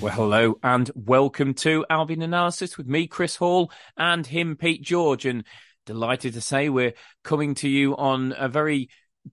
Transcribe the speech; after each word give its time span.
Well, 0.00 0.14
hello 0.14 0.58
and 0.62 0.90
welcome 0.94 1.52
to 1.56 1.84
Albion 1.90 2.22
Analysis 2.22 2.78
with 2.78 2.86
me, 2.86 3.06
Chris 3.06 3.36
Hall, 3.36 3.70
and 3.98 4.26
him, 4.26 4.56
Pete 4.56 4.80
George. 4.80 5.26
And 5.26 5.44
delighted 5.84 6.32
to 6.32 6.40
say 6.40 6.70
we're 6.70 6.94
coming 7.22 7.54
to 7.56 7.68
you 7.68 7.94
on 7.98 8.34
a 8.38 8.48
very 8.48 8.88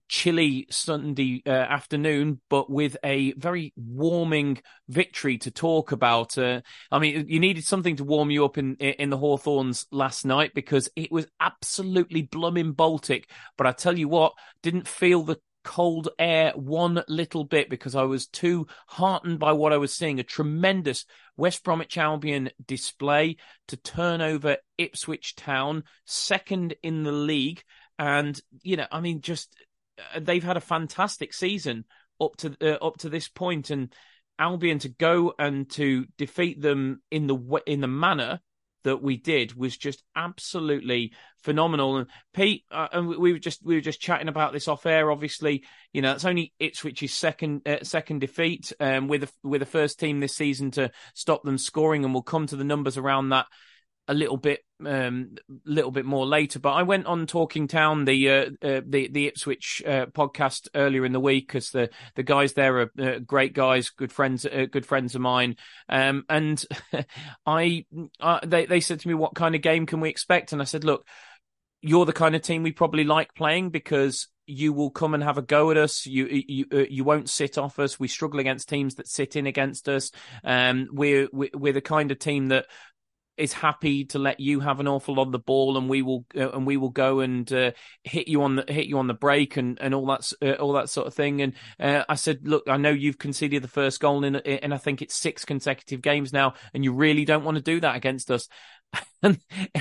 chilly 0.08 0.66
Sunday 0.70 1.42
uh, 1.46 1.50
afternoon, 1.50 2.42
but 2.50 2.70
with 2.70 2.98
a 3.02 3.32
very 3.32 3.72
warming 3.76 4.60
victory 4.90 5.38
to 5.38 5.50
talk 5.50 5.92
about. 5.92 6.36
Uh, 6.36 6.60
I 6.92 6.98
mean, 6.98 7.26
you 7.28 7.40
needed 7.40 7.64
something 7.64 7.96
to 7.96 8.04
warm 8.04 8.30
you 8.30 8.44
up 8.44 8.58
in 8.58 8.76
in 8.76 9.08
the 9.08 9.16
Hawthorns 9.16 9.86
last 9.90 10.26
night 10.26 10.52
because 10.54 10.90
it 10.96 11.10
was 11.10 11.26
absolutely 11.40 12.22
blooming 12.22 12.72
Baltic. 12.72 13.30
But 13.56 13.66
I 13.66 13.72
tell 13.72 13.98
you 13.98 14.08
what, 14.08 14.34
didn't 14.62 14.86
feel 14.86 15.22
the 15.22 15.40
cold 15.68 16.08
air 16.18 16.50
one 16.56 17.04
little 17.08 17.44
bit 17.44 17.68
because 17.68 17.94
I 17.94 18.04
was 18.04 18.26
too 18.26 18.66
heartened 18.86 19.38
by 19.38 19.52
what 19.52 19.70
I 19.70 19.76
was 19.76 19.94
seeing. 19.94 20.18
A 20.18 20.22
tremendous 20.22 21.04
West 21.36 21.62
Bromwich 21.62 21.98
Albion 21.98 22.48
display 22.66 23.36
to 23.66 23.76
turn 23.76 24.22
over 24.22 24.56
Ipswich 24.78 25.36
Town, 25.36 25.84
second 26.06 26.74
in 26.82 27.02
the 27.02 27.12
league. 27.12 27.62
And, 27.98 28.40
you 28.62 28.78
know, 28.78 28.86
I 28.90 29.02
mean, 29.02 29.20
just 29.20 29.54
uh, 30.14 30.20
they've 30.20 30.42
had 30.42 30.56
a 30.56 30.62
fantastic 30.62 31.34
season 31.34 31.84
up 32.18 32.36
to 32.38 32.56
uh, 32.62 32.82
up 32.82 32.96
to 33.00 33.10
this 33.10 33.28
point 33.28 33.68
and 33.68 33.94
Albion 34.38 34.78
to 34.78 34.88
go 34.88 35.34
and 35.38 35.68
to 35.72 36.06
defeat 36.16 36.62
them 36.62 37.02
in 37.10 37.26
the 37.26 37.60
in 37.66 37.82
the 37.82 37.88
manner 37.88 38.40
that 38.88 39.02
we 39.02 39.18
did 39.18 39.54
was 39.54 39.76
just 39.76 40.02
absolutely 40.16 41.12
phenomenal. 41.42 41.98
And 41.98 42.06
Pete, 42.32 42.64
uh, 42.70 42.88
and 42.90 43.06
we 43.06 43.32
were 43.32 43.38
just 43.38 43.64
we 43.64 43.74
were 43.74 43.82
just 43.82 44.00
chatting 44.00 44.28
about 44.28 44.52
this 44.52 44.66
off 44.66 44.86
air. 44.86 45.10
Obviously, 45.10 45.64
you 45.92 46.02
know 46.02 46.12
it's 46.12 46.24
only 46.24 46.54
Ipswich's 46.58 47.12
second 47.12 47.68
uh, 47.68 47.84
second 47.84 48.20
defeat 48.20 48.72
um, 48.80 49.08
with 49.08 49.24
a, 49.24 49.28
with 49.42 49.60
the 49.60 49.66
first 49.66 50.00
team 50.00 50.20
this 50.20 50.34
season 50.34 50.70
to 50.72 50.90
stop 51.14 51.42
them 51.42 51.58
scoring, 51.58 52.04
and 52.04 52.14
we'll 52.14 52.22
come 52.22 52.46
to 52.46 52.56
the 52.56 52.64
numbers 52.64 52.96
around 52.96 53.28
that 53.28 53.46
a 54.08 54.14
little 54.14 54.36
bit 54.36 54.60
um 54.86 55.36
little 55.64 55.90
bit 55.90 56.04
more 56.04 56.26
later 56.26 56.58
but 56.58 56.72
i 56.72 56.82
went 56.82 57.06
on 57.06 57.26
talking 57.26 57.68
town 57.68 58.04
the 58.04 58.30
uh, 58.30 58.44
uh, 58.62 58.80
the 58.86 59.08
the 59.08 59.26
ipswich 59.26 59.82
uh, 59.86 60.06
podcast 60.06 60.68
earlier 60.74 61.04
in 61.04 61.12
the 61.12 61.20
week 61.20 61.46
because 61.46 61.70
the 61.70 61.90
the 62.14 62.22
guys 62.22 62.54
there 62.54 62.78
are 62.78 62.92
uh, 62.98 63.18
great 63.18 63.52
guys 63.52 63.90
good 63.90 64.12
friends 64.12 64.46
uh, 64.46 64.66
good 64.70 64.86
friends 64.86 65.14
of 65.14 65.20
mine 65.20 65.56
um 65.88 66.24
and 66.28 66.64
i 67.46 67.84
uh, 68.20 68.40
they 68.46 68.66
they 68.66 68.80
said 68.80 69.00
to 69.00 69.08
me 69.08 69.14
what 69.14 69.34
kind 69.34 69.54
of 69.54 69.62
game 69.62 69.84
can 69.84 70.00
we 70.00 70.08
expect 70.08 70.52
and 70.52 70.62
i 70.62 70.64
said 70.64 70.84
look 70.84 71.06
you're 71.80 72.06
the 72.06 72.12
kind 72.12 72.34
of 72.34 72.42
team 72.42 72.62
we 72.62 72.72
probably 72.72 73.04
like 73.04 73.34
playing 73.34 73.70
because 73.70 74.28
you 74.48 74.72
will 74.72 74.90
come 74.90 75.12
and 75.12 75.22
have 75.22 75.36
a 75.36 75.42
go 75.42 75.70
at 75.70 75.76
us. 75.76 76.06
You 76.06 76.26
you 76.26 76.86
you 76.88 77.04
won't 77.04 77.28
sit 77.28 77.58
off 77.58 77.78
us. 77.78 78.00
We 78.00 78.08
struggle 78.08 78.40
against 78.40 78.68
teams 78.68 78.94
that 78.94 79.06
sit 79.06 79.36
in 79.36 79.46
against 79.46 79.88
us. 79.90 80.10
Um, 80.42 80.88
we're 80.90 81.28
we're 81.32 81.74
the 81.74 81.82
kind 81.82 82.10
of 82.10 82.18
team 82.18 82.48
that 82.48 82.66
is 83.38 83.52
happy 83.52 84.04
to 84.06 84.18
let 84.18 84.40
you 84.40 84.60
have 84.60 84.80
an 84.80 84.88
awful 84.88 85.14
lot 85.14 85.26
of 85.26 85.32
the 85.32 85.38
ball, 85.38 85.76
and 85.78 85.88
we 85.88 86.02
will 86.02 86.26
uh, 86.36 86.50
and 86.50 86.66
we 86.66 86.76
will 86.76 86.90
go 86.90 87.20
and 87.20 87.50
uh, 87.52 87.72
hit 88.04 88.28
you 88.28 88.42
on 88.42 88.56
the 88.56 88.64
hit 88.68 88.86
you 88.86 88.98
on 88.98 89.06
the 89.06 89.14
break 89.14 89.56
and 89.56 89.78
and 89.80 89.94
all 89.94 90.06
that 90.06 90.32
uh, 90.42 90.52
all 90.60 90.72
that 90.74 90.90
sort 90.90 91.06
of 91.06 91.14
thing. 91.14 91.40
And 91.40 91.54
uh, 91.80 92.04
I 92.08 92.14
said, 92.14 92.46
look, 92.46 92.64
I 92.68 92.76
know 92.76 92.90
you've 92.90 93.18
conceded 93.18 93.62
the 93.62 93.68
first 93.68 94.00
goal 94.00 94.24
in, 94.24 94.36
and 94.36 94.74
I 94.74 94.78
think 94.78 95.02
it's 95.02 95.16
six 95.16 95.44
consecutive 95.44 96.02
games 96.02 96.32
now, 96.32 96.54
and 96.74 96.84
you 96.84 96.92
really 96.92 97.24
don't 97.24 97.44
want 97.44 97.56
to 97.56 97.62
do 97.62 97.80
that 97.80 97.96
against 97.96 98.30
us. 98.30 98.48
and 99.22 99.38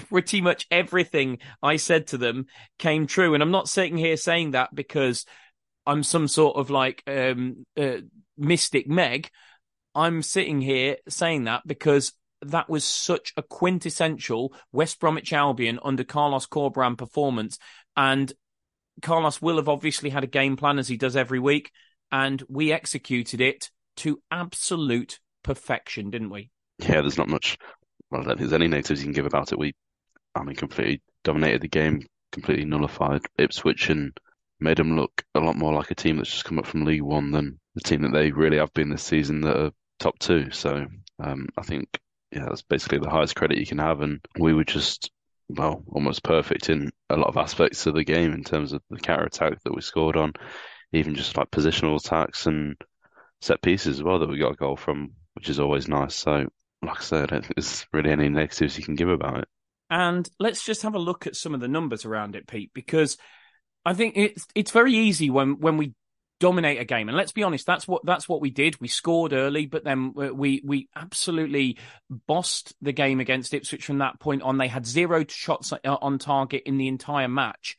pretty 0.09 0.41
much 0.41 0.67
everything 0.69 1.39
I 1.63 1.77
said 1.77 2.07
to 2.07 2.17
them 2.17 2.47
came 2.77 3.07
true. 3.07 3.33
And 3.33 3.41
I'm 3.41 3.51
not 3.51 3.69
sitting 3.69 3.97
here 3.97 4.17
saying 4.17 4.51
that 4.51 4.73
because 4.75 5.25
I'm 5.85 6.03
some 6.03 6.27
sort 6.27 6.57
of 6.57 6.69
like 6.69 7.03
um, 7.07 7.65
uh, 7.77 7.97
mystic 8.37 8.87
Meg. 8.87 9.29
I'm 9.95 10.21
sitting 10.21 10.61
here 10.61 10.97
saying 11.07 11.45
that 11.45 11.65
because 11.65 12.13
that 12.41 12.69
was 12.69 12.83
such 12.83 13.33
a 13.37 13.41
quintessential 13.41 14.53
West 14.71 14.99
Bromwich 14.99 15.33
Albion 15.33 15.79
under 15.83 16.03
Carlos 16.03 16.45
Corberán 16.47 16.97
performance. 16.97 17.57
And 17.95 18.31
Carlos 19.01 19.41
will 19.41 19.57
have 19.57 19.69
obviously 19.69 20.09
had 20.09 20.23
a 20.23 20.27
game 20.27 20.55
plan 20.55 20.79
as 20.79 20.87
he 20.87 20.97
does 20.97 21.15
every 21.15 21.39
week, 21.39 21.71
and 22.11 22.43
we 22.49 22.71
executed 22.71 23.41
it 23.41 23.69
to 23.97 24.21
absolute 24.31 25.19
perfection, 25.43 26.09
didn't 26.09 26.29
we? 26.29 26.49
Yeah, 26.79 27.01
there's 27.01 27.17
not 27.17 27.27
much. 27.27 27.57
Well, 28.09 28.21
I 28.21 28.23
don't 28.23 28.37
think 28.37 28.49
there's 28.49 28.61
any 28.61 28.67
negatives 28.67 29.01
you 29.01 29.05
can 29.05 29.13
give 29.13 29.25
about 29.25 29.51
it. 29.51 29.59
We, 29.59 29.73
I 30.35 30.43
mean, 30.43 30.55
completely 30.55 31.01
dominated 31.23 31.61
the 31.61 31.67
game, 31.67 32.05
completely 32.31 32.65
nullified 32.65 33.21
Ipswich, 33.37 33.89
and 33.89 34.17
made 34.59 34.77
them 34.77 34.95
look 34.95 35.23
a 35.35 35.39
lot 35.39 35.55
more 35.55 35.73
like 35.73 35.91
a 35.91 35.95
team 35.95 36.17
that's 36.17 36.31
just 36.31 36.45
come 36.45 36.59
up 36.59 36.65
from 36.65 36.85
League 36.85 37.01
One 37.01 37.31
than 37.31 37.59
the 37.75 37.81
team 37.81 38.01
that 38.03 38.13
they 38.13 38.31
really 38.31 38.57
have 38.57 38.73
been 38.73 38.89
this 38.89 39.03
season 39.03 39.41
that 39.41 39.57
are 39.57 39.71
top 39.99 40.17
two. 40.19 40.49
So 40.51 40.85
um, 41.19 41.47
I 41.57 41.61
think 41.61 41.99
yeah, 42.37 42.45
that's 42.45 42.61
basically 42.61 42.99
the 42.99 43.09
highest 43.09 43.35
credit 43.35 43.57
you 43.57 43.65
can 43.65 43.79
have. 43.79 44.01
And 44.01 44.19
we 44.37 44.53
were 44.53 44.63
just, 44.63 45.11
well, 45.49 45.83
almost 45.91 46.23
perfect 46.23 46.69
in 46.69 46.91
a 47.09 47.17
lot 47.17 47.29
of 47.29 47.37
aspects 47.37 47.85
of 47.85 47.95
the 47.95 48.03
game 48.03 48.33
in 48.33 48.43
terms 48.43 48.73
of 48.73 48.81
the 48.89 48.99
counter 48.99 49.25
attack 49.25 49.61
that 49.63 49.75
we 49.75 49.81
scored 49.81 50.15
on, 50.15 50.33
even 50.91 51.15
just 51.15 51.35
like 51.35 51.49
positional 51.49 51.97
attacks 51.97 52.45
and 52.45 52.75
set 53.41 53.61
pieces 53.61 53.97
as 53.97 54.03
well 54.03 54.19
that 54.19 54.29
we 54.29 54.37
got 54.37 54.53
a 54.53 54.57
goal 54.57 54.75
from, 54.75 55.13
which 55.33 55.49
is 55.49 55.59
always 55.59 55.87
nice. 55.87 56.15
So, 56.15 56.47
like 56.83 56.99
I 56.99 57.03
said, 57.03 57.23
I 57.23 57.25
don't 57.25 57.41
think 57.41 57.55
there's 57.55 57.87
really 57.91 58.11
any 58.11 58.29
negatives 58.29 58.77
you 58.77 58.83
can 58.83 58.95
give 58.95 59.09
about 59.09 59.39
it. 59.39 59.47
And 59.89 60.29
let's 60.39 60.63
just 60.63 60.83
have 60.83 60.95
a 60.95 60.99
look 60.99 61.25
at 61.25 61.35
some 61.35 61.53
of 61.53 61.59
the 61.59 61.67
numbers 61.67 62.05
around 62.05 62.35
it, 62.35 62.45
Pete, 62.45 62.71
because 62.73 63.17
I 63.85 63.93
think 63.93 64.17
it's 64.17 64.45
it's 64.53 64.71
very 64.71 64.93
easy 64.93 65.29
when 65.29 65.59
when 65.59 65.77
we 65.77 65.93
dominate 66.39 66.79
a 66.79 66.85
game. 66.85 67.07
And 67.07 67.17
let's 67.17 67.31
be 67.31 67.43
honest, 67.43 67.65
that's 67.65 67.87
what 67.87 68.05
that's 68.05 68.29
what 68.29 68.41
we 68.41 68.49
did. 68.49 68.79
We 68.79 68.87
scored 68.87 69.33
early, 69.33 69.65
but 69.65 69.83
then 69.83 70.13
we 70.13 70.61
we 70.63 70.89
absolutely 70.95 71.77
bossed 72.09 72.73
the 72.81 72.91
game 72.91 73.19
against 73.19 73.53
Ipswich 73.53 73.85
from 73.85 73.99
that 73.99 74.19
point 74.19 74.41
on. 74.41 74.57
They 74.57 74.67
had 74.67 74.85
zero 74.85 75.25
shots 75.27 75.73
uh, 75.73 75.77
on 75.83 76.19
target 76.19 76.63
in 76.65 76.77
the 76.77 76.87
entire 76.87 77.27
match, 77.27 77.77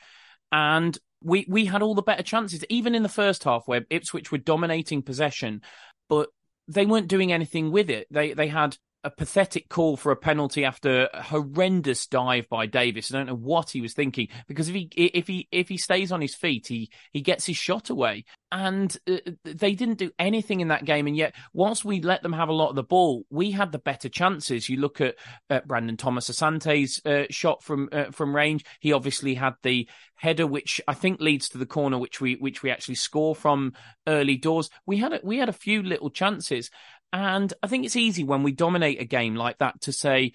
and 0.53 0.97
we 1.23 1.47
we 1.49 1.67
had 1.67 1.83
all 1.83 1.95
the 1.95 2.03
better 2.03 2.23
chances, 2.23 2.65
even 2.69 2.95
in 2.95 3.03
the 3.03 3.09
first 3.09 3.45
half 3.45 3.67
where 3.67 3.87
Ipswich 3.91 4.33
were 4.33 4.39
dominating 4.39 5.03
possession, 5.03 5.63
but 6.09 6.29
they 6.67 6.87
weren't 6.87 7.09
doing 7.09 7.33
anything 7.33 7.71
with 7.71 7.91
it. 7.91 8.07
They 8.11 8.35
they 8.35 8.49
had 8.49 8.77
a 9.05 9.11
pathetic 9.11 9.69
call 9.69 9.97
for 9.97 10.11
a 10.11 10.17
penalty 10.17 10.65
after 10.65 11.09
a 11.13 11.23
horrendous 11.23 12.07
dive 12.07 12.49
by 12.49 12.67
Davis. 12.67 13.13
I 13.13 13.19
don't 13.19 13.27
know 13.27 13.35
what 13.35 13.71
he 13.71 13.81
was 13.81 13.95
thinking 13.95 14.29
because 14.49 14.69
if 14.69 14.75
he 14.75 14.91
if 14.97 15.27
he 15.27 15.49
if 15.53 15.69
he 15.69 15.77
stays 15.77 16.11
on 16.11 16.21
his 16.21 16.35
feet, 16.35 16.67
he 16.67 16.91
he 17.13 17.21
gets 17.21 17.47
his 17.47 17.57
shot 17.57 17.91
away. 17.91 18.25
And 18.51 18.97
uh, 19.07 19.19
they 19.45 19.75
didn't 19.75 19.99
do 19.99 20.11
anything 20.19 20.61
in 20.61 20.69
that 20.69 20.87
game, 20.87 21.07
and 21.07 21.15
yet 21.15 21.35
whilst 21.53 21.85
we 21.85 22.01
let 22.01 22.23
them 22.23 22.33
have 22.33 22.49
a 22.49 22.55
lot 22.55 22.71
of 22.71 22.77
the 22.77 22.83
ball, 22.83 23.27
we 23.29 23.51
had 23.51 23.73
the 23.73 23.79
better 23.79 24.09
chances. 24.09 24.71
You 24.71 24.79
look 24.79 25.03
at 25.03 25.17
uh, 25.51 25.61
Brandon 25.67 25.99
Thomas 25.99 26.31
Asante's 26.31 27.05
uh, 27.05 27.27
shot 27.31 27.63
from 27.63 27.91
uh, 27.93 28.11
from 28.11 28.35
range. 28.35 28.65
He 28.81 28.95
obviously 28.95 29.35
had 29.35 29.55
the 29.63 29.87
header, 30.15 30.47
which 30.47 30.81
I 30.89 30.95
think 30.95 31.21
leads 31.21 31.51
to 31.51 31.59
the 31.59 31.67
corner, 31.67 31.99
which 31.99 32.23
we 32.23 32.35
which 32.37 32.63
we 32.63 32.71
actually 32.71 32.97
score 32.97 33.35
from 33.35 33.75
early 34.07 34.37
doors. 34.37 34.71
We 34.87 34.97
had 34.97 35.13
a, 35.13 35.21
we 35.23 35.37
had 35.37 35.51
a 35.51 35.53
few 35.53 35.83
little 35.83 36.11
chances, 36.11 36.71
and 37.13 37.53
I 37.63 37.67
think 37.67 37.85
it's 37.85 37.97
easy 37.97 38.25
when 38.25 38.43
we 38.43 38.53
dominate 38.53 39.01
a 39.01 39.05
game 39.05 39.35
like 39.35 39.59
that 39.59 39.81
to 39.83 39.93
say, 39.93 40.33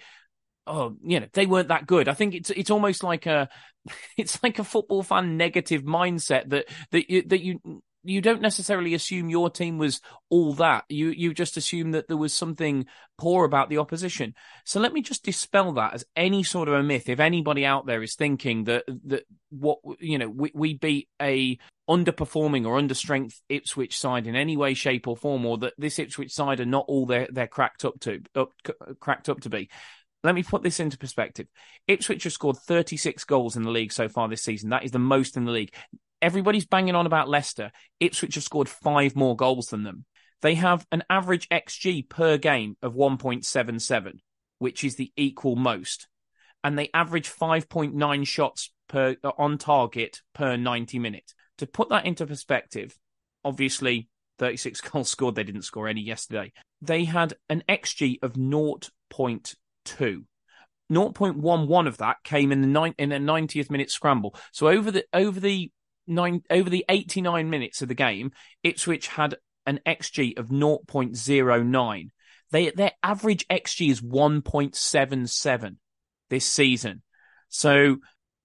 oh, 0.66 0.96
you 1.02 1.20
know, 1.20 1.26
they 1.32 1.46
weren't 1.46 1.68
that 1.68 1.86
good. 1.86 2.08
I 2.08 2.14
think 2.14 2.34
it's 2.34 2.50
it's 2.50 2.70
almost 2.70 3.02
like 3.02 3.26
a 3.26 3.48
it's 4.16 4.42
like 4.42 4.58
a 4.58 4.64
football 4.64 5.02
fan 5.02 5.36
negative 5.36 5.82
mindset 5.82 6.50
that 6.50 6.66
that 6.90 7.10
you, 7.10 7.22
that 7.22 7.42
you 7.42 7.82
you 8.06 8.20
don't 8.20 8.42
necessarily 8.42 8.92
assume 8.92 9.30
your 9.30 9.48
team 9.48 9.78
was 9.78 10.00
all 10.28 10.52
that. 10.54 10.84
You 10.88 11.10
you 11.10 11.32
just 11.32 11.56
assume 11.56 11.92
that 11.92 12.08
there 12.08 12.16
was 12.16 12.34
something 12.34 12.86
poor 13.18 13.44
about 13.44 13.70
the 13.70 13.78
opposition. 13.78 14.34
So 14.64 14.78
let 14.80 14.92
me 14.92 15.00
just 15.00 15.24
dispel 15.24 15.72
that 15.74 15.94
as 15.94 16.04
any 16.14 16.42
sort 16.42 16.68
of 16.68 16.74
a 16.74 16.82
myth. 16.82 17.08
If 17.08 17.20
anybody 17.20 17.64
out 17.64 17.86
there 17.86 18.02
is 18.02 18.14
thinking 18.14 18.64
that 18.64 18.84
that 19.06 19.24
what 19.50 19.78
you 20.00 20.18
know 20.18 20.28
we, 20.28 20.50
we 20.54 20.74
beat 20.74 21.08
a 21.20 21.58
underperforming 21.88 22.66
or 22.66 22.80
understrength 22.80 23.40
Ipswich 23.48 23.98
side 23.98 24.26
in 24.26 24.36
any 24.36 24.56
way, 24.56 24.74
shape, 24.74 25.06
or 25.06 25.16
form, 25.16 25.44
or 25.44 25.58
that 25.58 25.74
this 25.76 25.98
Ipswich 25.98 26.32
side 26.32 26.60
are 26.60 26.66
not 26.66 26.86
all 26.88 27.06
they're 27.06 27.28
they're 27.30 27.46
cracked 27.46 27.84
up 27.84 28.00
to 28.00 28.20
up, 28.34 28.52
cracked 29.00 29.28
up 29.28 29.40
to 29.40 29.50
be. 29.50 29.68
Let 30.22 30.34
me 30.34 30.42
put 30.42 30.62
this 30.62 30.80
into 30.80 30.96
perspective. 30.96 31.46
Ipswich 31.86 32.24
have 32.24 32.32
scored 32.32 32.56
36 32.56 33.24
goals 33.24 33.56
in 33.56 33.62
the 33.62 33.70
league 33.70 33.92
so 33.92 34.08
far 34.08 34.26
this 34.26 34.42
season. 34.42 34.70
That 34.70 34.84
is 34.84 34.90
the 34.90 34.98
most 34.98 35.36
in 35.36 35.44
the 35.44 35.52
league. 35.52 35.74
Everybody's 36.22 36.64
banging 36.64 36.94
on 36.94 37.04
about 37.04 37.28
Leicester. 37.28 37.70
Ipswich 38.00 38.36
have 38.36 38.44
scored 38.44 38.70
five 38.70 39.14
more 39.14 39.36
goals 39.36 39.66
than 39.66 39.82
them. 39.82 40.06
They 40.40 40.54
have 40.54 40.86
an 40.90 41.04
average 41.10 41.48
XG 41.50 42.08
per 42.08 42.38
game 42.38 42.78
of 42.80 42.94
1.77, 42.94 44.20
which 44.58 44.82
is 44.82 44.96
the 44.96 45.12
equal 45.14 45.56
most. 45.56 46.08
And 46.62 46.78
they 46.78 46.88
average 46.94 47.30
5.9 47.30 48.26
shots 48.26 48.70
per 48.88 49.16
on 49.36 49.58
target 49.58 50.22
per 50.34 50.56
90 50.56 50.98
minutes. 50.98 51.34
To 51.58 51.66
put 51.66 51.88
that 51.90 52.06
into 52.06 52.26
perspective, 52.26 52.96
obviously 53.44 54.08
36 54.38 54.80
goals 54.90 55.10
scored, 55.10 55.34
they 55.34 55.44
didn't 55.44 55.62
score 55.62 55.88
any 55.88 56.00
yesterday. 56.00 56.52
They 56.82 57.04
had 57.04 57.34
an 57.48 57.62
XG 57.68 58.22
of 58.22 58.34
0.2. 58.34 60.24
0.11 60.92 61.86
of 61.86 61.96
that 61.98 62.16
came 62.24 62.52
in 62.52 62.60
the 62.60 62.66
nine, 62.66 62.94
in 62.98 63.12
a 63.12 63.18
90th 63.18 63.70
minute 63.70 63.90
scramble. 63.90 64.34
So 64.52 64.68
over 64.68 64.90
the 64.90 65.04
over 65.12 65.40
the 65.40 65.70
nine 66.06 66.42
over 66.50 66.68
the 66.68 66.84
89 66.88 67.48
minutes 67.48 67.82
of 67.82 67.88
the 67.88 67.94
game, 67.94 68.32
Ipswich 68.62 69.08
had 69.08 69.36
an 69.66 69.80
XG 69.86 70.38
of 70.38 70.48
0.09. 70.48 72.10
They 72.50 72.70
their 72.70 72.92
average 73.02 73.46
XG 73.48 73.90
is 73.90 74.00
1.77 74.00 75.76
this 76.30 76.46
season. 76.46 77.02
So 77.48 77.96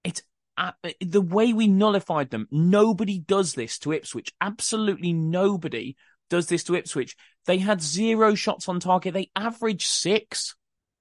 it's 0.04 0.24
uh, 0.60 0.72
the 1.00 1.22
way 1.22 1.54
we 1.54 1.68
nullified 1.68 2.30
them. 2.30 2.48
Nobody 2.52 3.18
does 3.18 3.54
this 3.54 3.80
to 3.80 3.94
Ipswich. 3.94 4.34
Absolutely 4.42 5.14
nobody 5.14 5.96
does 6.30 6.48
this 6.48 6.64
to 6.66 6.76
Ipswich. 6.76 7.16
They 7.46 7.58
had 7.58 7.82
zero 7.82 8.36
shots 8.36 8.68
on 8.68 8.80
target. 8.80 9.14
They 9.14 9.32
average 9.36 9.86
six 9.88 10.56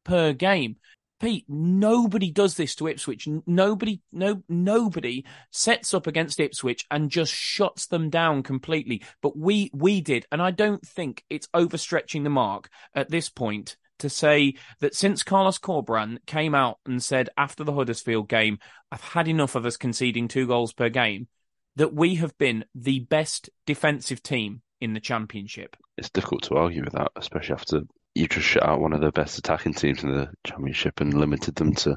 per 0.05 0.33
game. 0.33 0.77
Pete, 1.21 1.45
nobody 1.49 2.31
does 2.31 2.55
this 2.55 2.77
to 2.77 2.87
Ipswich. 2.87 3.27
Nobody, 3.45 4.01
no, 4.13 4.45
nobody 4.49 5.25
sets 5.51 5.93
up 5.93 6.07
against 6.07 6.39
Ipswich 6.39 6.87
and 6.93 7.11
just 7.11 7.35
shuts 7.35 7.89
them 7.89 8.09
down 8.09 8.45
completely. 8.45 9.03
But 9.21 9.37
we, 9.37 9.73
we 9.75 10.01
did, 10.01 10.27
and 10.31 10.41
I 10.41 10.53
don't 10.53 10.87
think 10.87 11.25
it's 11.29 11.49
overstretching 11.49 12.23
the 12.23 12.31
mark 12.31 12.69
at 12.95 13.11
this 13.11 13.29
point 13.29 13.77
to 13.99 14.09
say 14.09 14.55
that 14.81 14.95
since 14.95 15.23
Carlos 15.23 15.59
Corberán 15.59 16.19
came 16.27 16.55
out 16.55 16.79
and 16.87 17.03
said 17.03 17.29
after 17.37 17.65
the 17.65 17.73
Huddersfield 17.73 18.29
game, 18.29 18.59
I've 18.91 19.03
had 19.03 19.29
enough 19.29 19.55
of 19.55 19.67
us 19.67 19.77
conceding 19.77 20.29
two 20.29 20.47
goals 20.47 20.73
per 20.73 20.89
game, 20.89 21.29
that 21.77 21.95
we 21.95 22.17
have 22.17 22.37
been 22.39 22.65
the 22.75 23.01
best 23.01 23.51
defensive 23.67 24.23
team 24.23 24.63
in 24.81 24.95
the 24.95 25.01
championship. 25.01 25.77
It's 25.97 26.11
difficult 26.11 26.43
to 26.45 26.57
argue 26.57 26.85
with 26.85 26.95
that, 26.95 27.11
especially 27.17 27.55
after 27.55 27.83
you 28.15 28.27
just 28.27 28.47
shut 28.47 28.65
out 28.65 28.81
one 28.81 28.93
of 28.93 29.01
the 29.01 29.13
best 29.13 29.39
attacking 29.39 29.75
teams 29.75 30.03
in 30.03 30.13
the 30.13 30.29
championship 30.45 31.01
and 31.01 31.15
limited 31.15 31.55
them 31.55 31.75
to 31.75 31.97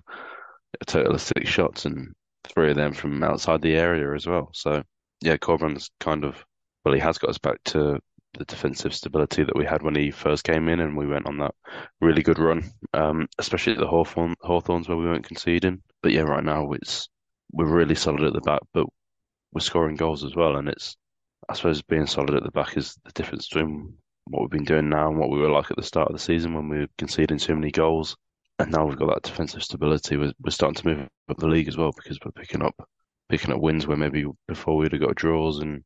a 0.80 0.86
total 0.86 1.16
of 1.16 1.22
six 1.22 1.50
shots 1.50 1.86
and 1.86 2.14
three 2.44 2.72
of 2.72 2.76
them 2.76 2.94
from 2.94 3.24
outside 3.24 3.62
the 3.62 3.76
area 3.76 4.14
as 4.16 4.28
well. 4.28 4.50
So 4.54 4.84
yeah, 5.22 5.38
Corberán's 5.38 5.90
kind 6.00 6.24
of 6.24 6.44
well, 6.84 6.94
he 6.94 7.00
has 7.00 7.18
got 7.18 7.30
us 7.30 7.38
back 7.38 7.58
to 7.66 8.00
the 8.38 8.46
defensive 8.46 8.94
stability 8.94 9.44
that 9.44 9.56
we 9.56 9.66
had 9.66 9.82
when 9.82 9.96
he 9.96 10.12
first 10.12 10.44
came 10.44 10.70
in, 10.70 10.80
and 10.80 10.96
we 10.96 11.08
went 11.08 11.26
on 11.26 11.38
that 11.40 11.54
really 12.00 12.24
good 12.24 12.40
run, 12.40 12.64
um, 12.94 13.28
especially 13.38 13.74
at 13.74 13.80
the 13.80 13.88
Hawthorn, 13.88 14.36
Hawthorns 14.42 14.88
where 14.88 14.98
we 14.98 15.06
weren't 15.06 15.28
conceding. 15.28 15.82
But 16.02 16.12
yeah, 16.12 16.22
right 16.22 16.44
now 16.44 16.72
it's 16.72 17.10
we're 17.52 17.66
really 17.66 17.96
solid 17.96 18.24
at 18.24 18.34
the 18.34 18.42
back, 18.42 18.62
but 18.74 18.86
we're 19.54 19.62
scoring 19.62 19.96
goals 19.96 20.24
as 20.24 20.36
well, 20.36 20.56
and 20.56 20.70
it's 20.70 20.96
I 21.50 21.54
suppose 21.54 21.82
being 21.82 22.08
solid 22.08 22.36
at 22.36 22.44
the 22.44 22.52
back 22.52 22.78
is 22.78 22.98
the 23.04 23.12
difference 23.12 23.48
between 23.48 23.94
what 24.26 24.42
we've 24.42 24.50
been 24.52 24.64
doing 24.64 24.90
now 24.90 25.10
and 25.10 25.18
what 25.18 25.30
we 25.30 25.40
were 25.40 25.50
like 25.50 25.72
at 25.72 25.78
the 25.78 25.84
start 25.84 26.08
of 26.08 26.14
the 26.14 26.20
season 26.20 26.54
when 26.54 26.70
we 26.70 26.80
were 26.80 26.88
conceding 26.98 27.38
too 27.38 27.56
many 27.56 27.72
goals. 27.72 28.16
And 28.60 28.72
now 28.72 28.86
we've 28.86 28.98
got 28.98 29.08
that 29.08 29.24
defensive 29.24 29.64
stability. 29.64 30.18
We're, 30.18 30.34
we're 30.44 30.52
starting 30.52 30.76
to 30.76 30.88
move 30.88 31.08
up 31.30 31.38
the 31.38 31.48
league 31.48 31.68
as 31.68 31.78
well 31.78 31.92
because 31.96 32.20
we're 32.24 32.32
picking 32.32 32.62
up 32.62 32.76
picking 33.28 33.52
up 33.52 33.62
wins 33.62 33.88
where 33.88 33.98
maybe 33.98 34.26
before 34.48 34.76
we'd 34.76 34.92
have 34.92 35.02
got 35.02 35.16
draws 35.16 35.60
and 35.60 35.84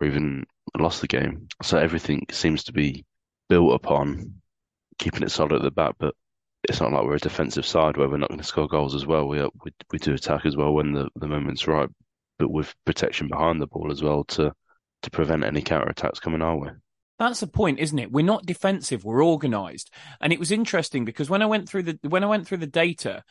or 0.00 0.06
even 0.06 0.44
lost 0.76 1.00
the 1.00 1.08
game. 1.08 1.48
So 1.62 1.78
everything 1.78 2.26
seems 2.30 2.64
to 2.64 2.72
be 2.72 3.04
built 3.48 3.74
upon 3.74 4.34
keeping 4.98 5.22
it 5.22 5.30
solid 5.30 5.52
at 5.52 5.62
the 5.62 5.70
back, 5.70 5.94
but 5.98 6.14
it's 6.68 6.80
not 6.80 6.92
like 6.92 7.04
we're 7.04 7.14
a 7.14 7.20
defensive 7.20 7.64
side 7.64 7.96
where 7.96 8.08
we're 8.08 8.16
not 8.16 8.28
going 8.28 8.40
to 8.40 8.44
score 8.44 8.68
goals 8.68 8.94
as 8.94 9.06
well. 9.06 9.28
We 9.28 9.40
we, 9.64 9.72
we 9.92 9.98
do 9.98 10.14
attack 10.14 10.44
as 10.44 10.56
well 10.56 10.74
when 10.74 10.92
the, 10.92 11.08
the 11.16 11.28
moment's 11.28 11.66
right, 11.66 11.88
but 12.38 12.50
with 12.50 12.74
protection 12.84 13.28
behind 13.28 13.60
the 13.60 13.66
ball 13.66 13.90
as 13.90 14.02
well 14.02 14.24
to 14.24 14.52
to 15.02 15.10
prevent 15.10 15.44
any 15.44 15.62
counter 15.62 15.88
attacks 15.88 16.18
coming 16.18 16.42
our 16.42 16.56
way. 16.56 16.70
That's 17.18 17.40
the 17.40 17.46
point, 17.46 17.80
isn't 17.80 17.98
it? 17.98 18.12
We're 18.12 18.24
not 18.24 18.46
defensive, 18.46 19.04
we're 19.04 19.24
organized. 19.24 19.92
And 20.20 20.32
it 20.32 20.38
was 20.38 20.52
interesting 20.52 21.04
because 21.04 21.28
when 21.28 21.42
I 21.42 21.46
went 21.46 21.68
through 21.68 21.84
the 21.84 21.98
when 22.02 22.24
I 22.24 22.28
went 22.28 22.46
through 22.46 22.58
the 22.58 22.66
data, 22.66 23.22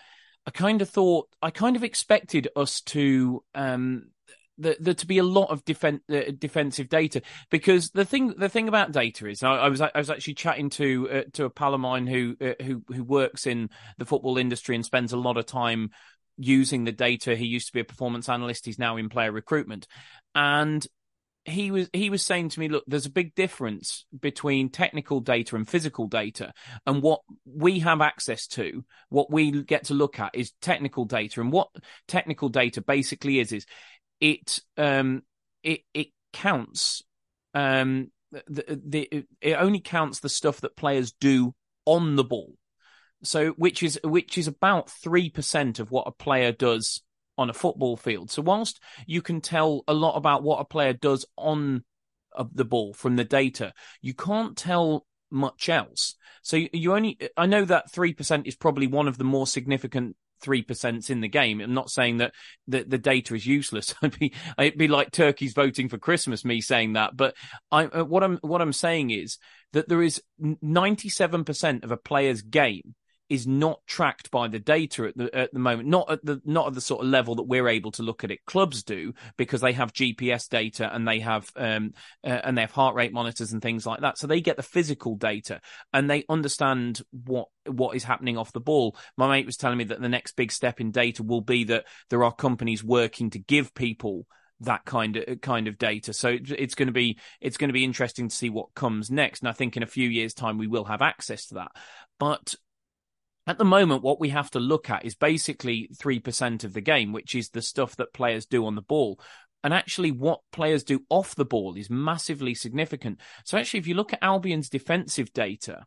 I 0.45 0.51
kind 0.51 0.81
of 0.81 0.89
thought 0.89 1.27
I 1.41 1.51
kind 1.51 1.75
of 1.75 1.83
expected 1.83 2.47
us 2.55 2.81
to 2.81 3.43
um 3.53 4.09
the, 4.57 4.77
the 4.79 4.93
to 4.93 5.05
be 5.05 5.17
a 5.17 5.23
lot 5.23 5.49
of 5.49 5.63
uh, 5.83 6.21
defensive 6.37 6.89
data 6.89 7.21
because 7.49 7.89
the 7.91 8.05
thing 8.05 8.33
the 8.37 8.49
thing 8.49 8.67
about 8.67 8.91
data 8.91 9.27
is 9.27 9.43
I, 9.43 9.55
I 9.55 9.69
was 9.69 9.81
I 9.81 9.91
was 9.95 10.09
actually 10.09 10.35
chatting 10.35 10.69
to 10.71 11.09
uh, 11.09 11.21
to 11.33 11.45
a 11.45 11.49
pal 11.49 11.73
of 11.73 11.79
mine 11.79 12.07
who 12.07 12.35
uh, 12.41 12.63
who 12.63 12.83
who 12.87 13.03
works 13.03 13.45
in 13.45 13.69
the 13.97 14.05
football 14.05 14.37
industry 14.37 14.75
and 14.75 14.85
spends 14.85 15.13
a 15.13 15.17
lot 15.17 15.37
of 15.37 15.45
time 15.45 15.91
using 16.37 16.83
the 16.83 16.91
data. 16.91 17.35
He 17.35 17.45
used 17.45 17.67
to 17.67 17.73
be 17.73 17.79
a 17.79 17.85
performance 17.85 18.29
analyst. 18.29 18.65
He's 18.65 18.79
now 18.79 18.97
in 18.97 19.09
player 19.09 19.31
recruitment, 19.31 19.87
and 20.35 20.85
he 21.47 21.71
was 21.71 21.89
he 21.93 22.09
was 22.09 22.23
saying 22.25 22.49
to 22.49 22.59
me, 22.59 22.67
look, 22.67 22.83
there's 22.87 23.05
a 23.05 23.11
big 23.11 23.33
difference 23.33 24.05
between 24.17 24.69
technical 24.69 25.21
data 25.21 25.55
and 25.55 25.67
physical 25.67 26.07
data, 26.07 26.53
and 26.85 27.01
what 27.01 27.21
we 27.45 27.79
have 27.79 28.01
access 28.01 28.47
to, 28.47 28.83
what 29.09 29.31
we 29.31 29.63
get 29.63 29.85
to 29.85 29.93
look 29.93 30.19
at 30.19 30.35
is 30.35 30.51
technical 30.61 31.05
data, 31.05 31.39
and 31.39 31.51
what 31.51 31.69
technical 32.07 32.49
data 32.49 32.81
basically 32.81 33.39
is 33.39 33.51
is 33.53 33.65
it 34.19 34.59
um 34.77 35.23
it 35.63 35.81
it 35.93 36.07
counts 36.33 37.03
um 37.53 38.11
the, 38.31 38.81
the 38.85 39.25
it 39.41 39.53
only 39.53 39.79
counts 39.79 40.19
the 40.19 40.29
stuff 40.29 40.61
that 40.61 40.75
players 40.75 41.13
do 41.13 41.53
on 41.85 42.15
the 42.15 42.23
ball, 42.23 42.53
so 43.23 43.49
which 43.51 43.81
is 43.81 43.99
which 44.03 44.37
is 44.37 44.47
about 44.47 44.89
three 44.89 45.29
percent 45.29 45.79
of 45.79 45.91
what 45.91 46.07
a 46.07 46.11
player 46.11 46.51
does 46.51 47.01
on 47.37 47.49
a 47.49 47.53
football 47.53 47.95
field. 47.95 48.31
So 48.31 48.41
whilst 48.41 48.79
you 49.05 49.21
can 49.21 49.41
tell 49.41 49.83
a 49.87 49.93
lot 49.93 50.15
about 50.15 50.43
what 50.43 50.59
a 50.59 50.65
player 50.65 50.93
does 50.93 51.25
on 51.37 51.83
the 52.51 52.65
ball 52.65 52.93
from 52.93 53.15
the 53.15 53.23
data, 53.23 53.73
you 54.01 54.13
can't 54.13 54.57
tell 54.57 55.05
much 55.29 55.69
else. 55.69 56.15
So 56.41 56.57
you 56.71 56.93
only, 56.93 57.17
I 57.35 57.45
know 57.45 57.65
that 57.65 57.91
3% 57.91 58.47
is 58.47 58.55
probably 58.55 58.87
one 58.87 59.07
of 59.07 59.17
the 59.17 59.23
more 59.23 59.47
significant 59.47 60.15
three 60.41 60.61
percent 60.61 61.09
in 61.09 61.21
the 61.21 61.27
game. 61.27 61.59
I'm 61.61 61.73
not 61.73 61.89
saying 61.89 62.17
that 62.17 62.33
the, 62.67 62.83
the 62.83 62.97
data 62.97 63.35
is 63.35 63.45
useless. 63.45 63.93
I'd 64.01 64.17
be 64.17 64.33
it'd 64.57 64.77
be 64.77 64.87
like 64.87 65.11
turkeys 65.11 65.53
voting 65.53 65.89
for 65.89 65.97
Christmas. 65.97 66.45
Me 66.45 66.61
saying 66.61 66.93
that, 66.93 67.15
but 67.15 67.35
I 67.71 67.85
uh, 67.85 68.03
what 68.03 68.23
I'm 68.23 68.37
what 68.41 68.61
I'm 68.61 68.73
saying 68.73 69.11
is 69.11 69.37
that 69.73 69.89
there 69.89 70.01
is 70.01 70.21
97 70.39 71.43
percent 71.43 71.83
of 71.83 71.91
a 71.91 71.97
player's 71.97 72.41
game 72.41 72.95
is 73.29 73.45
not 73.45 73.79
tracked 73.85 74.31
by 74.31 74.47
the 74.47 74.59
data 74.59 75.05
at 75.05 75.17
the 75.17 75.35
at 75.35 75.53
the 75.53 75.59
moment 75.59 75.87
not 75.87 76.09
at 76.09 76.23
the 76.23 76.41
not 76.45 76.67
at 76.67 76.73
the 76.73 76.81
sort 76.81 77.01
of 77.01 77.07
level 77.07 77.35
that 77.35 77.43
we're 77.43 77.67
able 77.67 77.91
to 77.91 78.03
look 78.03 78.23
at 78.23 78.31
it 78.31 78.45
clubs 78.45 78.83
do 78.83 79.13
because 79.37 79.61
they 79.61 79.73
have 79.73 79.93
GPS 79.93 80.47
data 80.49 80.89
and 80.93 81.07
they 81.07 81.19
have 81.19 81.51
um 81.55 81.93
uh, 82.23 82.39
and 82.43 82.57
they 82.57 82.61
have 82.61 82.71
heart 82.71 82.95
rate 82.95 83.13
monitors 83.13 83.51
and 83.51 83.61
things 83.61 83.85
like 83.85 84.01
that 84.01 84.17
so 84.17 84.27
they 84.27 84.41
get 84.41 84.57
the 84.57 84.63
physical 84.63 85.15
data 85.15 85.59
and 85.93 86.09
they 86.09 86.23
understand 86.29 87.01
what 87.11 87.47
what 87.65 87.95
is 87.95 88.03
happening 88.03 88.37
off 88.37 88.53
the 88.53 88.59
ball 88.59 88.95
my 89.17 89.27
mate 89.29 89.45
was 89.45 89.57
telling 89.57 89.77
me 89.77 89.83
that 89.83 90.01
the 90.01 90.09
next 90.09 90.35
big 90.35 90.51
step 90.51 90.79
in 90.79 90.91
data 90.91 91.23
will 91.23 91.41
be 91.41 91.63
that 91.65 91.85
there 92.09 92.23
are 92.23 92.33
companies 92.33 92.83
working 92.83 93.29
to 93.29 93.39
give 93.39 93.73
people 93.73 94.25
that 94.61 94.85
kind 94.85 95.17
of 95.17 95.41
kind 95.41 95.67
of 95.67 95.77
data. 95.77 96.13
So 96.13 96.35
it's 96.41 96.75
going 96.75 96.87
to 96.87 96.93
be 96.93 97.19
it's 97.41 97.57
going 97.57 97.69
to 97.69 97.73
be 97.73 97.83
interesting 97.83 98.29
to 98.29 98.35
see 98.35 98.49
what 98.49 98.73
comes 98.73 99.11
next. 99.11 99.41
And 99.41 99.49
I 99.49 99.53
think 99.53 99.77
in 99.77 99.83
a 99.83 99.87
few 99.87 100.09
years' 100.09 100.33
time 100.33 100.57
we 100.57 100.67
will 100.67 100.85
have 100.85 101.01
access 101.01 101.45
to 101.47 101.55
that. 101.55 101.71
But 102.19 102.55
at 103.47 103.57
the 103.57 103.65
moment, 103.65 104.03
what 104.03 104.19
we 104.19 104.29
have 104.29 104.51
to 104.51 104.59
look 104.59 104.89
at 104.89 105.05
is 105.05 105.15
basically 105.15 105.89
3% 105.95 106.65
of 106.65 106.73
the 106.73 106.81
game, 106.81 107.13
which 107.13 107.33
is 107.33 107.49
the 107.49 107.61
stuff 107.61 107.95
that 107.95 108.13
players 108.13 108.45
do 108.45 108.65
on 108.65 108.75
the 108.75 108.81
ball. 108.81 109.19
And 109.63 109.73
actually, 109.73 110.11
what 110.11 110.41
players 110.51 110.83
do 110.83 111.05
off 111.09 111.33
the 111.33 111.45
ball 111.45 111.75
is 111.75 111.89
massively 111.89 112.53
significant. 112.53 113.19
So, 113.45 113.57
actually, 113.57 113.79
if 113.79 113.87
you 113.87 113.95
look 113.95 114.13
at 114.13 114.21
Albion's 114.21 114.69
defensive 114.69 115.33
data, 115.33 115.85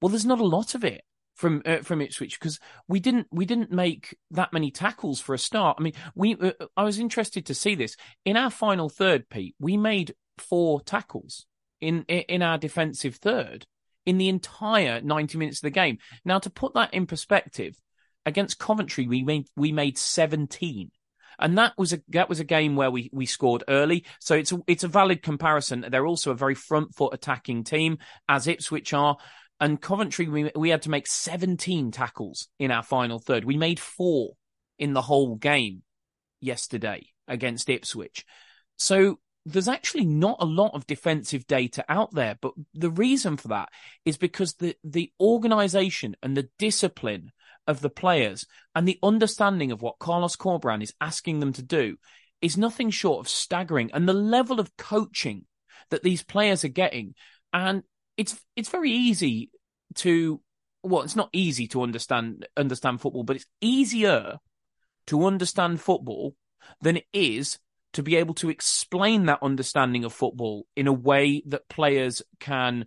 well, 0.00 0.08
there's 0.08 0.24
not 0.24 0.40
a 0.40 0.46
lot 0.46 0.74
of 0.74 0.84
it 0.84 1.02
from 1.34 1.62
uh, 1.66 1.78
from 1.78 2.00
Ipswich 2.00 2.38
because 2.38 2.58
we 2.88 3.00
didn't 3.00 3.26
we 3.30 3.44
didn't 3.44 3.72
make 3.72 4.16
that 4.30 4.52
many 4.52 4.70
tackles 4.70 5.20
for 5.20 5.34
a 5.34 5.38
start. 5.38 5.76
I 5.78 5.82
mean, 5.82 5.94
we 6.14 6.36
uh, 6.36 6.52
I 6.76 6.84
was 6.84 6.98
interested 6.98 7.44
to 7.46 7.54
see 7.54 7.74
this 7.74 7.96
in 8.24 8.36
our 8.36 8.50
final 8.50 8.88
third, 8.88 9.28
Pete. 9.28 9.54
We 9.58 9.76
made 9.76 10.14
four 10.38 10.80
tackles 10.80 11.46
in 11.80 12.04
in 12.04 12.42
our 12.42 12.56
defensive 12.56 13.16
third 13.16 13.66
in 14.06 14.18
the 14.18 14.28
entire 14.28 15.00
90 15.00 15.38
minutes 15.38 15.58
of 15.58 15.62
the 15.62 15.70
game. 15.70 15.98
Now, 16.24 16.38
to 16.38 16.50
put 16.50 16.74
that 16.74 16.94
in 16.94 17.06
perspective, 17.06 17.76
against 18.26 18.58
Coventry, 18.58 19.06
we 19.06 19.22
made 19.22 19.46
we 19.56 19.72
made 19.72 19.98
17. 19.98 20.90
And 21.38 21.56
that 21.56 21.72
was 21.78 21.92
a 21.92 22.00
that 22.08 22.28
was 22.28 22.40
a 22.40 22.44
game 22.44 22.76
where 22.76 22.90
we, 22.90 23.08
we 23.12 23.24
scored 23.24 23.64
early, 23.68 24.04
so 24.20 24.34
it's 24.34 24.52
a, 24.52 24.58
it's 24.66 24.84
a 24.84 24.88
valid 24.88 25.22
comparison. 25.22 25.86
They're 25.88 26.06
also 26.06 26.32
a 26.32 26.36
very 26.36 26.54
front 26.54 26.94
foot 26.94 27.14
attacking 27.14 27.64
team, 27.64 27.98
as 28.28 28.46
Ipswich 28.46 28.92
are. 28.92 29.16
And 29.58 29.80
Coventry, 29.80 30.28
we 30.28 30.50
we 30.54 30.68
had 30.68 30.82
to 30.82 30.90
make 30.90 31.06
17 31.06 31.92
tackles 31.92 32.48
in 32.58 32.70
our 32.70 32.82
final 32.82 33.18
third. 33.18 33.44
We 33.44 33.56
made 33.56 33.80
four 33.80 34.32
in 34.78 34.92
the 34.92 35.02
whole 35.02 35.36
game 35.36 35.82
yesterday 36.40 37.06
against 37.26 37.70
Ipswich. 37.70 38.26
So 38.76 39.18
there's 39.52 39.68
actually 39.68 40.06
not 40.06 40.36
a 40.40 40.46
lot 40.46 40.72
of 40.74 40.86
defensive 40.86 41.46
data 41.46 41.84
out 41.88 42.14
there, 42.14 42.36
but 42.40 42.52
the 42.74 42.90
reason 42.90 43.36
for 43.36 43.48
that 43.48 43.68
is 44.04 44.16
because 44.16 44.54
the 44.54 44.76
the 44.84 45.12
organization 45.20 46.16
and 46.22 46.36
the 46.36 46.48
discipline 46.58 47.32
of 47.66 47.80
the 47.80 47.90
players 47.90 48.46
and 48.74 48.86
the 48.86 48.98
understanding 49.02 49.70
of 49.70 49.82
what 49.82 49.98
Carlos 49.98 50.36
Corberán 50.36 50.82
is 50.82 50.94
asking 51.00 51.40
them 51.40 51.52
to 51.52 51.62
do 51.62 51.96
is 52.40 52.56
nothing 52.56 52.90
short 52.90 53.20
of 53.20 53.28
staggering. 53.28 53.90
And 53.92 54.08
the 54.08 54.14
level 54.14 54.60
of 54.60 54.76
coaching 54.76 55.44
that 55.90 56.02
these 56.02 56.22
players 56.22 56.64
are 56.64 56.68
getting, 56.68 57.14
and 57.52 57.82
it's 58.16 58.40
it's 58.56 58.68
very 58.68 58.90
easy 58.90 59.50
to 59.96 60.40
well, 60.82 61.02
it's 61.02 61.16
not 61.16 61.30
easy 61.32 61.66
to 61.68 61.82
understand 61.82 62.46
understand 62.56 63.00
football, 63.00 63.24
but 63.24 63.36
it's 63.36 63.46
easier 63.60 64.38
to 65.06 65.26
understand 65.26 65.80
football 65.80 66.34
than 66.80 66.96
it 66.96 67.06
is 67.12 67.58
to 67.94 68.02
be 68.02 68.16
able 68.16 68.34
to 68.34 68.50
explain 68.50 69.26
that 69.26 69.42
understanding 69.42 70.04
of 70.04 70.12
football 70.12 70.66
in 70.76 70.86
a 70.86 70.92
way 70.92 71.42
that 71.46 71.68
players 71.68 72.22
can 72.38 72.86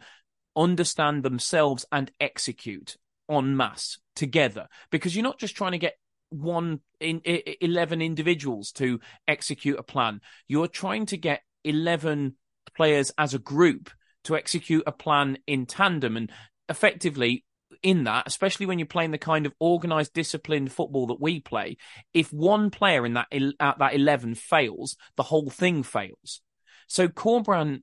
understand 0.56 1.24
themselves 1.24 1.86
and 1.92 2.12
execute 2.20 2.98
en 3.30 3.58
masse 3.58 4.00
together. 4.16 4.68
Because 4.92 5.16
you're 5.16 5.24
not 5.24 5.40
just 5.40 5.56
trying 5.56 5.74
to 5.74 5.78
get 5.78 5.96
one 6.30 6.80
in, 7.00 7.20
in 7.20 7.56
11 7.62 8.02
individuals 8.02 8.72
to 8.74 9.00
execute 9.28 9.78
a 9.78 9.84
plan. 9.84 10.22
You're 10.48 10.68
trying 10.68 11.06
to 11.08 11.18
get 11.18 11.42
11 11.64 12.36
players 12.76 13.12
as 13.18 13.34
a 13.34 13.40
group 13.40 13.90
to 14.24 14.36
execute 14.36 14.84
a 14.88 14.92
plan 14.92 15.38
in 15.48 15.66
tandem. 15.66 16.16
And 16.16 16.32
effectively 16.70 17.44
in 17.84 18.06
that, 18.06 18.26
especially 18.26 18.66
when 18.66 18.80
you're 18.80 18.86
playing 18.86 19.12
the 19.12 19.18
kind 19.18 19.46
of 19.46 19.54
organized, 19.60 20.14
disciplined 20.14 20.72
football 20.72 21.08
that 21.08 21.22
we 21.22 21.40
play, 21.40 21.78
if 22.14 22.32
one 22.34 22.70
player 22.70 23.06
in 23.06 23.14
that 23.14 23.28
at 23.60 23.78
that 23.80 23.94
eleven 23.94 24.34
fails, 24.34 24.96
the 25.18 25.24
whole 25.24 25.50
thing 25.50 25.84
fails. 25.84 26.42
So 26.88 27.08
Corberán, 27.08 27.82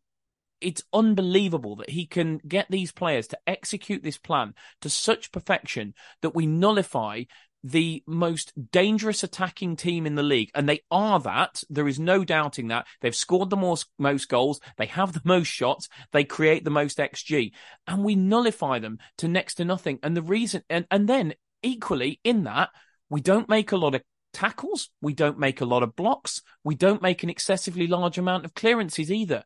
it's 0.61 0.83
unbelievable 0.93 1.77
that 1.77 1.91
he 1.91 2.07
can 2.07 2.39
get 2.47 2.67
these 2.71 2.93
players 2.93 3.27
to 3.29 3.39
execute 3.47 4.03
this 4.03 4.19
plan 4.19 4.55
to 4.81 4.91
such 4.91 5.33
perfection 5.33 5.95
that 6.23 6.35
we 6.35 6.47
nullify 6.47 7.25
the 7.63 8.03
most 8.07 8.53
dangerous 8.71 9.23
attacking 9.23 9.77
team 9.77 10.07
in 10.07 10.15
the 10.15 10.23
league, 10.23 10.51
and 10.55 10.69
they 10.69 10.81
are 10.91 11.21
that. 11.21 11.63
There 11.69 11.89
is 11.89 11.99
no 11.99 12.25
doubting 12.25 12.69
that. 12.69 12.87
They've 13.01 13.15
scored 13.15 13.51
the 13.51 13.57
most, 13.57 13.87
most 13.99 14.29
goals, 14.29 14.61
they 14.79 14.87
have 14.87 15.13
the 15.13 15.23
most 15.25 15.49
shots, 15.49 15.89
they 16.13 16.25
create 16.25 16.65
the 16.65 16.71
most 16.71 16.99
XG, 16.99 17.53
and 17.87 18.05
we 18.05 18.15
nullify 18.15 18.79
them 18.79 18.99
to 19.19 19.29
next 19.29 19.55
to 19.57 19.65
nothing. 19.65 19.99
And 20.03 20.17
the 20.17 20.23
reason, 20.23 20.63
and, 20.71 20.87
and 20.91 21.09
then 21.09 21.35
equally 21.63 22.21
in 22.25 22.45
that, 22.45 22.71
we 23.09 23.21
don't 23.21 23.49
make 23.49 23.73
a 23.73 23.77
lot 23.77 23.95
of 23.95 24.03
tackles, 24.33 24.91
we 25.03 25.13
don't 25.13 25.39
make 25.39 25.61
a 25.61 25.67
lot 25.67 25.83
of 25.83 25.97
blocks, 25.97 26.43
we 26.65 26.75
don't 26.75 27.03
make 27.03 27.23
an 27.23 27.31
excessively 27.31 27.87
large 27.87 28.19
amount 28.19 28.45
of 28.45 28.55
clearances 28.55 29.11
either. 29.11 29.45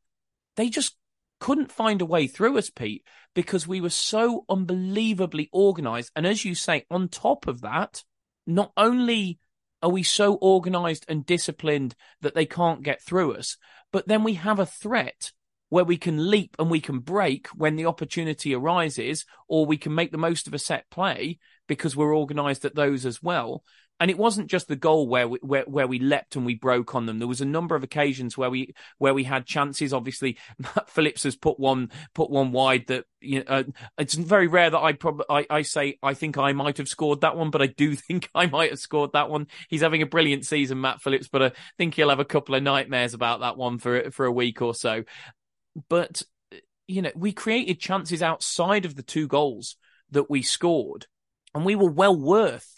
They 0.57 0.69
just 0.69 0.97
couldn't 1.45 1.71
find 1.71 2.01
a 2.01 2.07
way 2.07 2.27
through 2.27 2.57
us, 2.57 2.71
Pete, 2.71 3.05
because 3.35 3.69
we 3.69 3.79
were 3.79 3.91
so 3.91 4.47
unbelievably 4.49 5.51
organized. 5.53 6.11
And 6.17 6.27
as 6.27 6.43
you 6.43 6.55
say, 6.55 6.87
on 6.91 7.09
top 7.09 7.47
of 7.47 7.61
that, 7.61 8.03
not 8.47 8.73
only 8.79 9.39
are 9.83 9.91
we 9.91 10.03
so 10.03 10.37
organized 10.37 11.05
and 11.07 11.27
disciplined 11.27 11.95
that 12.23 12.35
they 12.35 12.47
can't 12.47 12.83
get 12.83 13.03
through 13.03 13.35
us, 13.35 13.59
but 13.93 14.09
then 14.09 14.25
we 14.25 14.35
have 14.35 14.59
a 14.59 14.65
threat 14.65 15.33
where 15.69 15.85
we 15.85 15.99
can 15.99 16.31
leap 16.31 16.57
and 16.59 16.71
we 16.71 16.81
can 16.81 17.01
break 17.01 17.49
when 17.49 17.77
the 17.77 17.85
opportunity 17.85 18.55
arises, 18.55 19.27
or 19.47 19.67
we 19.67 19.77
can 19.77 19.95
make 19.95 20.13
the 20.13 20.17
most 20.17 20.47
of 20.47 20.55
a 20.55 20.59
set 20.59 20.89
play 20.89 21.39
because 21.69 21.95
we're 21.95 22.17
organized 22.17 22.65
at 22.65 22.75
those 22.75 23.05
as 23.05 23.23
well. 23.23 23.63
And 24.01 24.11
it 24.11 24.19
wasn't 24.19 24.51
just 24.51 24.67
the 24.67 24.77
goal 24.77 25.07
where 25.07 25.29
we, 25.29 25.39
where, 25.41 25.63
where 25.63 25.87
we 25.87 26.01
leapt 26.01 26.35
and 26.35 26.45
we 26.45 26.57
broke 26.57 26.97
on 26.97 27.07
them. 27.07 27.21
There 27.21 27.29
was 27.29 27.41
a 27.41 27.47
number 27.47 27.77
of 27.77 27.85
occasions 27.85 28.37
where 28.37 28.51
we 28.51 28.75
where 28.99 29.15
we 29.15 29.23
had 29.23 29.47
chances. 29.47 29.95
Obviously, 29.95 30.37
Matt 30.59 30.91
Phillips 30.91 31.23
has 31.23 31.37
put 31.37 31.61
one 31.61 31.91
put 32.13 32.29
one 32.29 32.51
wide 32.51 32.89
that 32.89 33.05
you 33.21 33.39
know. 33.39 33.45
Uh, 33.47 33.63
it's 33.97 34.15
very 34.15 34.49
rare 34.49 34.69
that 34.69 34.81
I 34.81 34.95
probably 34.95 35.27
I, 35.31 35.47
I 35.49 35.63
say 35.63 35.99
I 36.03 36.15
think 36.15 36.39
I 36.39 36.53
might 36.53 36.79
have 36.79 36.89
scored 36.89 37.21
that 37.21 37.37
one, 37.37 37.51
but 37.51 37.63
I 37.63 37.67
do 37.67 37.95
think 37.97 38.29
I 38.35 38.47
might 38.47 38.71
have 38.71 38.81
scored 38.81 39.13
that 39.13 39.31
one. 39.31 39.47
He's 39.69 39.83
having 39.83 40.03
a 40.03 40.07
brilliant 40.07 40.45
season, 40.45 40.81
Matt 40.81 41.01
Phillips, 41.01 41.29
but 41.29 41.43
I 41.43 41.53
think 41.79 41.95
he'll 41.95 42.11
have 42.11 42.21
a 42.21 42.25
couple 42.25 42.57
of 42.57 42.63
nightmares 42.63 43.15
about 43.15 43.41
that 43.41 43.57
one 43.57 43.79
for 43.79 44.11
for 44.11 44.27
a 44.27 44.33
week 44.33 44.61
or 44.61 44.75
so. 44.75 45.05
But 45.89 46.23
you 46.89 47.01
know, 47.01 47.13
we 47.15 47.33
created 47.33 47.81
chances 47.81 48.23
outside 48.23 48.85
of 48.85 48.97
the 48.97 49.03
two 49.03 49.29
goals 49.29 49.77
that 50.11 50.29
we 50.29 50.43
scored, 50.43 51.07
and 51.55 51.65
we 51.65 51.77
were 51.77 51.91
well 51.91 52.19
worth 52.19 52.74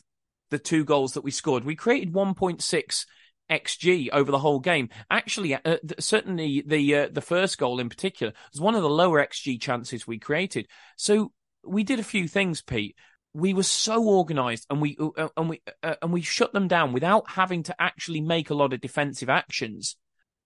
the 0.51 0.59
two 0.59 0.85
goals 0.85 1.15
that 1.15 1.25
we 1.25 1.31
scored. 1.31 1.65
We 1.65 1.77
created 1.77 2.13
1.6 2.13 3.07
xG 3.51 4.09
over 4.13 4.31
the 4.31 4.39
whole 4.39 4.61
game. 4.61 4.89
Actually, 5.11 5.55
uh, 5.55 5.77
certainly 5.99 6.63
the 6.67 6.95
uh, 6.95 7.09
the 7.11 7.21
first 7.21 7.59
goal 7.59 7.79
in 7.79 7.89
particular 7.89 8.33
was 8.53 8.61
one 8.61 8.75
of 8.75 8.83
the 8.83 8.91
lower 8.91 9.25
xG 9.25 9.61
chances 9.61 10.07
we 10.07 10.19
created. 10.19 10.67
So 10.97 11.33
we 11.65 11.85
did 11.85 12.01
a 12.01 12.05
few 12.05 12.29
things, 12.29 12.63
Pete. 12.63 12.97
We 13.35 13.55
were 13.55 13.63
so 13.63 14.09
organised, 14.09 14.67
and 14.71 14.81
we 14.81 14.97
uh, 14.99 15.11
uh 15.17 15.29
and 15.37 15.49
we 15.49 15.63
uh, 15.83 15.95
and 16.03 16.13
we 16.13 16.23
shut 16.23 16.53
them 16.53 16.69
down 16.69 16.93
without 16.93 17.31
having 17.31 17.63
to 17.65 17.77
actually 17.81 18.21
make 18.21 18.51
a 18.51 18.55
lot 18.55 18.73
of 18.73 18.81
defensive 18.81 19.29
actions. 19.29 19.97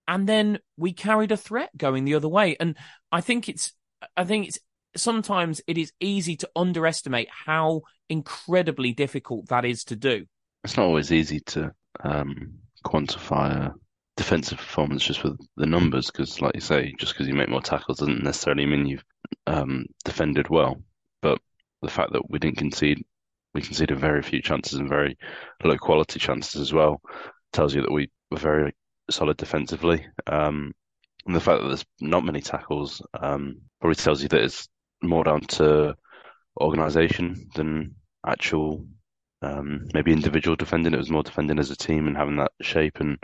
And 0.09 0.29
then 0.29 0.59
we 0.77 0.93
carried 0.93 1.31
a 1.31 1.37
threat 1.37 1.71
going 1.77 2.05
the 2.05 2.17
other 2.17 2.29
way. 2.29 2.57
And 2.59 2.77
I 3.13 3.21
think 3.21 3.49
it's 3.49 3.73
I 4.17 4.25
think 4.25 4.49
it's 4.49 4.59
sometimes 4.97 5.61
it 5.67 5.79
is 5.79 5.93
easy 6.01 6.37
to 6.37 6.51
underestimate 6.57 7.29
how 7.31 7.83
incredibly 8.09 8.93
difficult 8.93 9.49
that 9.49 9.65
is 9.65 9.85
to 9.85 9.97
do. 9.97 10.27
It's 10.65 10.77
not 10.77 10.87
always 10.87 11.13
easy 11.13 11.41
to 11.41 11.73
um, 12.03 12.55
quantify 12.85 13.69
a 13.69 13.75
defensive 14.17 14.59
performance 14.59 15.05
just 15.05 15.23
with 15.25 15.39
the 15.57 15.67
numbers, 15.67 16.11
because, 16.11 16.41
like 16.41 16.55
you 16.55 16.61
say, 16.61 16.95
just 16.99 17.15
because 17.15 17.29
you 17.29 17.35
make 17.35 17.49
more 17.49 17.63
tackles 17.63 17.99
doesn't 17.99 18.23
necessarily 18.23 18.67
mean 18.67 18.87
you've 18.87 19.05
um, 19.47 19.87
defended 20.05 20.49
well. 20.51 20.83
But 21.23 21.39
the 21.83 21.91
fact 21.91 22.13
that 22.13 22.29
we 22.29 22.39
didn't 22.39 22.59
concede, 22.59 23.05
we 23.55 23.63
conceded 23.63 23.99
very 23.99 24.23
few 24.23 24.43
chances 24.43 24.79
and 24.79 24.89
very 24.89 25.17
low 25.65 25.79
quality 25.79 26.19
chances 26.19 26.61
as 26.61 26.73
well, 26.73 27.01
tells 27.53 27.75
you 27.75 27.83
that 27.83 27.93
we 27.93 28.11
were 28.31 28.39
very 28.39 28.75
solid 29.11 29.37
defensively. 29.37 30.07
Um, 30.27 30.73
and 31.27 31.35
the 31.35 31.41
fact 31.41 31.63
that 31.63 31.69
there's 31.69 31.85
not 32.01 32.25
many 32.25 32.41
tackles 32.41 33.03
um, 33.21 33.57
probably 33.81 33.95
tells 33.95 34.23
you 34.23 34.29
that 34.29 34.43
it's 34.43 34.69
more 35.03 35.25
down 35.25 35.41
to 35.43 35.97
organisation 36.61 37.49
than 37.55 37.95
actual 38.27 38.87
um, 39.43 39.89
maybe 39.95 40.13
individual 40.13 40.57
defending. 40.57 40.93
It 40.95 40.99
was 40.99 41.11
more 41.11 41.23
defending 41.23 41.59
as 41.59 41.71
a 41.71 41.77
team 41.77 42.07
and 42.07 42.17
having 42.17 42.37
that 42.37 42.53
shape 42.61 43.01
and 43.01 43.19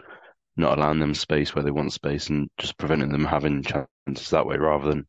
not 0.57 0.79
allowing 0.79 0.99
them 0.99 1.15
space 1.15 1.55
where 1.55 1.63
they 1.63 1.71
want 1.71 1.93
space 1.93 2.29
and 2.29 2.49
just 2.59 2.79
preventing 2.79 3.13
them 3.13 3.25
having 3.25 3.63
chances 3.63 4.31
that 4.31 4.47
way 4.47 4.57
rather 4.57 4.89
than 4.89 5.07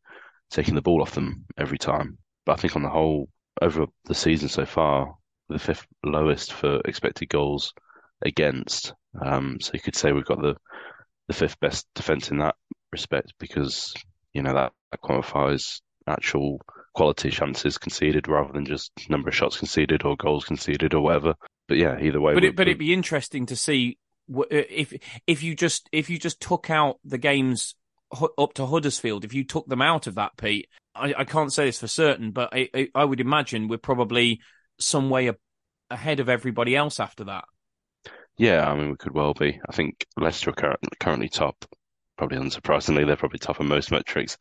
taking 0.50 0.74
the 0.74 0.82
ball 0.82 1.00
off 1.02 1.14
them 1.14 1.46
every 1.56 1.78
time. 1.78 2.18
But 2.44 2.52
I 2.52 2.56
think 2.56 2.76
on 2.76 2.82
the 2.82 2.90
whole, 2.90 3.28
over 3.60 3.86
the 4.04 4.14
season 4.14 4.48
so 4.48 4.66
far, 4.66 5.14
the 5.48 5.58
fifth 5.58 5.86
lowest 6.04 6.52
for 6.52 6.80
expected 6.84 7.28
goals 7.30 7.72
against. 8.22 8.92
Um, 9.20 9.58
so 9.60 9.70
you 9.74 9.80
could 9.80 9.96
say 9.96 10.12
we've 10.12 10.24
got 10.24 10.40
the 10.40 10.56
the 11.28 11.34
fifth 11.34 11.60
best 11.60 11.86
defense 11.94 12.30
in 12.30 12.38
that 12.38 12.56
respect 12.90 13.34
because 13.38 13.94
you 14.32 14.42
know 14.42 14.54
that, 14.54 14.72
that 14.90 15.00
qualifies 15.00 15.82
actual 16.08 16.60
quality 16.94 17.30
chances 17.30 17.78
conceded 17.78 18.26
rather 18.26 18.52
than 18.52 18.64
just 18.64 18.90
number 19.08 19.28
of 19.28 19.34
shots 19.34 19.58
conceded 19.58 20.04
or 20.04 20.16
goals 20.16 20.44
conceded 20.44 20.94
or 20.94 21.00
whatever. 21.00 21.34
But 21.68 21.76
yeah, 21.76 21.98
either 22.00 22.20
way. 22.20 22.34
But 22.34 22.44
it, 22.44 22.56
but 22.56 22.66
it'd 22.66 22.78
be 22.78 22.92
interesting 22.92 23.46
to 23.46 23.56
see 23.56 23.98
uh, 24.36 24.44
if 24.50 24.92
if 25.26 25.42
you 25.42 25.54
just 25.54 25.88
if 25.92 26.10
you 26.10 26.18
just 26.18 26.40
took 26.40 26.70
out 26.70 26.98
the 27.04 27.18
games 27.18 27.74
up 28.38 28.54
to 28.54 28.66
Huddersfield, 28.66 29.24
if 29.24 29.34
you 29.34 29.44
took 29.44 29.68
them 29.68 29.82
out 29.82 30.06
of 30.06 30.14
that, 30.16 30.36
Pete, 30.36 30.68
I, 30.94 31.14
I 31.18 31.24
can't 31.24 31.52
say 31.52 31.66
this 31.66 31.80
for 31.80 31.86
certain, 31.86 32.30
but 32.32 32.48
I, 32.52 32.88
I 32.94 33.04
would 33.04 33.20
imagine 33.20 33.68
we're 33.68 33.78
probably 33.78 34.40
some 34.80 35.10
way 35.10 35.30
ahead 35.90 36.20
of 36.20 36.28
everybody 36.28 36.74
else 36.74 37.00
after 37.00 37.24
that. 37.24 37.44
Yeah, 38.38 38.68
I 38.68 38.74
mean, 38.74 38.90
we 38.90 38.96
could 38.96 39.14
well 39.14 39.34
be. 39.34 39.60
I 39.68 39.72
think 39.72 40.06
Leicester 40.16 40.50
are 40.56 40.78
currently 41.00 41.28
top, 41.28 41.64
probably 42.16 42.38
unsurprisingly, 42.38 43.06
they're 43.06 43.16
probably 43.16 43.40
top 43.40 43.60
in 43.60 43.66
most 43.66 43.90
metrics 43.90 44.38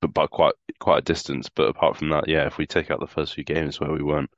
but 0.00 0.14
by 0.14 0.26
quite 0.26 0.54
quite 0.78 0.98
a 0.98 1.02
distance. 1.02 1.48
But 1.48 1.68
apart 1.68 1.96
from 1.96 2.10
that, 2.10 2.28
yeah, 2.28 2.46
if 2.46 2.58
we 2.58 2.66
take 2.66 2.90
out 2.90 3.00
the 3.00 3.06
first 3.06 3.34
few 3.34 3.44
games 3.44 3.80
where 3.80 3.92
we 3.92 4.02
weren't 4.02 4.30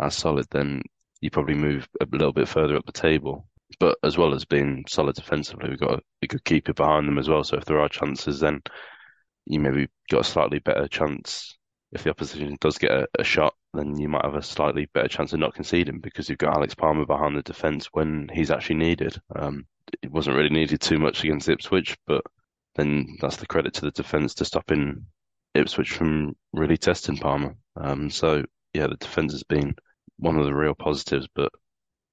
as 0.00 0.14
solid, 0.14 0.46
then 0.50 0.82
you 1.20 1.30
probably 1.30 1.54
move 1.54 1.88
a 2.00 2.06
little 2.10 2.32
bit 2.32 2.48
further 2.48 2.76
up 2.76 2.86
the 2.86 2.92
table. 2.92 3.46
But 3.78 3.98
as 4.02 4.16
well 4.16 4.34
as 4.34 4.44
being 4.44 4.84
solid 4.88 5.16
defensively, 5.16 5.68
we've 5.68 5.80
got 5.80 6.02
a, 6.22 6.26
good 6.26 6.44
keeper 6.44 6.72
behind 6.72 7.06
them 7.06 7.18
as 7.18 7.28
well. 7.28 7.44
So 7.44 7.56
if 7.56 7.64
there 7.64 7.80
are 7.80 7.88
chances, 7.88 8.40
then 8.40 8.62
you 9.44 9.60
maybe 9.60 9.88
got 10.10 10.22
a 10.22 10.24
slightly 10.24 10.58
better 10.58 10.88
chance. 10.88 11.58
If 11.92 12.04
the 12.04 12.10
opposition 12.10 12.56
does 12.60 12.78
get 12.78 12.90
a, 12.90 13.08
a 13.18 13.24
shot, 13.24 13.54
then 13.74 13.98
you 13.98 14.08
might 14.08 14.24
have 14.24 14.34
a 14.34 14.42
slightly 14.42 14.86
better 14.94 15.08
chance 15.08 15.32
of 15.32 15.40
not 15.40 15.54
conceding 15.54 16.00
because 16.00 16.28
you've 16.28 16.38
got 16.38 16.54
Alex 16.54 16.74
Palmer 16.74 17.06
behind 17.06 17.36
the 17.36 17.42
defence 17.42 17.86
when 17.92 18.30
he's 18.32 18.50
actually 18.50 18.76
needed. 18.76 19.20
Um, 19.34 19.66
it 20.02 20.10
wasn't 20.10 20.36
really 20.36 20.50
needed 20.50 20.80
too 20.80 20.98
much 20.98 21.24
against 21.24 21.48
Ipswich, 21.48 21.96
but 22.06 22.22
then 22.78 23.18
that's 23.20 23.36
the 23.36 23.46
credit 23.46 23.74
to 23.74 23.80
the 23.82 23.90
defence 23.90 24.34
to 24.34 24.44
stopping 24.44 25.04
Ipswich 25.54 25.90
from 25.90 26.36
really 26.52 26.76
testing 26.76 27.16
Palmer. 27.16 27.56
Um, 27.76 28.08
so 28.08 28.44
yeah, 28.72 28.86
the 28.86 28.96
defence 28.96 29.32
has 29.32 29.42
been 29.42 29.74
one 30.18 30.38
of 30.38 30.46
the 30.46 30.54
real 30.54 30.74
positives, 30.74 31.26
but 31.34 31.50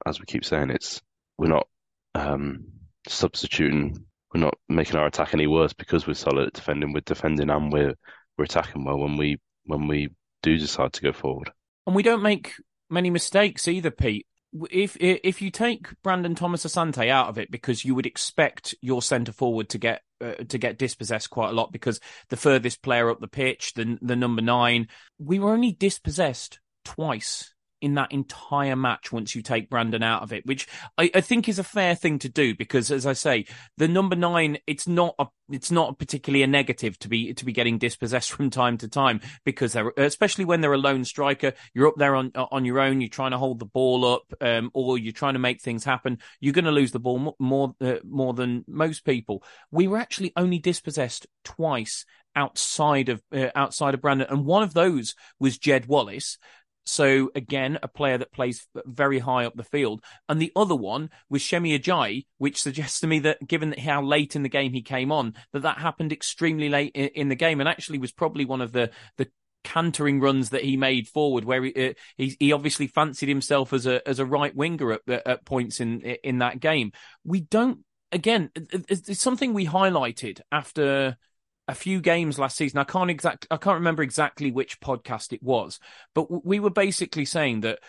as 0.05 0.19
we 0.19 0.25
keep 0.25 0.43
saying, 0.43 0.71
it's 0.71 1.01
we're 1.37 1.47
not 1.47 1.67
um, 2.15 2.65
substituting, 3.07 4.05
we're 4.33 4.41
not 4.41 4.55
making 4.67 4.95
our 4.95 5.05
attack 5.05 5.33
any 5.33 5.47
worse 5.47 5.73
because 5.73 6.07
we're 6.07 6.15
solid 6.15 6.47
at 6.47 6.53
defending. 6.53 6.93
We're 6.93 7.01
defending 7.01 7.49
and 7.49 7.71
we're 7.71 7.93
we're 8.37 8.45
attacking 8.45 8.83
well 8.83 8.97
when 8.97 9.17
we 9.17 9.39
when 9.65 9.87
we 9.87 10.09
do 10.41 10.57
decide 10.57 10.93
to 10.93 11.01
go 11.01 11.13
forward. 11.13 11.51
And 11.85 11.95
we 11.95 12.03
don't 12.03 12.23
make 12.23 12.53
many 12.89 13.11
mistakes 13.11 13.67
either, 13.67 13.91
Pete. 13.91 14.25
If 14.71 14.95
if 14.99 15.41
you 15.41 15.51
take 15.51 15.87
Brandon 16.03 16.35
Thomas 16.35 16.65
Asante 16.65 17.09
out 17.09 17.29
of 17.29 17.37
it, 17.37 17.51
because 17.51 17.83
you 17.83 17.95
would 17.95 18.05
expect 18.05 18.75
your 18.81 19.01
centre 19.01 19.31
forward 19.31 19.69
to 19.69 19.77
get 19.77 20.01
uh, 20.21 20.35
to 20.47 20.57
get 20.57 20.77
dispossessed 20.77 21.29
quite 21.29 21.49
a 21.49 21.53
lot, 21.53 21.71
because 21.71 21.99
the 22.29 22.37
furthest 22.37 22.81
player 22.81 23.09
up 23.09 23.19
the 23.19 23.27
pitch, 23.27 23.73
the 23.73 23.97
the 24.01 24.15
number 24.15 24.41
nine, 24.41 24.87
we 25.17 25.39
were 25.39 25.51
only 25.51 25.71
dispossessed 25.71 26.59
twice 26.83 27.54
in 27.81 27.95
that 27.95 28.11
entire 28.11 28.75
match 28.75 29.11
once 29.11 29.35
you 29.35 29.41
take 29.41 29.69
Brandon 29.69 30.03
out 30.03 30.23
of 30.23 30.33
it, 30.33 30.45
which 30.45 30.67
I, 30.97 31.11
I, 31.13 31.21
think 31.21 31.49
is 31.49 31.59
a 31.59 31.63
fair 31.63 31.95
thing 31.95 32.19
to 32.19 32.29
do 32.29 32.55
because, 32.55 32.91
as 32.91 33.05
I 33.05 33.13
say, 33.13 33.45
the 33.77 33.87
number 33.87 34.15
nine, 34.15 34.57
it's 34.65 34.87
not 34.87 35.15
a, 35.19 35.27
it's 35.49 35.71
not 35.71 35.99
particularly 35.99 36.43
a 36.43 36.47
negative 36.47 36.97
to 36.99 37.07
be 37.07 37.33
to 37.33 37.45
be 37.45 37.51
getting 37.51 37.77
dispossessed 37.77 38.31
from 38.33 38.49
time 38.49 38.77
to 38.79 38.87
time 38.87 39.21
because 39.43 39.73
they're 39.73 39.91
especially 39.97 40.45
when 40.45 40.61
they're 40.61 40.73
a 40.73 40.77
lone 40.77 41.05
striker, 41.05 41.53
you're 41.73 41.87
up 41.87 41.95
there 41.97 42.15
on 42.15 42.31
on 42.35 42.65
your 42.65 42.79
own, 42.79 43.01
you're 43.01 43.09
trying 43.09 43.31
to 43.31 43.37
hold 43.37 43.59
the 43.59 43.65
ball 43.65 44.05
up, 44.05 44.33
um, 44.41 44.71
or 44.73 44.97
you're 44.97 45.13
trying 45.13 45.33
to 45.33 45.39
make 45.39 45.61
things 45.61 45.83
happen. 45.83 46.19
You're 46.39 46.53
going 46.53 46.65
to 46.65 46.71
lose 46.71 46.91
the 46.91 46.99
ball 46.99 47.19
more 47.19 47.35
more, 47.39 47.75
uh, 47.81 47.95
more 48.03 48.33
than 48.33 48.63
most 48.67 49.05
people. 49.05 49.43
We 49.71 49.87
were 49.87 49.97
actually 49.97 50.33
only 50.35 50.59
dispossessed 50.59 51.27
twice 51.43 52.05
outside 52.35 53.09
of 53.09 53.21
uh, 53.31 53.49
outside 53.55 53.93
of 53.93 54.01
Brandon, 54.01 54.27
and 54.29 54.45
one 54.45 54.63
of 54.63 54.73
those 54.73 55.15
was 55.39 55.57
Jed 55.57 55.85
Wallace. 55.87 56.37
So 56.85 57.31
again, 57.35 57.79
a 57.81 57.87
player 57.87 58.17
that 58.17 58.31
plays 58.31 58.67
very 58.85 59.19
high 59.19 59.45
up 59.45 59.55
the 59.55 59.63
field. 59.63 60.03
And 60.29 60.41
the 60.41 60.51
other 60.55 60.75
one 60.75 61.09
was 61.29 61.43
Semi 61.43 61.77
Ajayi, 61.77 62.25
which 62.37 62.61
suggests 62.61 62.99
to 63.01 63.07
me 63.07 63.19
that 63.19 63.45
given 63.47 63.73
how 63.73 64.01
late 64.01 64.35
in 64.35 64.43
the 64.43 64.49
game 64.49 64.73
he 64.73 64.81
came 64.81 65.11
on, 65.11 65.33
that 65.51 65.63
that 65.63 65.79
happened 65.79 66.13
extremely 66.13 66.69
late 66.69 66.95
in, 66.95 67.29
the 67.29 67.35
game 67.35 67.59
and 67.59 67.67
actually 67.67 67.97
was 67.97 68.11
probably 68.11 68.45
one 68.45 68.61
of 68.61 68.71
the, 68.71 68.91
the 69.17 69.27
cantering 69.63 70.19
runs 70.19 70.51
that 70.51 70.63
he 70.63 70.77
made 70.77 71.07
forward, 71.07 71.43
where 71.43 71.63
he, 71.63 71.89
uh, 71.89 71.93
he, 72.17 72.37
he 72.39 72.51
obviously 72.53 72.87
fancied 72.87 73.27
himself 73.27 73.73
as 73.73 73.85
a 73.85 74.07
as 74.07 74.19
a 74.19 74.25
right 74.25 74.55
winger 74.55 74.93
at, 74.93 75.01
at 75.09 75.45
points 75.45 75.79
in 75.79 76.01
in 76.01 76.37
that 76.37 76.59
game. 76.59 76.91
We 77.25 77.41
don't. 77.41 77.79
Again, 78.11 78.51
it's 78.55 79.19
something 79.19 79.53
we 79.53 79.65
highlighted 79.65 80.39
after 80.51 81.17
a 81.67 81.75
few 81.75 82.01
games 82.01 82.37
last 82.37 82.57
season. 82.57 82.79
I 82.79 82.83
can't 82.83 83.09
exact 83.09 83.47
I 83.49 83.57
can't 83.57 83.75
remember 83.75 84.03
exactly 84.03 84.51
which 84.51 84.79
podcast 84.79 85.33
it 85.33 85.43
was, 85.43 85.79
but 86.13 86.45
we 86.45 86.59
were 86.59 86.69
basically 86.69 87.25
saying 87.25 87.61
that 87.61 87.79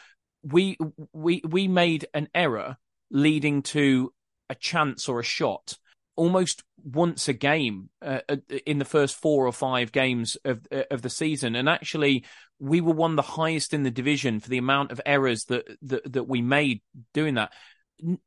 we 0.42 0.76
we 1.12 1.42
we 1.44 1.68
made 1.68 2.06
an 2.14 2.28
error 2.34 2.76
leading 3.10 3.62
to 3.62 4.12
a 4.48 4.54
chance 4.54 5.08
or 5.08 5.20
a 5.20 5.24
shot 5.24 5.76
almost 6.14 6.62
once 6.82 7.28
a 7.28 7.32
game 7.32 7.90
uh, 8.00 8.20
uh 8.28 8.36
in 8.64 8.78
the 8.78 8.84
first 8.84 9.16
four 9.16 9.46
or 9.46 9.52
five 9.52 9.92
games 9.92 10.36
of 10.44 10.66
uh, 10.72 10.82
of 10.90 11.02
the 11.02 11.10
season 11.10 11.54
and 11.54 11.68
actually 11.68 12.24
we 12.58 12.80
were 12.80 12.92
one 12.92 13.12
of 13.12 13.16
the 13.16 13.22
highest 13.22 13.74
in 13.74 13.82
the 13.82 13.90
division 13.90 14.40
for 14.40 14.48
the 14.48 14.58
amount 14.58 14.92
of 14.92 15.00
errors 15.04 15.44
that 15.44 15.66
that, 15.82 16.12
that 16.12 16.24
we 16.24 16.40
made 16.40 16.80
doing 17.12 17.34
that 17.34 17.52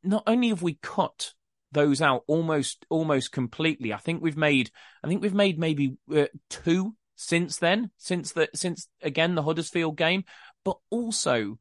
not 0.03 0.23
only 0.27 0.49
have 0.49 0.61
we 0.61 0.77
cut 0.81 1.33
those 1.71 2.01
out 2.01 2.23
almost 2.27 2.85
almost 2.89 3.31
completely. 3.31 3.93
I 3.93 3.97
think 3.97 4.21
we've 4.21 4.37
made 4.37 4.71
I 5.03 5.07
think 5.07 5.21
we've 5.21 5.33
made 5.33 5.59
maybe 5.59 5.97
uh, 6.15 6.25
two 6.49 6.95
since 7.15 7.57
then, 7.57 7.91
since 7.97 8.31
the 8.31 8.49
since 8.55 8.87
again 9.01 9.35
the 9.35 9.43
Huddersfield 9.43 9.97
game, 9.97 10.23
but 10.63 10.77
also 10.89 11.59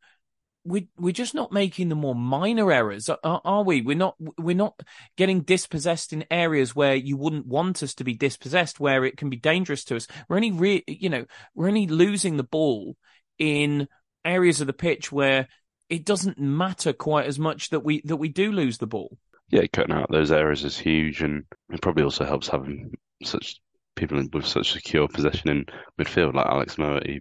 we 0.65 0.89
we're 0.99 1.13
just 1.13 1.35
not 1.35 1.53
making 1.53 1.89
the 1.89 1.95
more 1.95 2.15
minor 2.15 2.71
errors, 2.71 3.09
are, 3.09 3.19
are, 3.23 3.63
we? 3.65 3.81
We're 3.81 3.97
not 3.97 4.17
we're 4.39 4.55
not 4.55 4.81
getting 5.17 5.43
dispossessed 5.43 6.13
in 6.13 6.25
areas 6.31 6.77
where 6.77 6.95
you 6.95 7.17
wouldn't 7.17 7.47
want 7.47 7.83
us 7.83 7.95
to 7.95 8.05
be 8.05 8.15
dispossessed, 8.15 8.79
where 8.79 9.05
it 9.05 9.17
can 9.17 9.31
be 9.31 9.37
dangerous 9.37 9.85
to 9.85 9.97
us. 9.97 10.07
We're 10.29 10.37
only 10.37 10.53
re, 10.53 10.85
you 10.87 11.09
know 11.09 11.27
we're 11.55 11.69
only 11.69 11.87
losing 11.87 12.37
the 12.37 12.45
ball 12.45 12.97
in 13.39 13.89
areas 14.25 14.61
of 14.61 14.67
the 14.67 14.73
pitch 14.73 15.11
where 15.11 15.49
it 15.89 16.05
doesn't 16.05 16.39
matter 16.39 16.93
quite 16.93 17.27
as 17.27 17.39
much 17.39 17.71
that 17.71 17.81
we 17.81 18.03
that 18.05 18.17
we 18.17 18.29
do 18.29 18.53
lose 18.53 18.79
the 18.79 18.87
ball 18.87 19.17
yeah, 19.51 19.67
cutting 19.73 19.95
out 19.95 20.11
those 20.11 20.33
errors 20.33 20.65
is 20.65 20.79
huge, 20.79 21.23
and 21.23 21.45
it 21.71 21.81
probably 21.81 22.05
also 22.05 22.25
helps 22.25 22.49
having 22.49 22.93
such 23.23 23.61
people 23.97 24.23
with 24.33 24.47
such 24.47 24.73
secure 24.73 25.09
possession 25.09 25.51
in 25.51 25.67
midfield 26.01 26.35
like 26.35 26.47
Alex 26.47 26.77
Mowatt. 26.77 27.07
He 27.07 27.21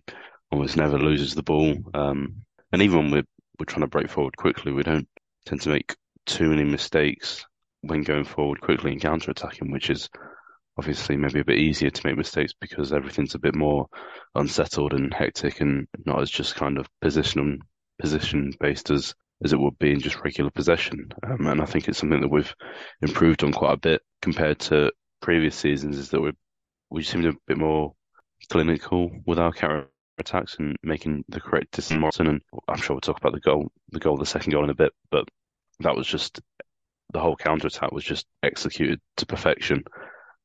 almost 0.52 0.78
never 0.78 0.98
loses 0.98 1.36
the 1.36 1.44
ball, 1.44 1.76
um, 1.94 2.44
and 2.72 2.82
even 2.82 2.98
when 2.98 3.12
we're 3.12 3.28
we're 3.60 3.66
trying 3.66 3.82
to 3.82 3.88
break 3.88 4.10
forward 4.10 4.38
quickly, 4.38 4.72
we 4.72 4.84
don't 4.84 5.08
tend 5.46 5.62
to 5.62 5.70
make 5.70 5.96
too 6.26 6.50
many 6.50 6.64
mistakes 6.64 7.46
when 7.82 8.04
going 8.04 8.26
forward 8.26 8.62
quickly 8.62 8.92
and 8.92 9.02
counter 9.02 9.32
attacking, 9.32 9.72
which 9.72 9.90
is 9.90 10.10
obviously 10.78 11.18
maybe 11.18 11.40
a 11.40 11.46
bit 11.46 11.58
easier 11.58 11.90
to 11.90 12.06
make 12.06 12.18
mistakes 12.18 12.54
because 12.60 12.94
everything's 12.94 13.34
a 13.36 13.40
bit 13.40 13.56
more 13.56 13.88
unsettled 14.36 14.94
and 14.94 15.14
hectic 15.14 15.60
and 15.62 15.88
not 16.06 16.22
as 16.22 16.30
just 16.30 16.56
kind 16.56 16.78
of 16.78 16.88
position 17.02 17.60
position 18.00 18.54
based 18.60 18.92
as 18.92 19.16
as 19.44 19.54
it 19.54 19.60
would 19.60 19.78
be 19.80 19.92
in 19.92 20.00
just 20.00 20.20
regular 20.24 20.50
possession. 20.50 21.10
Um, 21.24 21.48
and 21.48 21.62
I 21.62 21.66
think 21.66 21.88
it's 21.88 21.98
something 21.98 22.22
that 22.22 22.32
we've 22.32 22.54
improved 23.02 23.44
on 23.44 23.54
quite 23.54 23.74
a 23.74 23.78
bit 23.78 24.02
compared 24.22 24.60
to 24.62 24.92
previous 25.22 25.56
seasons. 25.56 25.98
Is 25.98 26.10
that 26.10 26.22
we 26.22 26.32
we 26.90 27.04
seem 27.04 27.26
a 27.26 27.34
bit 27.48 27.58
more 27.58 27.94
clinical 28.50 29.12
with 29.26 29.40
our 29.40 29.52
counter 29.52 29.90
attacks 30.18 30.56
and 30.60 30.76
making 30.84 31.24
the 31.30 31.40
correct 31.40 31.72
decision. 31.72 32.04
And 32.20 32.42
I'm 32.68 32.78
sure 32.78 32.96
we'll 32.96 33.02
talk 33.02 33.20
about 33.20 33.34
the 33.34 33.40
goal, 33.40 33.72
the 33.90 34.00
goal, 34.00 34.18
the 34.18 34.26
second 34.26 34.52
goal 34.52 34.64
in 34.64 34.70
a 34.70 34.76
bit. 34.76 34.92
But 35.12 35.26
that 35.80 35.96
was 35.96 36.08
just 36.08 36.42
the 37.14 37.20
whole 37.20 37.36
counter 37.36 37.68
attack 37.68 37.92
was 37.92 38.04
just 38.04 38.26
executed 38.44 39.00
to 39.18 39.26
perfection. 39.26 39.84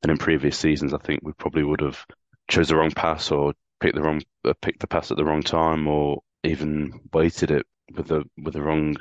And 0.02 0.10
in 0.10 0.18
previous 0.18 0.58
seasons, 0.58 0.94
I 0.94 0.98
think 0.98 1.20
we 1.22 1.32
probably 1.32 1.62
would 1.62 1.80
have 1.80 2.04
chose 2.48 2.68
the 2.68 2.76
wrong 2.76 2.90
pass 2.90 3.30
or 3.30 3.54
picked 3.80 3.94
the 3.94 4.02
wrong 4.02 4.20
uh, 4.44 4.52
picked 4.60 4.80
the 4.80 4.86
pass 4.86 5.10
at 5.10 5.16
the 5.16 5.24
wrong 5.24 5.42
time 5.42 5.86
or 5.88 6.22
even 6.44 7.00
weighted 7.12 7.50
it 7.50 7.66
with 7.94 8.08
the 8.08 8.24
with 8.38 8.54
the 8.54 8.62
wrong 8.62 8.96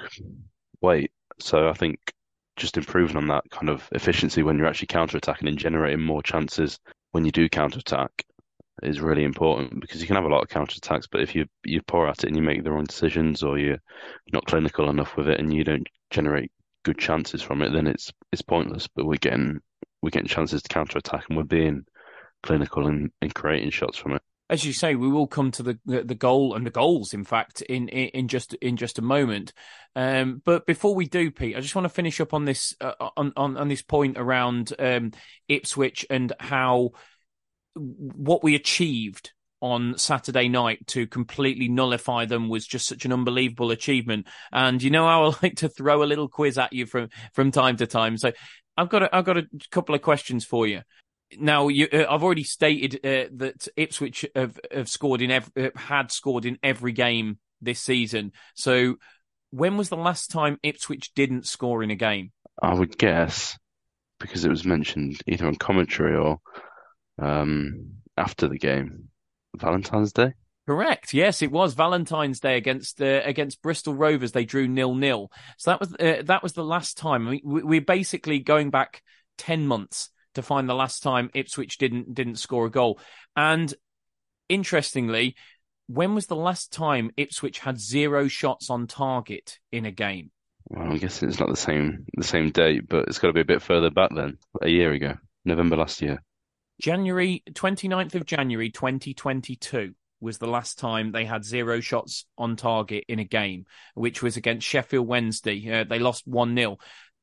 weight. 0.82 1.12
So 1.40 1.70
I 1.70 1.74
think 1.74 2.00
just 2.58 2.78
improving 2.78 3.18
on 3.18 3.28
that 3.28 3.44
kind 3.50 3.70
of 3.70 3.88
efficiency 3.94 4.44
when 4.44 4.58
you're 4.58 4.68
actually 4.68 4.88
counter 4.88 5.18
attacking 5.18 5.48
and 5.48 5.58
generating 5.58 6.02
more 6.02 6.22
chances 6.22 6.80
when 7.12 7.26
you 7.26 7.32
do 7.32 7.50
counter 7.50 7.80
attack 7.80 8.26
is 8.84 9.02
really 9.02 9.24
important 9.24 9.80
because 9.80 10.02
you 10.02 10.08
can 10.08 10.16
have 10.16 10.26
a 10.26 10.30
lot 10.30 10.42
of 10.42 10.50
counter 10.50 10.76
attacks, 10.78 11.08
but 11.08 11.22
if 11.22 11.36
you 11.36 11.46
you're 11.64 11.84
poor 11.84 12.08
at 12.08 12.24
it 12.24 12.28
and 12.28 12.36
you 12.36 12.42
make 12.42 12.64
the 12.64 12.72
wrong 12.72 12.86
decisions 12.86 13.44
or 13.44 13.58
you're 13.58 13.82
not 14.34 14.46
clinical 14.46 14.90
enough 14.90 15.16
with 15.18 15.28
it 15.28 15.40
and 15.40 15.54
you 15.54 15.64
don't 15.64 15.88
generate 16.10 16.52
good 16.84 16.98
chances 16.98 17.42
from 17.42 17.62
it, 17.62 17.72
then 17.72 17.88
it's 17.88 18.12
it's 18.32 18.42
pointless. 18.42 18.88
But 18.88 19.06
we're 19.06 19.18
getting 19.18 19.60
we're 20.02 20.10
getting 20.10 20.28
chances 20.28 20.64
to 20.64 20.70
counter 20.70 20.98
attack 20.98 21.26
and 21.30 21.38
we're 21.38 21.44
being 21.44 21.86
clinical 22.44 22.88
and, 22.88 23.12
and 23.22 23.34
creating 23.36 23.70
shots 23.70 23.98
from 23.98 24.14
it 24.14 24.22
as 24.52 24.66
you 24.66 24.74
say, 24.74 24.96
we 24.96 25.08
will 25.08 25.28
come 25.28 25.50
to 25.52 25.64
the 25.64 25.80
the 25.86 26.14
goal 26.14 26.56
and 26.56 26.66
the 26.66 26.72
goals, 26.72 27.14
in 27.14 27.24
fact, 27.24 27.62
in 27.62 27.88
in 27.88 28.28
just 28.28 28.54
in 28.56 28.76
just 28.76 29.00
a 29.00 29.02
moment. 29.02 29.54
Um, 29.96 30.42
but 30.44 30.66
before 30.66 30.94
we 30.94 31.08
do, 31.08 31.32
Pete, 31.32 31.56
I 31.56 31.62
just 31.62 31.74
want 31.74 31.86
to 31.86 31.90
finish 31.90 32.20
up 32.20 32.34
on 32.34 32.44
this 32.44 32.76
uh, 32.82 32.92
on, 33.16 33.32
on 33.38 33.56
on 33.56 33.70
this 33.70 33.82
point 33.82 34.18
around 34.18 34.74
um, 34.78 35.14
Ipswich 35.48 36.06
and 36.10 36.34
how 36.38 36.92
what 37.76 38.44
we 38.44 38.56
achieved 38.56 39.32
on 39.62 39.98
Saturday 39.98 40.50
night 40.50 40.86
to 40.88 41.08
completely 41.08 41.70
nullify 41.70 42.26
them 42.26 42.50
was 42.50 42.68
just 42.68 42.88
such 42.88 43.06
an 43.06 43.14
unbelievable 43.14 43.72
achievement. 43.72 44.28
And 44.52 44.84
you 44.84 44.90
know 44.90 45.08
I 45.08 45.34
like 45.42 45.56
to 45.58 45.70
throw 45.70 46.04
a 46.04 46.06
little 46.06 46.28
quiz 46.28 46.58
at 46.58 46.74
you 46.74 46.86
from 46.86 47.08
from 47.34 47.52
time 47.52 47.78
to 47.78 47.88
time. 47.88 48.18
So 48.18 48.34
I've 48.76 48.90
got 48.90 49.04
a, 49.04 49.16
I've 49.16 49.26
got 49.26 49.38
a 49.38 49.48
couple 49.72 49.96
of 49.96 50.02
questions 50.02 50.44
for 50.44 50.68
you 50.68 50.82
now 51.40 51.68
you, 51.68 51.88
uh, 51.92 52.06
I've 52.10 52.24
already 52.24 52.44
stated 52.44 52.96
uh, 53.06 53.30
that 53.38 53.68
Ipswich 53.76 54.26
have, 54.36 54.60
have 54.72 54.90
scored 54.90 55.22
in 55.22 55.32
every, 55.32 55.68
uh, 55.68 55.70
had 55.76 56.12
scored 56.12 56.46
in 56.46 56.58
every 56.64 56.92
game 56.92 57.38
this 57.62 57.80
season. 57.80 58.32
So 58.56 58.96
when 59.52 59.78
was 59.78 59.90
the 59.90 59.98
last 59.98 60.32
time 60.32 60.60
Ipswich 60.64 61.14
didn't 61.14 61.48
score 61.48 61.84
in 61.84 61.92
a 61.92 61.96
game? 61.96 62.32
I 62.62 62.74
would 62.74 62.98
guess 62.98 63.58
because 64.20 64.46
it 64.46 64.50
was 64.50 64.66
mentioned 64.66 65.20
either 65.28 65.48
on 65.48 65.56
commentary 65.56 66.16
or 66.16 66.40
um, 67.22 67.96
after 68.18 68.48
the 68.48 68.58
game, 68.58 69.10
Valentine's 69.56 70.14
Day. 70.14 70.34
Correct. 70.68 71.14
Yes, 71.14 71.42
it 71.42 71.52
was 71.52 71.74
Valentine's 71.74 72.40
Day 72.40 72.56
against 72.56 73.02
uh, 73.02 73.22
against 73.26 73.62
Bristol 73.62 73.96
Rovers. 73.96 74.32
They 74.32 74.46
drew 74.46 74.68
nil 74.68 74.94
nil. 74.94 75.32
So 75.58 75.72
that 75.72 75.80
was 75.80 75.94
uh, 75.96 76.22
that 76.26 76.44
was 76.44 76.54
the 76.54 76.64
last 76.64 76.98
time. 76.98 77.28
I 77.28 77.32
mean, 77.32 77.42
we're 77.44 77.82
basically 77.82 78.40
going 78.40 78.70
back 78.70 79.02
ten 79.38 79.66
months 79.66 80.12
to 80.36 80.42
find 80.42 80.68
the 80.68 80.76
last 80.76 81.04
time 81.04 81.30
Ipswich 81.34 81.78
didn't 81.78 82.14
didn't 82.14 82.36
score 82.36 82.66
a 82.66 82.72
goal. 82.72 83.00
And 83.36 83.74
interestingly, 84.50 85.36
when 85.88 86.16
was 86.16 86.28
the 86.28 86.36
last 86.36 86.72
time 86.72 87.12
Ipswich 87.18 87.60
had 87.60 87.80
zero 87.80 88.28
shots 88.28 88.70
on 88.70 88.88
target 88.88 89.60
in 89.72 89.86
a 89.86 89.92
game? 89.92 90.32
Well, 90.70 90.94
I 90.94 90.98
guess 90.98 91.22
it's 91.22 91.40
not 91.40 91.50
the 91.50 91.58
same 91.58 92.06
the 92.16 92.24
same 92.24 92.52
date, 92.52 92.88
but 92.88 93.08
it's 93.08 93.20
got 93.20 93.28
to 93.28 93.34
be 93.34 93.42
a 93.42 93.46
bit 93.46 93.62
further 93.62 93.90
back 93.90 94.12
then, 94.16 94.38
a 94.62 94.70
year 94.70 94.92
ago, 94.92 95.16
November 95.44 95.76
last 95.76 96.02
year. 96.02 96.24
January 96.82 97.44
29th 97.52 98.16
of 98.16 98.26
January 98.26 98.72
2022 98.72 99.94
was 100.22 100.38
the 100.38 100.48
last 100.48 100.80
time 100.80 101.12
they 101.12 101.26
had 101.26 101.44
zero 101.44 101.80
shots 101.80 102.26
on 102.38 102.56
target 102.56 103.04
in 103.08 103.20
a 103.20 103.24
game, 103.24 103.66
which 103.96 104.22
was 104.22 104.38
against 104.38 104.68
Sheffield 104.68 105.08
Wednesday. 105.08 105.82
Uh, 105.82 105.84
they 105.84 106.00
lost 106.00 106.28
1 106.28 106.56
0 106.56 106.78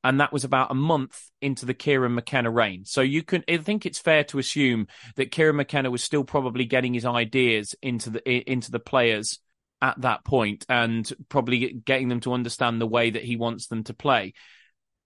and 0.04 0.20
that 0.20 0.32
was 0.32 0.44
about 0.44 0.70
a 0.70 0.74
month 0.74 1.30
into 1.40 1.66
the 1.66 1.74
Kieran 1.74 2.14
McKenna 2.14 2.50
reign. 2.50 2.84
So 2.84 3.00
you 3.00 3.22
can, 3.22 3.42
I 3.48 3.56
think 3.58 3.84
it's 3.84 3.98
fair 3.98 4.24
to 4.24 4.38
assume 4.38 4.86
that 5.16 5.32
Kieran 5.32 5.56
McKenna 5.56 5.90
was 5.90 6.04
still 6.04 6.24
probably 6.24 6.64
getting 6.64 6.94
his 6.94 7.04
ideas 7.04 7.74
into 7.82 8.10
the 8.10 8.50
into 8.50 8.70
the 8.70 8.78
players 8.78 9.40
at 9.80 10.00
that 10.00 10.24
point, 10.24 10.66
and 10.68 11.08
probably 11.28 11.72
getting 11.72 12.08
them 12.08 12.20
to 12.20 12.32
understand 12.32 12.80
the 12.80 12.86
way 12.86 13.10
that 13.10 13.22
he 13.24 13.36
wants 13.36 13.68
them 13.68 13.84
to 13.84 13.94
play. 13.94 14.34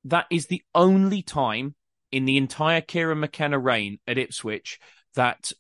That 0.05 0.27
is 0.31 0.47
the 0.47 0.63
only 0.75 1.23
time 1.23 1.75
in 2.11 2.25
the 2.25 2.37
entire 2.37 2.81
Kieran 2.81 3.21
McKenna 3.21 3.59
reign 3.59 3.99
at 4.07 4.19
Ipswich 4.19 4.79
that 5.15 5.53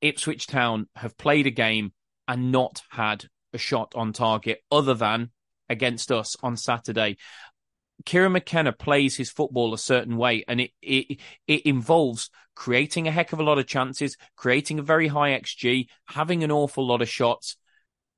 Ipswich 0.00 0.46
Town 0.46 0.86
have 0.94 1.16
played 1.16 1.46
a 1.46 1.50
game 1.50 1.92
and 2.26 2.52
not 2.52 2.82
had 2.90 3.24
a 3.52 3.58
shot 3.58 3.94
on 3.94 4.12
target, 4.12 4.62
other 4.70 4.94
than 4.94 5.30
against 5.68 6.12
us 6.12 6.36
on 6.42 6.56
Saturday. 6.56 7.16
Kieran 8.04 8.32
McKenna 8.32 8.72
plays 8.72 9.16
his 9.16 9.30
football 9.30 9.74
a 9.74 9.78
certain 9.78 10.16
way, 10.16 10.44
and 10.46 10.60
it, 10.60 10.70
it 10.80 11.18
it 11.46 11.62
involves 11.62 12.30
creating 12.54 13.06
a 13.08 13.10
heck 13.10 13.32
of 13.32 13.40
a 13.40 13.42
lot 13.44 13.58
of 13.58 13.66
chances, 13.66 14.16
creating 14.36 14.78
a 14.78 14.82
very 14.82 15.08
high 15.08 15.38
xG, 15.38 15.86
having 16.06 16.44
an 16.44 16.52
awful 16.52 16.86
lot 16.86 17.02
of 17.02 17.08
shots, 17.08 17.56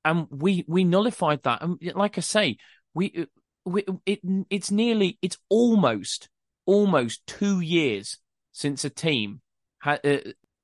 and 0.05 0.27
we 0.29 0.65
we 0.67 0.83
nullified 0.83 1.43
that. 1.43 1.61
And 1.61 1.79
like 1.95 2.17
I 2.17 2.21
say, 2.21 2.57
we 2.93 3.27
we 3.65 3.85
it 4.05 4.19
it's 4.49 4.71
nearly 4.71 5.17
it's 5.21 5.37
almost 5.49 6.29
almost 6.65 7.25
two 7.25 7.59
years 7.59 8.17
since 8.51 8.85
a 8.85 8.89
team 8.89 9.41
had 9.79 9.99
uh, 10.05 10.17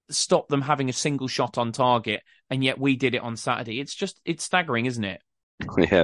stopped 0.10 0.50
them 0.50 0.62
having 0.62 0.90
a 0.90 0.94
single 0.94 1.28
shot 1.28 1.58
on 1.58 1.72
target, 1.72 2.22
and 2.50 2.64
yet 2.64 2.80
we 2.80 2.96
did 2.96 3.16
it 3.16 3.22
on 3.22 3.36
Saturday. 3.36 3.80
It's 3.80 3.96
just 3.96 4.20
it's 4.26 4.44
staggering, 4.44 4.86
isn't 4.86 5.04
it? 5.04 5.22
Yeah, 5.78 6.04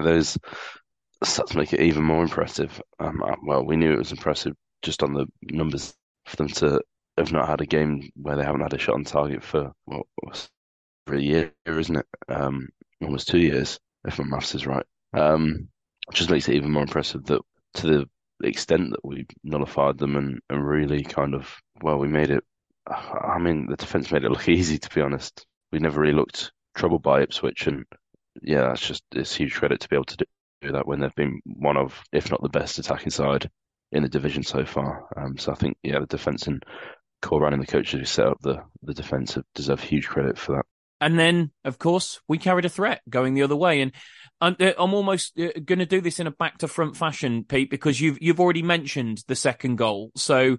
to 1.24 1.58
make 1.58 1.74
it 1.74 1.82
even 1.82 2.04
more 2.04 2.24
impressive. 2.24 2.82
Um, 3.00 3.24
uh, 3.24 3.36
well, 3.44 3.66
we 3.66 3.78
knew 3.78 3.94
it 3.94 4.00
was 4.00 4.12
impressive 4.12 4.54
just 4.82 5.04
on 5.04 5.14
the 5.14 5.26
numbers 5.42 5.94
for 6.26 6.36
them 6.36 6.48
to 6.50 6.82
have 7.18 7.32
not 7.32 7.48
had 7.48 7.62
a 7.62 7.66
game 7.66 8.10
where 8.16 8.36
they 8.36 8.44
haven't 8.44 8.62
had 8.62 8.74
a 8.74 8.78
shot 8.78 8.96
on 8.96 9.04
target 9.04 9.44
for 9.44 9.72
what 9.86 10.06
for 11.06 11.16
a 11.16 11.22
year, 11.22 11.54
isn't 11.66 11.98
it? 11.98 12.06
Um, 12.28 12.70
almost 13.02 13.28
two 13.28 13.40
years, 13.40 13.80
if 14.06 14.20
my 14.20 14.26
maths 14.26 14.56
is 14.56 14.66
right. 14.66 14.86
Um, 15.14 15.70
just 16.12 16.30
makes 16.30 16.48
it 16.50 16.56
even 16.56 16.72
more 16.72 16.84
impressive 16.84 17.26
that 17.26 17.42
to 17.76 17.88
the 17.88 18.08
extent 18.48 18.92
that 18.92 19.06
we 19.06 19.26
nullified 19.44 19.98
them 19.98 20.16
and, 20.16 20.40
and 20.50 20.68
really 20.68 21.04
kind 21.04 21.34
of 21.34 21.50
well, 21.82 21.98
we 21.98 22.08
made 22.08 22.30
it. 22.30 22.44
I 22.88 23.40
mean, 23.40 23.68
the 23.68 23.78
defense 23.78 24.12
made 24.12 24.24
it 24.24 24.32
look 24.32 24.50
easy. 24.50 24.78
To 24.78 24.90
be 24.90 25.02
honest, 25.02 25.46
we 25.72 25.80
never 25.80 26.02
really 26.02 26.14
looked 26.14 26.52
troubled 26.76 27.04
by 27.04 27.22
Ipswich, 27.22 27.68
and 27.68 27.86
yeah, 28.42 28.68
that's 28.68 28.86
just 28.86 29.04
it's 29.14 29.36
huge 29.36 29.54
credit 29.54 29.82
to 29.82 29.90
be 29.90 29.96
able 29.96 30.06
to 30.06 30.18
do 30.18 30.26
do 30.64 30.72
that 30.74 30.88
when 30.88 31.00
they've 31.00 31.16
been 31.16 31.42
one 31.46 31.78
of, 31.78 32.02
if 32.12 32.32
not 32.32 32.42
the 32.42 32.50
best 32.50 32.80
attacking 32.80 33.12
side 33.12 33.50
in 33.92 34.04
the 34.04 34.10
division 34.10 34.44
so 34.44 34.66
far. 34.66 35.08
Um, 35.16 35.38
so 35.38 35.52
I 35.52 35.56
think, 35.56 35.78
yeah, 35.84 36.00
the 36.00 36.06
defence 36.06 36.48
and 36.48 36.64
Corberan 37.22 37.54
and 37.54 37.62
the 37.62 37.68
coaches 37.68 38.00
who 38.00 38.06
set 38.06 38.28
up 38.28 38.38
the, 38.42 38.64
the 38.82 38.94
defence 38.94 39.38
deserve 39.56 39.82
huge 39.82 40.08
credit 40.08 40.38
for 40.38 40.56
that. 40.56 40.66
And 41.00 41.20
then, 41.20 41.52
of 41.66 41.80
course, 41.80 42.22
we 42.28 42.38
carried 42.38 42.66
a 42.66 42.70
threat 42.70 43.02
going 43.10 43.34
the 43.34 43.44
other 43.44 43.56
way. 43.56 43.82
And 43.82 43.92
I'm, 44.40 44.56
uh, 44.60 44.72
I'm 44.78 44.94
almost 44.94 45.38
uh, 45.38 45.50
going 45.64 45.80
to 45.80 45.86
do 45.86 46.02
this 46.02 46.20
in 46.20 46.28
a 46.28 46.32
back 46.32 46.60
to 46.60 46.68
front 46.68 46.96
fashion, 46.96 47.44
Pete, 47.44 47.70
because 47.70 48.00
you've 48.00 48.22
you've 48.22 48.40
already 48.40 48.64
mentioned 48.64 49.24
the 49.28 49.36
second 49.36 49.78
goal. 49.78 50.12
So 50.16 50.58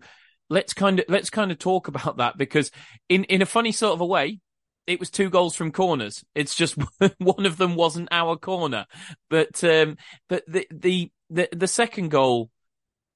let's 0.50 0.74
kind 0.74 1.00
of 1.00 1.06
let's 1.08 1.30
kind 1.30 1.50
of 1.50 1.58
talk 1.58 1.88
about 1.88 2.18
that 2.18 2.36
because 2.36 2.70
in 3.08 3.24
in 3.24 3.40
a 3.40 3.46
funny 3.46 3.72
sort 3.72 3.94
of 3.94 4.00
a 4.02 4.06
way, 4.06 4.40
it 4.86 5.00
was 5.00 5.10
two 5.10 5.30
goals 5.30 5.56
from 5.56 5.72
corners. 5.72 6.24
It's 6.34 6.54
just 6.54 6.76
one 7.18 7.46
of 7.46 7.56
them 7.56 7.74
wasn't 7.74 8.08
our 8.10 8.36
corner, 8.36 8.86
but 9.30 9.62
um, 9.64 9.96
but 10.28 10.44
the 10.46 10.66
the 10.70 11.10
the 11.30 11.48
the 11.52 11.68
second 11.68 12.10
goal, 12.10 12.50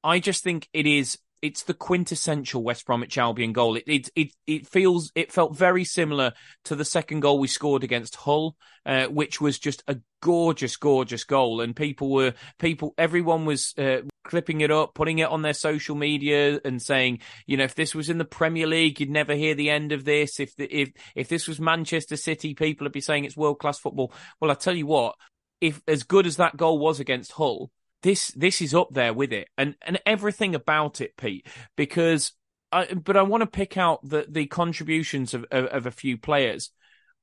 I 0.02 0.18
just 0.18 0.42
think 0.42 0.68
it 0.72 0.86
is 0.86 1.18
it's 1.42 1.62
the 1.62 1.74
quintessential 1.74 2.62
West 2.62 2.86
Bromwich 2.86 3.18
Albion 3.18 3.52
goal. 3.52 3.76
It 3.76 3.84
it 3.86 4.10
it, 4.14 4.32
it 4.46 4.66
feels 4.66 5.12
it 5.14 5.32
felt 5.32 5.56
very 5.56 5.84
similar 5.84 6.32
to 6.64 6.74
the 6.74 6.84
second 6.84 7.20
goal 7.20 7.38
we 7.38 7.48
scored 7.48 7.84
against 7.84 8.16
Hull, 8.16 8.56
uh, 8.86 9.06
which 9.06 9.40
was 9.40 9.58
just 9.58 9.82
a 9.86 9.98
gorgeous, 10.20 10.76
gorgeous 10.76 11.24
goal. 11.24 11.60
And 11.60 11.74
people 11.74 12.10
were 12.10 12.34
people, 12.58 12.94
everyone 12.98 13.44
was 13.44 13.74
uh, 13.78 13.98
clipping 14.24 14.60
it 14.60 14.70
up, 14.70 14.94
putting 14.94 15.18
it 15.18 15.28
on 15.28 15.42
their 15.42 15.54
social 15.54 15.94
media, 15.94 16.60
and 16.64 16.82
saying, 16.82 17.20
you 17.46 17.56
know, 17.56 17.64
if 17.64 17.74
this 17.74 17.94
was 17.94 18.08
in 18.08 18.18
the 18.18 18.24
Premier 18.24 18.66
League, 18.66 19.00
you'd 19.00 19.10
never 19.10 19.34
hear 19.34 19.54
the 19.54 19.70
end 19.70 19.92
of 19.92 20.04
this. 20.04 20.40
If 20.40 20.56
the, 20.56 20.64
if 20.64 20.92
if 21.14 21.28
this 21.28 21.46
was 21.46 21.60
Manchester 21.60 22.16
City, 22.16 22.54
people 22.54 22.84
would 22.84 22.92
be 22.92 23.00
saying 23.00 23.24
it's 23.24 23.36
world 23.36 23.58
class 23.58 23.78
football. 23.78 24.12
Well, 24.40 24.50
I 24.50 24.54
tell 24.54 24.76
you 24.76 24.86
what, 24.86 25.16
if 25.60 25.80
as 25.86 26.02
good 26.02 26.26
as 26.26 26.36
that 26.36 26.56
goal 26.56 26.78
was 26.78 27.00
against 27.00 27.32
Hull 27.32 27.70
this 28.02 28.28
this 28.28 28.60
is 28.60 28.74
up 28.74 28.88
there 28.90 29.12
with 29.12 29.32
it, 29.32 29.48
and 29.56 29.74
and 29.82 30.00
everything 30.06 30.54
about 30.54 31.00
it, 31.00 31.16
Pete, 31.16 31.46
because. 31.76 32.32
I, 32.70 32.92
but 32.92 33.16
I 33.16 33.22
want 33.22 33.40
to 33.40 33.46
pick 33.46 33.78
out 33.78 34.06
the, 34.06 34.26
the 34.28 34.44
contributions 34.44 35.32
of, 35.32 35.46
of, 35.50 35.64
of 35.64 35.86
a 35.86 35.90
few 35.90 36.18
players, 36.18 36.70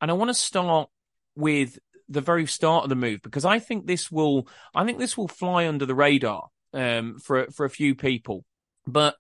and 0.02 0.10
I 0.10 0.16
want 0.16 0.30
to 0.30 0.34
start 0.34 0.90
with 1.36 1.78
the 2.10 2.22
very 2.22 2.46
start 2.46 2.84
of 2.84 2.90
the 2.90 2.96
move 2.96 3.22
because 3.22 3.46
I 3.46 3.60
think 3.60 3.86
this 3.86 4.12
will 4.12 4.48
I 4.74 4.86
think 4.86 5.00
this 5.00 5.18
will 5.18 5.28
fly 5.28 5.68
under 5.68 5.86
the 5.86 5.96
radar 5.96 6.48
um, 6.74 7.18
for 7.20 7.48
for 7.52 7.66
a 7.66 7.70
few 7.70 7.96
people. 7.96 8.44
But 8.86 9.16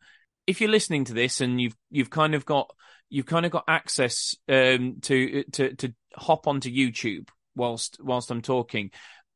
if 0.45 0.61
you're 0.61 0.69
listening 0.69 1.05
to 1.05 1.13
this 1.13 1.41
and 1.41 1.59
you've 1.59 1.75
you've 1.89 2.09
kind 2.09 2.35
of 2.35 2.45
got 2.45 2.69
you've 3.09 3.25
kind 3.25 3.45
of 3.45 3.51
got 3.51 3.65
access 3.67 4.35
um, 4.47 4.97
to 5.03 5.43
to 5.53 5.75
to 5.75 5.93
hop 6.15 6.47
onto 6.47 6.69
YouTube 6.69 7.29
whilst 7.55 7.97
whilst 7.99 8.29
I'm 8.29 8.41
talking, 8.41 8.91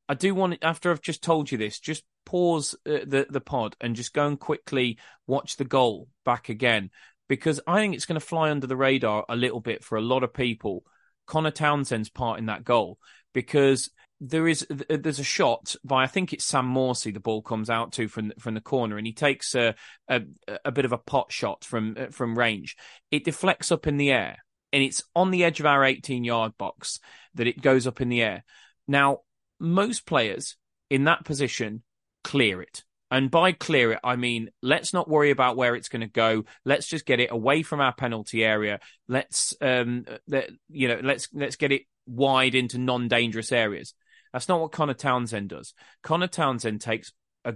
I 0.10 0.16
do 0.16 0.34
want 0.34 0.58
after 0.64 0.92
I've 0.92 1.02
just 1.02 1.24
told 1.24 1.52
you 1.52 1.58
this, 1.60 1.80
just 1.80 2.04
pause 2.26 2.76
uh, 2.86 3.06
the 3.06 3.28
the 3.30 3.40
pod 3.40 3.76
and 3.80 3.96
just 3.96 4.14
go 4.14 4.28
and 4.28 4.40
quickly 4.40 4.98
watch 5.28 5.56
the 5.56 5.66
goal 5.66 6.08
back 6.26 6.50
again 6.50 6.90
because 7.28 7.62
I 7.68 7.78
think 7.78 7.94
it's 7.94 8.08
going 8.08 8.20
to 8.20 8.26
fly 8.26 8.50
under 8.50 8.66
the 8.66 8.76
radar 8.76 9.24
a 9.30 9.36
little 9.36 9.60
bit 9.62 9.84
for 9.84 9.98
a 9.98 10.02
lot 10.02 10.24
of 10.24 10.34
people. 10.34 10.84
Connor 11.28 11.52
Townsend's 11.52 12.10
part 12.10 12.40
in 12.40 12.48
that 12.48 12.64
goal 12.64 12.98
because 13.36 13.92
there 14.20 14.48
is 14.48 14.66
there's 14.70 15.20
a 15.20 15.24
shot 15.24 15.76
by 15.84 16.04
I 16.04 16.08
think 16.08 16.34
it's 16.34 16.44
Sam 16.44 16.66
Morsy 16.66 17.14
the 17.14 17.20
ball 17.20 17.44
comes 17.44 17.70
out 17.70 17.94
to 17.94 18.08
from 18.08 18.34
from 18.40 18.56
the 18.56 18.62
corner 18.62 18.98
and 18.98 19.06
he 19.06 19.14
takes 19.14 19.54
a 19.54 19.76
a, 20.10 20.24
a 20.66 20.72
bit 20.72 20.86
of 20.86 20.92
a 20.92 20.98
pot 20.98 21.32
shot 21.32 21.64
from 21.64 21.96
uh, 21.98 22.08
from 22.08 22.38
range. 22.38 22.76
It 23.12 23.26
deflects 23.26 23.72
up 23.72 23.86
in 23.86 23.98
the 23.98 24.12
air 24.12 24.38
and 24.74 24.82
it's 24.82 25.04
on 25.16 25.30
the 25.30 25.44
edge 25.44 25.60
of 25.60 25.68
our 25.68 25.86
18 25.86 26.24
yard 26.24 26.54
box 26.58 27.00
that 27.36 27.48
it 27.48 27.62
goes 27.62 27.86
up 27.86 28.02
in 28.02 28.10
the 28.10 28.24
air. 28.24 28.44
Now 28.88 29.20
most 29.60 30.06
players 30.06 30.56
in 30.90 31.04
that 31.06 31.26
position 31.26 31.84
clear 32.24 32.62
it. 32.62 32.84
And 33.12 33.32
by 33.32 33.54
clear 33.54 33.94
it, 33.94 34.00
I 34.04 34.16
mean 34.16 34.50
let's 34.62 34.94
not 34.94 35.10
worry 35.10 35.32
about 35.32 35.58
where 35.58 35.76
it's 35.76 35.90
going 35.90 36.02
to 36.02 36.08
go. 36.08 36.46
Let's 36.64 36.88
just 36.88 37.06
get 37.06 37.20
it 37.20 37.32
away 37.32 37.64
from 37.64 37.80
our 37.80 37.94
penalty 37.94 38.44
area. 38.44 38.80
Let's, 39.08 39.56
um, 39.62 40.06
let, 40.28 40.50
you 40.70 40.88
know, 40.88 41.00
let's 41.04 41.28
let's 41.34 41.56
get 41.56 41.72
it 41.72 41.84
wide 42.06 42.56
into 42.56 42.78
non-dangerous 42.78 43.52
areas. 43.52 43.94
That's 44.32 44.48
not 44.48 44.62
what 44.62 44.72
Connor 44.72 44.94
Townsend 44.94 45.50
does. 45.50 45.74
Connor 46.04 46.28
Townsend 46.28 46.82
takes 46.82 47.12
a 47.44 47.56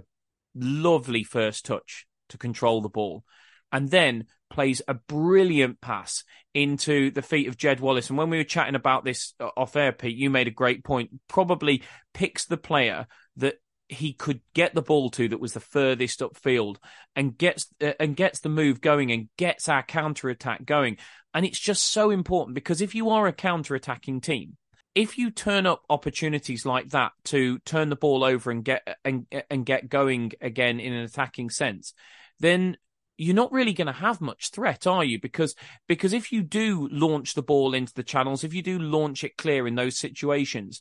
lovely 0.54 1.22
first 1.22 1.64
touch 1.64 2.06
to 2.30 2.38
control 2.38 2.80
the 2.80 2.88
ball, 2.88 3.24
and 3.72 3.90
then 3.90 4.26
plays 4.50 4.82
a 4.86 4.94
brilliant 4.94 5.80
pass 5.80 6.24
into 6.54 7.10
the 7.10 7.22
feet 7.22 7.48
of 7.48 7.56
Jed 7.56 7.80
Wallace. 7.80 8.08
And 8.08 8.16
when 8.16 8.30
we 8.30 8.36
were 8.36 8.44
chatting 8.44 8.76
about 8.76 9.04
this 9.04 9.34
uh, 9.40 9.48
off 9.56 9.74
air, 9.76 9.92
Pete, 9.92 10.16
you 10.16 10.30
made 10.30 10.46
a 10.46 10.52
great 10.52 10.84
point. 10.84 11.10
Probably 11.28 11.82
picks 12.12 12.46
the 12.46 12.56
player 12.56 13.06
that 13.36 13.56
he 13.88 14.12
could 14.12 14.40
get 14.54 14.74
the 14.74 14.82
ball 14.82 15.10
to 15.10 15.28
that 15.28 15.40
was 15.40 15.52
the 15.52 15.60
furthest 15.60 16.20
upfield 16.20 16.76
and 17.14 17.36
gets 17.36 17.66
uh, 17.82 17.92
and 18.00 18.16
gets 18.16 18.40
the 18.40 18.48
move 18.48 18.80
going 18.80 19.10
and 19.10 19.28
gets 19.36 19.68
our 19.68 19.82
counter 19.82 20.30
attack 20.30 20.64
going. 20.64 20.96
And 21.34 21.44
it's 21.44 21.58
just 21.58 21.90
so 21.90 22.10
important 22.10 22.54
because 22.54 22.80
if 22.80 22.94
you 22.94 23.10
are 23.10 23.26
a 23.26 23.32
counter 23.32 23.74
attacking 23.74 24.20
team, 24.20 24.56
if 24.94 25.18
you 25.18 25.30
turn 25.30 25.66
up 25.66 25.82
opportunities 25.90 26.64
like 26.64 26.90
that 26.90 27.12
to 27.24 27.58
turn 27.60 27.88
the 27.88 27.96
ball 27.96 28.22
over 28.22 28.50
and 28.50 28.64
get 28.64 28.86
and 29.04 29.26
and 29.50 29.66
get 29.66 29.88
going 29.88 30.32
again 30.40 30.80
in 30.80 30.92
an 30.92 31.04
attacking 31.04 31.50
sense, 31.50 31.92
then 32.38 32.76
you're 33.16 33.34
not 33.34 33.52
really 33.52 33.72
going 33.72 33.86
to 33.86 33.92
have 33.92 34.20
much 34.20 34.50
threat, 34.50 34.86
are 34.86 35.04
you? 35.04 35.20
Because 35.20 35.54
because 35.86 36.12
if 36.12 36.32
you 36.32 36.42
do 36.42 36.88
launch 36.90 37.34
the 37.34 37.42
ball 37.42 37.74
into 37.74 37.94
the 37.94 38.02
channels, 38.02 38.44
if 38.44 38.54
you 38.54 38.62
do 38.62 38.78
launch 38.78 39.24
it 39.24 39.36
clear 39.36 39.66
in 39.66 39.74
those 39.74 39.98
situations, 39.98 40.80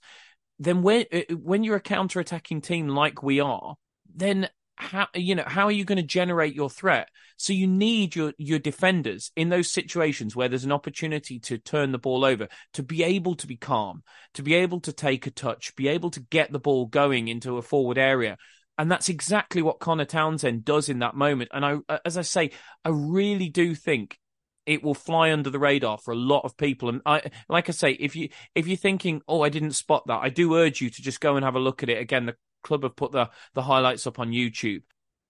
then 0.60 0.82
when 0.82 1.06
uh, 1.14 1.22
when 1.36 1.64
you're 1.64 1.76
a 1.76 1.82
counter-attacking 1.82 2.62
team 2.62 2.88
like 2.88 3.22
we 3.22 3.40
are, 3.40 3.76
then 4.16 4.50
how 4.76 5.08
you 5.14 5.36
know 5.36 5.44
how 5.46 5.66
are 5.66 5.72
you 5.72 5.86
going 5.86 5.98
to 5.98 6.04
generate 6.04 6.56
your 6.56 6.70
threat? 6.70 7.10
So 7.38 7.54
you 7.54 7.68
need 7.68 8.16
your 8.16 8.34
your 8.38 8.60
defenders 8.60 9.32
in 9.36 9.50
those 9.50 9.72
situations 9.72 10.36
where 10.36 10.50
there's 10.50 10.66
an 10.66 10.72
opportunity 10.72 11.40
to 11.42 11.58
turn 11.58 11.92
the 11.92 12.00
ball 12.00 12.26
over 12.26 12.48
to 12.74 12.84
be 12.84 13.04
able 13.04 13.36
to 13.36 13.48
be 13.48 13.58
calm, 13.58 14.04
to 14.34 14.42
be 14.42 14.56
able 14.56 14.80
to 14.82 14.92
take 14.92 15.28
a 15.28 15.32
touch, 15.32 15.76
be 15.76 15.88
able 15.88 16.10
to 16.12 16.20
get 16.20 16.52
the 16.52 16.60
ball 16.60 16.88
going 16.88 17.28
into 17.28 17.58
a 17.58 17.62
forward 17.62 17.98
area 17.98 18.38
and 18.78 18.92
that's 18.92 19.10
exactly 19.10 19.62
what 19.62 19.80
Connor 19.80 20.06
Townsend 20.06 20.66
does 20.66 20.90
in 20.90 21.00
that 21.00 21.16
moment. 21.16 21.52
And 21.54 21.66
I, 21.66 21.78
uh, 21.88 22.00
as 22.06 22.18
I 22.18 22.24
say, 22.24 22.52
I 22.84 22.90
really 22.90 23.50
do 23.50 23.76
think 23.76 24.20
it 24.66 24.84
will 24.84 24.96
fly 24.96 25.32
under 25.32 25.50
the 25.50 25.60
radar 25.60 25.98
for 25.98 26.12
a 26.12 26.18
lot 26.18 26.46
of 26.46 26.58
people. 26.58 26.90
And 26.90 27.02
I, 27.06 27.22
like 27.50 27.70
I 27.70 27.74
say, 27.74 27.92
if 27.92 28.16
you 28.16 28.30
if 28.56 28.68
you're 28.68 28.78
thinking, 28.78 29.22
oh, 29.28 29.42
I 29.42 29.50
didn't 29.50 29.72
spot 29.72 30.08
that, 30.08 30.22
I 30.22 30.30
do 30.30 30.56
urge 30.56 30.82
you 30.82 30.90
to 30.90 31.02
just 31.02 31.22
go 31.22 31.36
and 31.36 31.46
have 31.46 31.56
a 31.56 31.60
look 31.60 31.84
at 31.84 31.90
it 31.90 32.00
again. 32.00 32.26
The 32.26 32.36
club 32.64 32.84
have 32.84 32.96
put 32.96 33.12
the 33.12 33.30
the 33.54 33.64
highlights 33.64 34.08
up 34.08 34.20
on 34.20 34.32
YouTube 34.32 34.84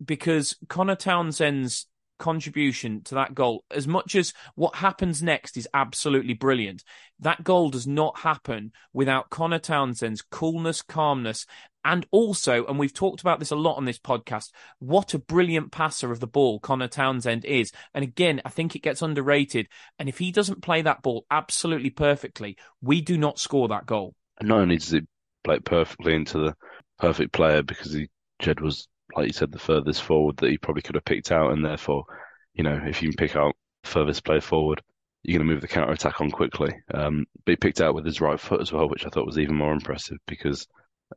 because 0.04 0.56
Connor 0.70 0.96
Townsend's 0.96 1.88
contribution 2.20 3.02
to 3.04 3.16
that 3.16 3.36
goal, 3.36 3.66
as 3.72 3.88
much 3.88 4.16
as 4.16 4.34
what 4.56 4.76
happens 4.76 5.22
next 5.22 5.58
is 5.58 5.68
absolutely 5.74 6.34
brilliant, 6.34 6.84
that 7.20 7.44
goal 7.44 7.70
does 7.70 7.88
not 7.88 8.20
happen 8.20 8.72
without 8.94 9.30
Connor 9.30 9.60
Townsend's 9.60 10.22
coolness, 10.22 10.82
calmness, 10.82 11.46
and 11.86 12.06
also, 12.12 12.66
and 12.66 12.80
we've 12.80 12.94
talked 12.94 13.22
about 13.22 13.40
this 13.40 13.52
a 13.52 13.56
lot 13.56 13.76
on 13.76 13.86
this 13.86 14.00
podcast, 14.00 14.52
what 14.80 15.14
a 15.14 15.20
brilliant 15.20 15.72
passer 15.72 16.12
of 16.12 16.20
the 16.20 16.28
ball 16.28 16.60
Connor 16.60 16.88
Townsend 16.88 17.46
is. 17.46 17.72
And 17.94 18.04
again, 18.04 18.42
I 18.46 18.50
think 18.50 18.76
it 18.76 18.82
gets 18.84 19.02
underrated. 19.02 19.68
And 20.00 20.08
if 20.08 20.18
he 20.18 20.32
doesn't 20.32 20.62
play 20.62 20.82
that 20.82 21.02
ball 21.02 21.26
absolutely 21.30 21.90
perfectly, 21.90 22.58
we 22.82 23.02
do 23.02 23.18
not 23.18 23.40
score 23.40 23.68
that 23.68 23.86
goal. 23.86 24.16
And 24.40 24.50
not 24.50 24.60
only 24.60 24.78
does 24.78 24.92
he 24.92 25.02
play 25.44 25.60
perfectly 25.60 26.16
into 26.16 26.40
the 26.40 26.56
perfect 27.00 27.34
player 27.34 27.64
because 27.64 27.94
he, 27.94 28.10
Jed 28.40 28.62
was, 28.62 28.88
like 29.16 29.28
you 29.28 29.34
said, 29.34 29.52
the 29.52 29.60
furthest 29.60 30.04
forward 30.04 30.38
that 30.38 30.50
he 30.50 30.58
probably 30.58 30.82
could 30.82 30.96
have 30.96 31.06
picked 31.06 31.32
out. 31.32 31.52
And 31.52 31.66
therefore, 31.66 32.06
you 32.54 32.64
know, 32.64 32.80
if 32.86 33.02
you 33.02 33.10
can 33.10 33.18
pick 33.18 33.36
out 33.36 33.56
furthest 33.84 34.24
player 34.24 34.42
forward, 34.42 34.82
you're 35.24 35.38
going 35.38 35.48
to 35.48 35.54
move 35.54 35.62
the 35.62 35.68
counter 35.68 35.94
attack 35.94 36.20
on 36.22 36.32
quickly. 36.32 36.74
Um, 36.94 37.26
but 37.46 37.54
he 37.54 37.56
picked 37.56 37.82
out 37.82 37.96
with 37.96 38.06
his 38.06 38.22
right 38.22 38.40
foot 38.40 38.62
as 38.62 38.72
well, 38.72 38.90
which 38.90 39.06
I 39.06 39.10
thought 39.10 39.26
was 39.26 39.40
even 39.40 39.56
more 39.56 39.72
impressive 39.72 40.18
because 40.28 40.68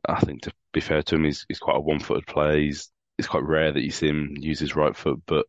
I 0.05 0.19
think 0.19 0.43
to 0.43 0.51
be 0.73 0.81
fair 0.81 1.01
to 1.03 1.15
him, 1.15 1.23
he's, 1.23 1.45
he's 1.47 1.59
quite 1.59 1.77
a 1.77 1.81
one-footed 1.81 2.27
player. 2.27 2.57
He's, 2.57 2.91
it's 3.17 3.27
quite 3.27 3.43
rare 3.43 3.71
that 3.71 3.83
you 3.83 3.91
see 3.91 4.07
him 4.07 4.35
use 4.39 4.59
his 4.59 4.75
right 4.75 4.95
foot, 4.95 5.21
but 5.25 5.45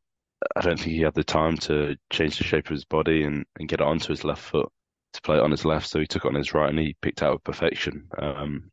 I 0.56 0.60
don't 0.60 0.78
think 0.78 0.92
he 0.92 1.02
had 1.02 1.14
the 1.14 1.24
time 1.24 1.56
to 1.58 1.96
change 2.10 2.38
the 2.38 2.44
shape 2.44 2.66
of 2.66 2.74
his 2.74 2.84
body 2.84 3.24
and, 3.24 3.44
and 3.58 3.68
get 3.68 3.80
it 3.80 3.86
onto 3.86 4.08
his 4.08 4.24
left 4.24 4.42
foot 4.42 4.70
to 5.14 5.22
play 5.22 5.36
it 5.36 5.42
on 5.42 5.50
his 5.50 5.64
left. 5.64 5.88
So 5.88 5.98
he 5.98 6.06
took 6.06 6.24
it 6.24 6.28
on 6.28 6.34
his 6.34 6.54
right 6.54 6.70
and 6.70 6.78
he 6.78 6.96
picked 7.02 7.22
out 7.22 7.34
with 7.34 7.44
perfection. 7.44 8.08
Um, 8.16 8.70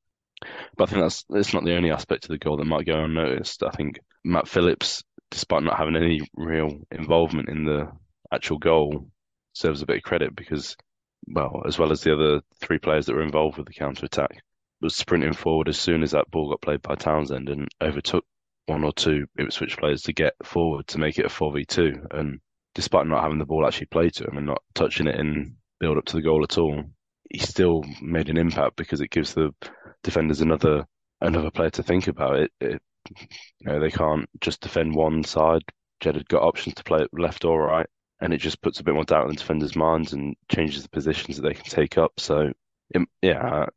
but 0.78 0.88
I 0.88 0.92
think 0.92 1.02
that's 1.02 1.24
that's 1.30 1.54
not 1.54 1.64
the 1.64 1.76
only 1.76 1.92
aspect 1.92 2.26
of 2.26 2.30
the 2.30 2.38
goal 2.38 2.58
that 2.58 2.66
might 2.66 2.86
go 2.86 3.04
unnoticed. 3.04 3.64
I 3.64 3.72
think 3.72 4.00
Matt 4.24 4.48
Phillips, 4.48 5.04
despite 5.32 5.64
not 5.64 5.78
having 5.78 5.96
any 5.96 6.22
real 6.36 6.82
involvement 6.92 7.50
in 7.50 7.66
the 7.66 7.92
actual 8.32 8.58
goal, 8.58 9.10
serves 9.54 9.82
a 9.82 9.86
bit 9.86 9.98
of 9.98 10.04
credit 10.04 10.36
because, 10.36 10.76
well, 11.28 11.64
as 11.66 11.80
well 11.80 11.92
as 11.92 12.02
the 12.02 12.14
other 12.14 12.42
three 12.60 12.78
players 12.78 13.06
that 13.06 13.16
were 13.16 13.24
involved 13.24 13.58
with 13.58 13.68
the 13.68 13.74
counter 13.74 14.06
attack, 14.06 14.44
was 14.82 14.96
sprinting 14.96 15.34
forward 15.34 15.70
as 15.70 15.80
soon 15.80 16.04
as 16.04 16.12
that 16.12 16.30
ball 16.32 16.50
got 16.50 16.62
played 16.62 16.82
by 16.82 16.96
Townsend 16.96 17.50
and 17.50 17.68
overtook 17.82 18.26
one 18.68 18.84
or 18.84 18.94
two 18.94 19.26
Ipswich 19.38 19.78
players 19.78 20.04
to 20.04 20.14
get 20.14 20.34
forward 20.44 20.88
to 20.88 20.98
make 20.98 21.18
it 21.18 21.26
a 21.26 21.30
4v2. 21.30 22.08
And 22.12 22.40
despite 22.74 23.08
not 23.08 23.24
having 23.24 23.40
the 23.40 23.46
ball 23.46 23.66
actually 23.66 23.88
played 23.88 24.14
to 24.16 24.26
him 24.26 24.38
and 24.38 24.48
not 24.48 24.64
touching 24.74 25.08
it 25.08 25.20
in 25.20 25.56
build 25.80 25.98
up 25.98 26.06
to 26.06 26.16
the 26.16 26.22
goal 26.22 26.44
at 26.44 26.58
all, 26.58 26.84
he 27.30 27.40
still 27.40 27.84
made 28.02 28.30
an 28.30 28.38
impact 28.38 28.76
because 28.76 29.02
it 29.02 29.12
gives 29.12 29.34
the 29.34 29.52
defenders 30.04 30.42
another 30.42 30.86
another 31.22 31.52
player 31.52 31.70
to 31.72 31.84
think 31.84 32.08
about. 32.08 32.40
It, 32.40 32.52
it 32.60 32.82
you 33.60 33.68
know, 33.68 33.80
they 33.80 33.92
can't 33.92 34.28
just 34.42 34.62
defend 34.62 34.96
one 34.96 35.24
side. 35.24 35.62
Jed 36.00 36.16
had 36.16 36.28
got 36.28 36.44
options 36.44 36.76
to 36.76 36.84
play 36.84 37.06
left 37.14 37.46
or 37.46 37.64
right, 37.64 37.88
and 38.20 38.34
it 38.34 38.38
just 38.38 38.62
puts 38.62 38.80
a 38.80 38.84
bit 38.84 38.94
more 38.94 39.04
doubt 39.04 39.26
in 39.26 39.30
the 39.30 39.36
defenders' 39.36 39.76
minds 39.76 40.14
and 40.14 40.36
changes 40.52 40.84
the 40.84 40.90
positions 40.90 41.38
that 41.38 41.44
they 41.44 41.54
can 41.54 41.64
take 41.66 41.98
up. 41.98 42.14
So, 42.20 42.52
it, 42.90 43.08
yeah, 43.22 43.68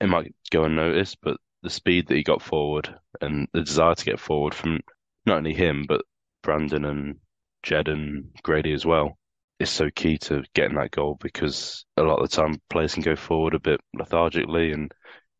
it 0.00 0.08
might 0.08 0.34
go 0.50 0.64
unnoticed, 0.64 1.18
but 1.22 1.36
the 1.62 1.70
speed 1.70 2.06
that 2.08 2.16
he 2.16 2.22
got 2.22 2.42
forward 2.42 2.94
and 3.20 3.48
the 3.52 3.62
desire 3.62 3.94
to 3.94 4.04
get 4.04 4.20
forward 4.20 4.54
from 4.54 4.80
not 5.26 5.38
only 5.38 5.54
him 5.54 5.84
but 5.88 6.02
Brandon 6.42 6.84
and 6.84 7.16
Jed 7.62 7.88
and 7.88 8.30
Grady 8.42 8.72
as 8.72 8.86
well 8.86 9.18
is 9.58 9.70
so 9.70 9.90
key 9.90 10.18
to 10.18 10.44
getting 10.54 10.76
that 10.76 10.92
goal 10.92 11.18
because 11.20 11.84
a 11.96 12.02
lot 12.02 12.20
of 12.20 12.30
the 12.30 12.36
time 12.36 12.60
players 12.70 12.94
can 12.94 13.02
go 13.02 13.16
forward 13.16 13.54
a 13.54 13.60
bit 13.60 13.80
lethargically 13.98 14.72
and, 14.72 14.92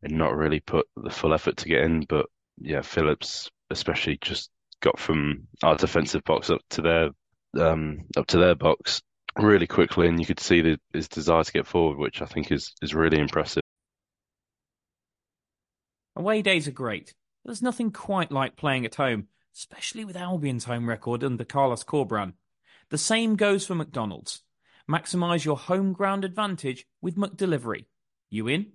and 0.03 0.17
not 0.17 0.35
really 0.35 0.59
put 0.59 0.85
the 0.97 1.09
full 1.09 1.33
effort 1.33 1.57
to 1.57 1.69
get 1.69 1.83
in. 1.83 2.01
But 2.07 2.25
yeah, 2.57 2.81
Phillips 2.81 3.49
especially 3.71 4.17
just 4.21 4.49
got 4.81 4.99
from 4.99 5.47
our 5.63 5.75
defensive 5.75 6.23
box 6.23 6.49
up 6.49 6.61
to 6.71 6.81
their 6.81 7.09
um, 7.57 8.05
up 8.17 8.27
to 8.27 8.37
their 8.37 8.55
box 8.55 9.01
really 9.37 9.67
quickly, 9.67 10.07
and 10.07 10.19
you 10.19 10.25
could 10.25 10.39
see 10.39 10.61
the, 10.61 10.79
his 10.93 11.07
desire 11.07 11.43
to 11.43 11.51
get 11.51 11.67
forward, 11.67 11.97
which 11.97 12.21
I 12.21 12.25
think 12.25 12.51
is 12.51 12.73
is 12.81 12.93
really 12.93 13.19
impressive. 13.19 13.63
Away 16.19 16.41
days 16.41 16.67
are 16.67 16.71
great. 16.71 17.13
but 17.41 17.49
There's 17.49 17.61
nothing 17.61 17.91
quite 17.91 18.29
like 18.29 18.57
playing 18.57 18.85
at 18.85 18.95
home, 18.95 19.29
especially 19.55 20.03
with 20.03 20.17
Albion's 20.17 20.65
home 20.65 20.89
record 20.89 21.23
under 21.23 21.45
Carlos 21.45 21.85
Corberán. 21.85 22.33
The 22.89 22.97
same 22.97 23.37
goes 23.37 23.65
for 23.65 23.73
McDonald's. 23.73 24.41
Maximise 24.91 25.45
your 25.45 25.55
home 25.55 25.93
ground 25.93 26.25
advantage 26.25 26.85
with 27.01 27.15
McDelivery. 27.15 27.85
You 28.29 28.49
in? 28.49 28.73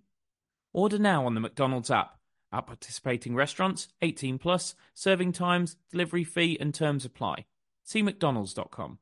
Order 0.73 0.99
now 0.99 1.27
on 1.27 1.35
the 1.35 1.41
McDonald's 1.41 1.91
app. 1.91 2.19
At 2.51 2.67
participating 2.67 3.35
restaurants, 3.35 3.89
18 4.01 4.39
plus, 4.39 4.75
serving 4.95 5.33
times, 5.33 5.77
delivery 5.91 6.25
fee 6.25 6.57
and 6.59 6.73
terms 6.73 7.05
apply. 7.05 7.45
See 7.83 8.03
mcdonalds.com. 8.03 9.01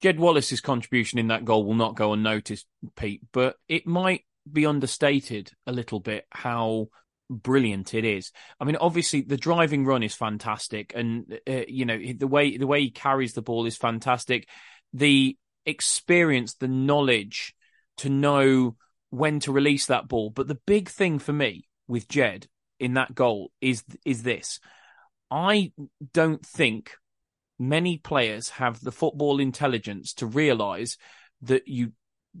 Jed 0.00 0.18
Wallace's 0.18 0.60
contribution 0.60 1.18
in 1.18 1.28
that 1.28 1.44
goal 1.44 1.64
will 1.64 1.74
not 1.74 1.94
go 1.94 2.12
unnoticed, 2.12 2.66
Pete, 2.96 3.22
but 3.32 3.56
it 3.68 3.86
might 3.86 4.24
be 4.50 4.66
understated 4.66 5.50
a 5.66 5.72
little 5.72 6.00
bit 6.00 6.26
how 6.30 6.88
brilliant 7.28 7.94
it 7.94 8.04
is. 8.04 8.32
I 8.58 8.64
mean, 8.64 8.76
obviously 8.76 9.20
the 9.20 9.36
driving 9.36 9.84
run 9.84 10.02
is 10.02 10.14
fantastic, 10.14 10.92
and 10.94 11.38
uh, 11.48 11.62
you 11.68 11.84
know 11.84 11.98
the 11.98 12.26
way 12.26 12.56
the 12.56 12.66
way 12.66 12.80
he 12.80 12.90
carries 12.90 13.34
the 13.34 13.42
ball 13.42 13.66
is 13.66 13.76
fantastic. 13.76 14.48
The 14.92 15.36
experience, 15.66 16.54
the 16.54 16.68
knowledge 16.68 17.54
to 17.98 18.08
know 18.08 18.76
when 19.10 19.40
to 19.40 19.52
release 19.52 19.86
that 19.86 20.08
ball. 20.08 20.30
But 20.30 20.48
the 20.48 20.58
big 20.66 20.88
thing 20.88 21.18
for 21.18 21.32
me 21.32 21.68
with 21.86 22.08
Jed 22.08 22.48
in 22.78 22.94
that 22.94 23.14
goal 23.14 23.52
is 23.60 23.84
is 24.04 24.22
this: 24.22 24.60
I 25.30 25.72
don't 26.12 26.44
think 26.44 26.96
many 27.60 27.98
players 27.98 28.48
have 28.48 28.80
the 28.80 28.90
football 28.90 29.38
intelligence 29.38 30.14
to 30.14 30.26
realize 30.26 30.96
that 31.42 31.68
you 31.68 31.92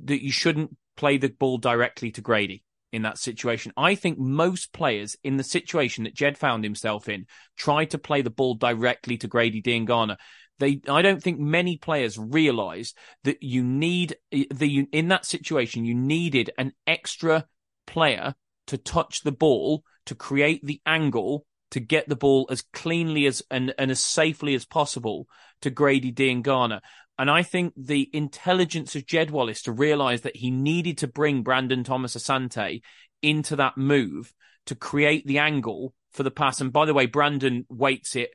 that 0.04 0.24
you 0.24 0.32
shouldn't 0.32 0.76
play 0.96 1.18
the 1.18 1.28
ball 1.28 1.58
directly 1.58 2.10
to 2.12 2.20
Grady 2.20 2.64
in 2.92 3.02
that 3.02 3.18
situation. 3.18 3.72
I 3.76 3.94
think 3.94 4.18
most 4.18 4.72
players 4.72 5.16
in 5.22 5.36
the 5.36 5.44
situation 5.44 6.04
that 6.04 6.14
Jed 6.14 6.38
found 6.38 6.64
himself 6.64 7.08
in 7.08 7.26
tried 7.56 7.90
to 7.90 7.98
play 7.98 8.22
the 8.22 8.30
ball 8.30 8.54
directly 8.54 9.16
to 9.18 9.28
Grady 9.28 9.62
Diangana. 9.62 10.16
They, 10.58 10.80
I 10.88 11.02
don't 11.02 11.22
think 11.22 11.38
many 11.38 11.76
players 11.76 12.18
realize 12.18 12.94
that 13.24 13.42
you 13.42 13.62
need 13.62 14.16
the 14.30 14.86
in 14.92 15.08
that 15.08 15.24
situation 15.24 15.84
you 15.84 15.94
needed 15.94 16.50
an 16.58 16.72
extra 16.86 17.46
player 17.86 18.34
to 18.66 18.78
touch 18.78 19.22
the 19.22 19.32
ball 19.32 19.84
to 20.06 20.14
create 20.14 20.64
the 20.64 20.80
angle 20.84 21.46
to 21.70 21.80
get 21.80 22.08
the 22.08 22.16
ball 22.16 22.46
as 22.50 22.62
cleanly 22.62 23.26
as 23.26 23.42
and, 23.50 23.74
and 23.78 23.90
as 23.90 24.00
safely 24.00 24.54
as 24.54 24.64
possible 24.64 25.28
to 25.62 25.70
Grady 25.70 26.12
Diangana. 26.12 26.80
And 27.18 27.30
I 27.30 27.42
think 27.42 27.74
the 27.76 28.08
intelligence 28.12 28.96
of 28.96 29.06
Jed 29.06 29.30
Wallace 29.30 29.62
to 29.62 29.72
realise 29.72 30.22
that 30.22 30.36
he 30.36 30.50
needed 30.50 30.98
to 30.98 31.06
bring 31.06 31.42
Brandon 31.42 31.84
Thomas 31.84 32.16
Asante 32.16 32.80
into 33.22 33.56
that 33.56 33.76
move 33.76 34.32
to 34.66 34.74
create 34.74 35.26
the 35.26 35.38
angle 35.38 35.94
for 36.12 36.22
the 36.22 36.30
pass. 36.30 36.60
And 36.60 36.72
by 36.72 36.86
the 36.86 36.94
way, 36.94 37.06
Brandon 37.06 37.66
weights 37.68 38.16
it 38.16 38.30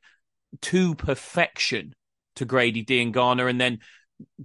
to 0.61 0.95
perfection 0.95 1.93
to 2.35 2.45
Grady 2.45 2.85
Diangana 2.85 3.49
and 3.49 3.59
then 3.59 3.79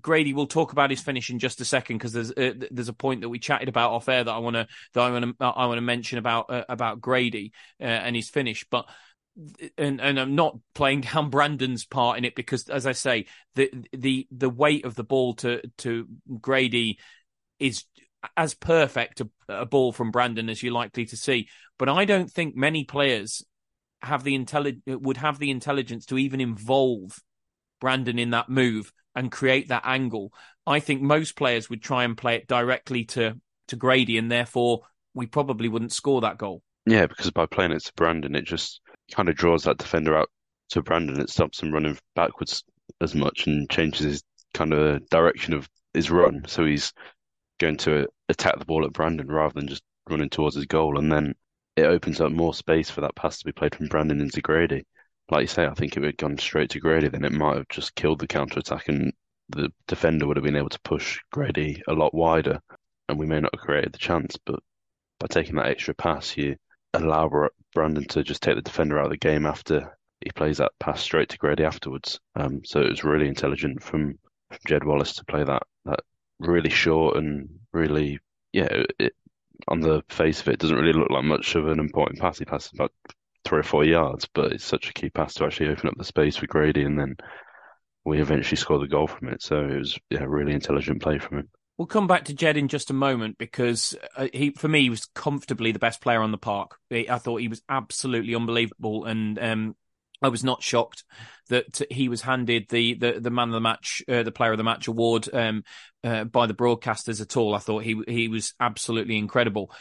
Grady, 0.00 0.32
we'll 0.32 0.46
talk 0.46 0.72
about 0.72 0.90
his 0.90 1.00
finish 1.00 1.30
in 1.30 1.38
just 1.38 1.60
a 1.60 1.64
second 1.64 1.98
because 1.98 2.12
there's 2.12 2.30
uh, 2.32 2.66
there's 2.70 2.88
a 2.88 2.94
point 2.94 3.20
that 3.20 3.28
we 3.28 3.38
chatted 3.38 3.68
about 3.68 3.92
off 3.92 4.08
air 4.08 4.24
that 4.24 4.32
I 4.32 4.38
want 4.38 4.54
to 4.54 4.66
that 4.94 5.00
I 5.00 5.10
want 5.10 5.38
to 5.38 5.44
I 5.44 5.66
want 5.66 5.78
to 5.78 5.82
mention 5.82 6.18
about 6.18 6.50
uh, 6.50 6.64
about 6.68 7.00
Grady 7.00 7.52
uh, 7.80 7.84
and 7.84 8.16
his 8.16 8.28
finish, 8.28 8.66
but 8.70 8.86
and 9.78 10.00
and 10.00 10.18
I'm 10.18 10.34
not 10.34 10.58
playing 10.74 11.00
down 11.12 11.30
Brandon's 11.30 11.84
part 11.84 12.18
in 12.18 12.24
it 12.24 12.34
because, 12.34 12.68
as 12.68 12.86
I 12.86 12.92
say, 12.92 13.26
the 13.54 13.70
the 13.92 14.26
the 14.30 14.50
weight 14.50 14.84
of 14.84 14.94
the 14.94 15.04
ball 15.04 15.34
to 15.34 15.62
to 15.78 16.08
Grady 16.40 16.98
is 17.58 17.84
as 18.36 18.54
perfect 18.54 19.20
a, 19.20 19.28
a 19.48 19.66
ball 19.66 19.92
from 19.92 20.10
Brandon 20.10 20.48
as 20.48 20.62
you're 20.62 20.72
likely 20.72 21.06
to 21.06 21.16
see. 21.16 21.48
But 21.78 21.88
I 21.88 22.04
don't 22.04 22.30
think 22.30 22.56
many 22.56 22.84
players 22.84 23.44
have 24.02 24.24
the 24.24 24.38
intelli- 24.38 24.80
would 24.86 25.18
have 25.18 25.38
the 25.38 25.50
intelligence 25.50 26.06
to 26.06 26.18
even 26.18 26.40
involve 26.40 27.18
Brandon 27.80 28.18
in 28.18 28.30
that 28.30 28.48
move 28.48 28.92
and 29.14 29.32
create 29.32 29.68
that 29.68 29.82
angle. 29.84 30.32
I 30.66 30.80
think 30.80 31.02
most 31.02 31.36
players 31.36 31.68
would 31.70 31.82
try 31.82 32.04
and 32.04 32.16
play 32.16 32.36
it 32.36 32.46
directly 32.46 33.04
to 33.06 33.40
to 33.68 33.76
Grady, 33.76 34.18
and 34.18 34.30
therefore 34.30 34.82
we 35.14 35.26
probably 35.26 35.68
wouldn't 35.68 35.92
score 35.92 36.20
that 36.20 36.38
goal. 36.38 36.62
Yeah, 36.86 37.06
because 37.06 37.30
by 37.30 37.46
playing 37.46 37.72
it 37.72 37.84
to 37.84 37.92
Brandon, 37.94 38.34
it 38.34 38.44
just 38.44 38.80
kind 39.12 39.28
of 39.28 39.36
draws 39.36 39.64
that 39.64 39.78
defender 39.78 40.16
out 40.16 40.30
to 40.70 40.82
Brandon. 40.82 41.20
It 41.20 41.30
stops 41.30 41.62
him 41.62 41.72
running 41.72 41.98
backwards 42.14 42.64
as 43.00 43.14
much 43.14 43.46
and 43.46 43.68
changes 43.70 44.00
his 44.00 44.22
kind 44.54 44.72
of 44.72 45.08
direction 45.10 45.54
of 45.54 45.68
his 45.94 46.10
run. 46.10 46.44
So 46.46 46.64
he's 46.64 46.92
going 47.58 47.76
to 47.78 48.08
attack 48.28 48.58
the 48.58 48.64
ball 48.64 48.84
at 48.84 48.92
Brandon 48.92 49.28
rather 49.28 49.54
than 49.54 49.68
just 49.68 49.82
running 50.08 50.30
towards 50.30 50.56
his 50.56 50.66
goal. 50.66 50.98
And 50.98 51.10
then 51.10 51.34
it 51.76 51.84
opens 51.84 52.20
up 52.20 52.32
more 52.32 52.54
space 52.54 52.90
for 52.90 53.02
that 53.02 53.14
pass 53.16 53.38
to 53.38 53.44
be 53.44 53.52
played 53.52 53.74
from 53.74 53.86
Brandon 53.86 54.20
into 54.20 54.40
Grady. 54.40 54.86
Like 55.30 55.42
you 55.42 55.46
say, 55.46 55.66
I 55.66 55.74
think 55.74 55.96
if 55.96 56.02
it 56.02 56.06
had 56.06 56.16
gone 56.16 56.38
straight 56.38 56.70
to 56.70 56.80
Grady, 56.80 57.08
then 57.08 57.24
it 57.24 57.32
might 57.32 57.56
have 57.56 57.68
just 57.68 57.94
killed 57.94 58.18
the 58.18 58.26
counter 58.26 58.58
attack 58.58 58.88
and 58.88 59.12
the 59.48 59.70
defender 59.86 60.26
would 60.26 60.36
have 60.36 60.44
been 60.44 60.56
able 60.56 60.68
to 60.68 60.80
push 60.80 61.20
Grady 61.32 61.82
a 61.88 61.92
lot 61.92 62.14
wider 62.14 62.60
and 63.08 63.18
we 63.18 63.26
may 63.26 63.40
not 63.40 63.54
have 63.54 63.64
created 63.64 63.92
the 63.92 63.98
chance. 63.98 64.36
But 64.44 64.60
by 65.18 65.26
taking 65.28 65.56
that 65.56 65.66
extra 65.66 65.94
pass, 65.94 66.36
you 66.36 66.56
allow 66.94 67.48
Brandon 67.74 68.06
to 68.08 68.22
just 68.22 68.42
take 68.42 68.56
the 68.56 68.62
defender 68.62 68.98
out 68.98 69.06
of 69.06 69.10
the 69.10 69.18
game 69.18 69.46
after 69.46 69.96
he 70.20 70.30
plays 70.30 70.58
that 70.58 70.72
pass 70.80 71.00
straight 71.00 71.28
to 71.30 71.38
Grady 71.38 71.64
afterwards. 71.64 72.20
Um, 72.34 72.62
so 72.64 72.80
it 72.80 72.90
was 72.90 73.04
really 73.04 73.28
intelligent 73.28 73.82
from, 73.82 74.18
from 74.50 74.58
Jed 74.66 74.84
Wallace 74.84 75.14
to 75.14 75.24
play 75.24 75.44
that 75.44 75.62
that 75.84 76.00
really 76.38 76.70
short 76.70 77.16
and 77.16 77.48
really 77.72 78.18
yeah. 78.52 78.84
It, 78.98 79.14
on 79.68 79.80
the 79.80 80.02
face 80.08 80.40
of 80.40 80.48
it, 80.48 80.54
it 80.54 80.60
doesn't 80.60 80.76
really 80.76 80.98
look 80.98 81.10
like 81.10 81.22
much 81.22 81.54
of 81.54 81.68
an 81.68 81.78
important 81.78 82.18
pass. 82.18 82.38
He 82.38 82.46
passes 82.46 82.72
about 82.72 82.92
three 83.44 83.60
or 83.60 83.64
four 83.64 83.84
yards, 83.84 84.28
but 84.34 84.52
it's 84.52 84.64
such 84.64 84.90
a 84.90 84.92
key 84.92 85.10
pass 85.10 85.34
to 85.34 85.44
actually 85.44 85.68
open 85.68 85.88
up 85.88 85.94
the 85.96 86.04
space 86.04 86.36
for 86.36 86.46
Grady, 86.46 86.82
and 86.82 86.98
then 86.98 87.16
we 88.04 88.20
eventually 88.20 88.56
scored 88.56 88.82
the 88.82 88.88
goal 88.88 89.06
from 89.06 89.28
it. 89.28 89.42
So 89.42 89.60
it 89.60 89.78
was 89.78 89.98
yeah, 90.10 90.24
really 90.26 90.52
intelligent 90.52 91.02
play 91.02 91.18
from 91.18 91.38
him. 91.38 91.48
We'll 91.78 91.86
come 91.86 92.06
back 92.06 92.26
to 92.26 92.34
Jed 92.34 92.58
in 92.58 92.68
just 92.68 92.90
a 92.90 92.94
moment 92.94 93.38
because 93.38 93.96
uh, 94.14 94.28
he, 94.34 94.50
for 94.50 94.68
me, 94.68 94.82
he 94.82 94.90
was 94.90 95.06
comfortably 95.14 95.72
the 95.72 95.78
best 95.78 96.02
player 96.02 96.20
on 96.20 96.30
the 96.30 96.36
park. 96.36 96.76
I 96.92 97.18
thought 97.18 97.40
he 97.40 97.48
was 97.48 97.62
absolutely 97.70 98.34
unbelievable, 98.34 99.06
and 99.06 99.38
um, 99.38 99.76
I 100.22 100.28
was 100.28 100.44
not 100.44 100.62
shocked 100.62 101.04
that 101.48 101.80
he 101.90 102.08
was 102.08 102.20
handed 102.20 102.68
the 102.68 102.94
the, 102.94 103.20
the 103.20 103.30
man 103.30 103.48
of 103.48 103.54
the 103.54 103.60
match, 103.60 104.02
uh, 104.08 104.22
the 104.22 104.32
player 104.32 104.52
of 104.52 104.58
the 104.58 104.64
match 104.64 104.88
award 104.88 105.28
um, 105.32 105.64
uh, 106.04 106.24
by 106.24 106.46
the 106.46 106.54
broadcasters 106.54 107.20
at 107.22 107.36
all. 107.36 107.54
I 107.54 107.58
thought 107.58 107.84
he 107.84 108.02
he 108.06 108.28
was 108.28 108.52
absolutely 108.60 109.16
incredible. 109.16 109.72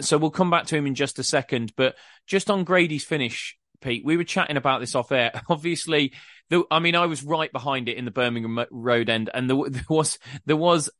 So 0.00 0.18
we'll 0.18 0.30
come 0.30 0.50
back 0.50 0.66
to 0.66 0.76
him 0.76 0.86
in 0.86 0.94
just 0.94 1.18
a 1.18 1.22
second, 1.22 1.72
but 1.76 1.96
just 2.26 2.50
on 2.50 2.64
Grady's 2.64 3.04
finish, 3.04 3.56
Pete, 3.80 4.04
we 4.04 4.16
were 4.16 4.24
chatting 4.24 4.56
about 4.56 4.80
this 4.80 4.94
off 4.94 5.12
air. 5.12 5.42
Obviously, 5.48 6.12
the, 6.50 6.64
I 6.70 6.78
mean, 6.78 6.94
I 6.94 7.06
was 7.06 7.22
right 7.22 7.52
behind 7.52 7.88
it 7.88 7.96
in 7.96 8.04
the 8.04 8.10
Birmingham 8.10 8.64
Road 8.70 9.08
end, 9.08 9.30
and 9.32 9.48
there, 9.48 9.58
there 9.68 9.84
was 9.88 10.18
there 10.46 10.56
was 10.56 10.90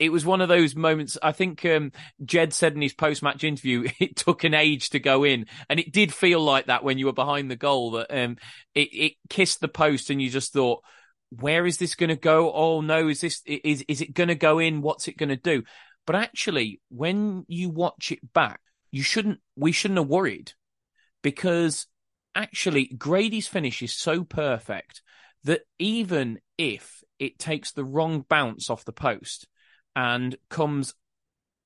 it 0.00 0.10
was 0.10 0.24
one 0.24 0.40
of 0.40 0.48
those 0.48 0.74
moments. 0.74 1.18
I 1.22 1.32
think 1.32 1.64
um, 1.66 1.92
Jed 2.24 2.54
said 2.54 2.74
in 2.74 2.80
his 2.80 2.94
post 2.94 3.22
match 3.22 3.44
interview, 3.44 3.88
it 4.00 4.16
took 4.16 4.42
an 4.44 4.54
age 4.54 4.90
to 4.90 4.98
go 4.98 5.24
in, 5.24 5.46
and 5.68 5.78
it 5.78 5.92
did 5.92 6.12
feel 6.12 6.40
like 6.40 6.66
that 6.66 6.82
when 6.82 6.98
you 6.98 7.06
were 7.06 7.12
behind 7.12 7.50
the 7.50 7.56
goal. 7.56 7.92
That 7.92 8.10
um, 8.10 8.38
it, 8.74 8.88
it 8.92 9.12
kissed 9.28 9.60
the 9.60 9.68
post, 9.68 10.10
and 10.10 10.20
you 10.20 10.30
just 10.30 10.52
thought, 10.52 10.82
"Where 11.28 11.66
is 11.66 11.76
this 11.76 11.94
going 11.94 12.08
to 12.08 12.16
go? 12.16 12.50
Oh 12.52 12.80
no, 12.80 13.08
is 13.08 13.20
this 13.20 13.42
is 13.46 13.84
is 13.86 14.00
it 14.00 14.14
going 14.14 14.28
to 14.28 14.34
go 14.34 14.58
in? 14.58 14.80
What's 14.80 15.06
it 15.06 15.18
going 15.18 15.28
to 15.28 15.36
do?" 15.36 15.62
But 16.06 16.16
actually, 16.16 16.80
when 16.88 17.44
you 17.48 17.70
watch 17.70 18.10
it 18.12 18.32
back, 18.32 18.60
you 18.90 19.02
shouldn't. 19.02 19.40
We 19.56 19.72
shouldn't 19.72 19.98
have 19.98 20.08
worried 20.08 20.52
because 21.22 21.86
actually 22.34 22.86
Grady's 22.86 23.48
finish 23.48 23.82
is 23.82 23.94
so 23.94 24.24
perfect 24.24 25.02
that 25.44 25.62
even 25.78 26.38
if 26.58 27.02
it 27.18 27.38
takes 27.38 27.72
the 27.72 27.84
wrong 27.84 28.24
bounce 28.28 28.70
off 28.70 28.84
the 28.84 28.92
post 28.92 29.46
and 29.94 30.36
comes 30.48 30.94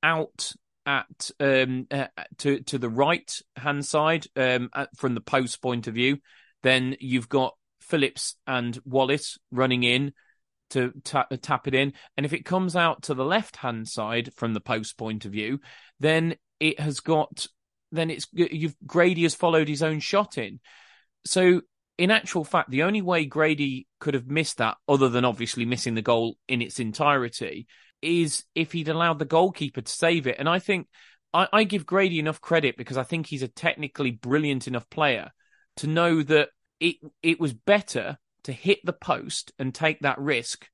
out 0.02 0.52
at 0.86 1.30
um, 1.40 1.86
uh, 1.90 2.06
to 2.38 2.60
to 2.60 2.78
the 2.78 2.88
right 2.88 3.40
hand 3.56 3.84
side 3.86 4.26
um, 4.36 4.68
at, 4.74 4.90
from 4.96 5.14
the 5.14 5.20
post 5.20 5.62
point 5.62 5.86
of 5.86 5.94
view, 5.94 6.18
then 6.62 6.96
you've 7.00 7.28
got 7.28 7.54
Phillips 7.80 8.36
and 8.46 8.78
Wallace 8.84 9.38
running 9.50 9.82
in 9.82 10.12
to 10.74 10.92
ta- 11.02 11.26
tap 11.42 11.66
it 11.66 11.74
in, 11.74 11.92
and 12.16 12.24
if 12.24 12.32
it 12.32 12.44
comes 12.44 12.76
out 12.76 13.02
to 13.04 13.14
the 13.14 13.24
left 13.24 13.56
hand 13.56 13.88
side 13.88 14.32
from 14.34 14.54
the 14.54 14.60
post 14.60 14.96
point 14.96 15.24
of 15.24 15.32
view, 15.32 15.60
then 15.98 16.36
it 16.60 16.78
has 16.78 17.00
got 17.00 17.46
then 17.90 18.10
it's 18.10 18.26
you've 18.32 18.76
Grady 18.86 19.22
has 19.22 19.34
followed 19.34 19.68
his 19.68 19.82
own 19.82 20.00
shot 20.00 20.38
in. 20.38 20.60
So 21.26 21.62
in 21.96 22.10
actual 22.10 22.44
fact, 22.44 22.70
the 22.70 22.82
only 22.82 23.02
way 23.02 23.24
Grady 23.24 23.86
could 24.00 24.14
have 24.14 24.26
missed 24.26 24.58
that, 24.58 24.76
other 24.88 25.08
than 25.08 25.24
obviously 25.24 25.64
missing 25.64 25.94
the 25.94 26.02
goal 26.02 26.36
in 26.48 26.60
its 26.60 26.80
entirety, 26.80 27.66
is 28.02 28.44
if 28.54 28.72
he'd 28.72 28.88
allowed 28.88 29.18
the 29.18 29.24
goalkeeper 29.24 29.80
to 29.80 29.92
save 29.92 30.26
it. 30.26 30.36
And 30.38 30.48
I 30.48 30.58
think 30.58 30.88
I, 31.32 31.48
I 31.52 31.64
give 31.64 31.86
Grady 31.86 32.18
enough 32.18 32.40
credit 32.40 32.76
because 32.76 32.96
I 32.96 33.04
think 33.04 33.26
he's 33.26 33.42
a 33.42 33.48
technically 33.48 34.10
brilliant 34.10 34.66
enough 34.66 34.88
player 34.90 35.30
to 35.76 35.86
know 35.86 36.22
that 36.22 36.48
it 36.80 36.96
it 37.22 37.40
was 37.40 37.52
better 37.52 38.18
to 38.44 38.52
hit 38.52 38.80
the 38.84 38.92
post 38.92 39.52
and 39.58 39.74
take 39.74 40.00
that 40.00 40.18
risk 40.18 40.68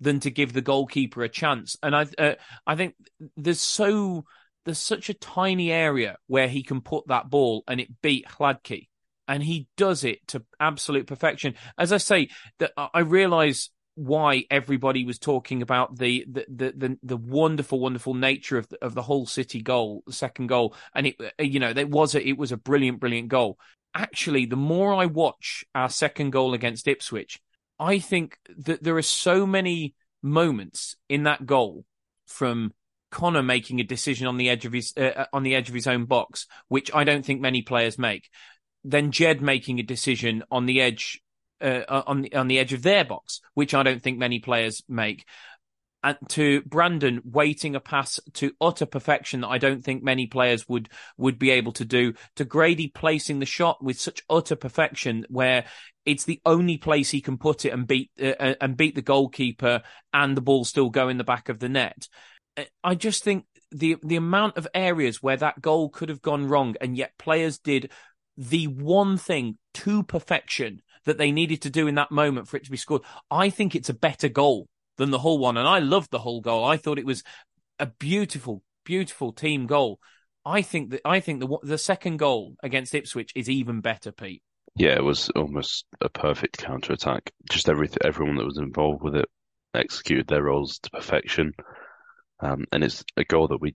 than 0.00 0.20
to 0.20 0.30
give 0.30 0.52
the 0.52 0.62
goalkeeper 0.62 1.22
a 1.22 1.28
chance. 1.28 1.76
And 1.82 1.94
I 1.94 2.06
uh, 2.18 2.34
I 2.66 2.76
think 2.76 2.94
there's 3.36 3.60
so 3.60 4.24
there's 4.64 4.78
such 4.78 5.08
a 5.08 5.14
tiny 5.14 5.72
area 5.72 6.16
where 6.26 6.48
he 6.48 6.62
can 6.62 6.80
put 6.80 7.08
that 7.08 7.30
ball 7.30 7.64
and 7.66 7.80
it 7.80 8.02
beat 8.02 8.26
Hladky. 8.26 8.88
And 9.26 9.42
he 9.42 9.66
does 9.76 10.04
it 10.04 10.26
to 10.28 10.44
absolute 10.58 11.06
perfection. 11.06 11.54
As 11.76 11.92
I 11.92 11.98
say, 11.98 12.28
that 12.58 12.72
I 12.76 13.00
realise 13.00 13.70
why 13.94 14.44
everybody 14.50 15.04
was 15.04 15.18
talking 15.18 15.60
about 15.60 15.98
the 15.98 16.24
the, 16.30 16.46
the 16.48 16.72
the 16.76 16.98
the, 17.02 17.16
wonderful 17.16 17.80
wonderful 17.80 18.14
nature 18.14 18.56
of 18.56 18.68
the, 18.68 18.78
of 18.80 18.94
the 18.94 19.02
Hull 19.02 19.26
City 19.26 19.60
goal 19.60 20.04
the 20.06 20.12
second 20.12 20.46
goal 20.46 20.76
and 20.94 21.08
it 21.08 21.16
you 21.40 21.58
know 21.58 21.70
it 21.70 21.90
was 21.90 22.14
a, 22.14 22.24
it 22.24 22.38
was 22.38 22.52
a 22.52 22.56
brilliant 22.56 23.00
brilliant 23.00 23.28
goal 23.28 23.58
actually 23.94 24.46
the 24.46 24.56
more 24.56 24.94
i 24.94 25.06
watch 25.06 25.64
our 25.74 25.88
second 25.88 26.30
goal 26.30 26.54
against 26.54 26.88
ipswich 26.88 27.40
i 27.78 27.98
think 27.98 28.38
that 28.56 28.82
there 28.82 28.96
are 28.96 29.02
so 29.02 29.46
many 29.46 29.94
moments 30.22 30.96
in 31.08 31.24
that 31.24 31.46
goal 31.46 31.84
from 32.26 32.72
Connor 33.10 33.42
making 33.42 33.80
a 33.80 33.84
decision 33.84 34.26
on 34.26 34.36
the 34.36 34.50
edge 34.50 34.66
of 34.66 34.72
his 34.72 34.92
uh, 34.96 35.00
uh, 35.00 35.24
on 35.32 35.42
the 35.42 35.54
edge 35.54 35.68
of 35.68 35.74
his 35.74 35.86
own 35.86 36.04
box, 36.04 36.46
which 36.68 36.94
I 36.94 37.04
don't 37.04 37.24
think 37.24 37.40
many 37.40 37.62
players 37.62 37.98
make. 37.98 38.28
Then 38.84 39.12
Jed 39.12 39.40
making 39.40 39.80
a 39.80 39.82
decision 39.82 40.44
on 40.50 40.66
the 40.66 40.80
edge 40.80 41.22
uh, 41.60 41.82
uh, 41.88 42.02
on 42.06 42.22
the 42.22 42.34
on 42.34 42.48
the 42.48 42.58
edge 42.58 42.72
of 42.72 42.82
their 42.82 43.04
box, 43.04 43.40
which 43.54 43.74
I 43.74 43.82
don't 43.82 44.02
think 44.02 44.18
many 44.18 44.40
players 44.40 44.82
make. 44.88 45.24
And 46.02 46.16
to 46.28 46.62
Brandon 46.62 47.20
waiting 47.24 47.74
a 47.74 47.80
pass 47.80 48.20
to 48.34 48.52
utter 48.60 48.86
perfection 48.86 49.40
that 49.40 49.48
I 49.48 49.58
don't 49.58 49.82
think 49.82 50.02
many 50.02 50.26
players 50.26 50.68
would 50.68 50.88
would 51.16 51.38
be 51.38 51.50
able 51.50 51.72
to 51.72 51.84
do. 51.84 52.14
To 52.36 52.44
Grady 52.44 52.86
placing 52.88 53.40
the 53.40 53.46
shot 53.46 53.82
with 53.82 53.98
such 54.00 54.22
utter 54.30 54.54
perfection, 54.54 55.26
where 55.28 55.64
it's 56.06 56.24
the 56.24 56.40
only 56.46 56.78
place 56.78 57.10
he 57.10 57.20
can 57.20 57.36
put 57.36 57.64
it 57.64 57.70
and 57.70 57.86
beat 57.86 58.10
uh, 58.20 58.34
uh 58.38 58.54
and 58.60 58.76
beat 58.76 58.94
the 58.94 59.02
goalkeeper, 59.02 59.82
and 60.12 60.36
the 60.36 60.40
ball 60.40 60.64
still 60.64 60.88
go 60.88 61.08
in 61.08 61.18
the 61.18 61.24
back 61.24 61.48
of 61.48 61.58
the 61.58 61.68
net. 61.68 62.08
I 62.82 62.94
just 62.94 63.24
think 63.24 63.44
the 63.70 63.96
the 64.02 64.16
amount 64.16 64.56
of 64.56 64.68
areas 64.74 65.22
where 65.22 65.36
that 65.36 65.60
goal 65.60 65.88
could 65.88 66.08
have 66.08 66.22
gone 66.22 66.46
wrong, 66.46 66.76
and 66.80 66.96
yet 66.96 67.18
players 67.18 67.58
did 67.58 67.90
the 68.36 68.66
one 68.66 69.16
thing 69.16 69.58
to 69.74 70.04
perfection 70.04 70.80
that 71.04 71.18
they 71.18 71.32
needed 71.32 71.62
to 71.62 71.70
do 71.70 71.86
in 71.86 71.96
that 71.96 72.10
moment 72.12 72.46
for 72.46 72.56
it 72.56 72.64
to 72.64 72.70
be 72.70 72.76
scored. 72.76 73.02
I 73.30 73.50
think 73.50 73.74
it's 73.74 73.88
a 73.88 73.94
better 73.94 74.28
goal 74.28 74.68
than 74.98 75.10
the 75.10 75.18
Hull 75.18 75.38
one, 75.38 75.56
and 75.56 75.66
I 75.66 75.78
loved 75.78 76.10
the 76.10 76.18
Hull 76.18 76.40
goal. 76.40 76.64
I 76.64 76.76
thought 76.76 76.98
it 76.98 77.06
was 77.06 77.22
a 77.78 77.86
beautiful, 77.86 78.62
beautiful 78.84 79.32
team 79.32 79.66
goal. 79.66 79.98
I 80.44 80.62
think 80.62 80.90
that 80.90 81.00
I 81.04 81.20
think 81.20 81.40
the 81.40 81.58
the 81.62 81.78
second 81.78 82.18
goal 82.18 82.56
against 82.62 82.94
Ipswich 82.94 83.32
is 83.34 83.48
even 83.48 83.80
better, 83.80 84.12
Pete. 84.12 84.42
Yeah, 84.76 84.94
it 84.94 85.04
was 85.04 85.30
almost 85.30 85.86
a 86.00 86.08
perfect 86.08 86.58
counter 86.58 86.92
attack. 86.92 87.32
Just 87.50 87.68
everything, 87.68 87.98
everyone 88.04 88.36
that 88.36 88.44
was 88.44 88.58
involved 88.58 89.02
with 89.02 89.16
it 89.16 89.28
executed 89.74 90.28
their 90.28 90.42
roles 90.42 90.78
to 90.78 90.90
perfection. 90.90 91.52
Um, 92.40 92.64
and 92.72 92.84
it's 92.84 93.04
a 93.16 93.24
goal 93.24 93.48
that 93.48 93.60
we, 93.60 93.74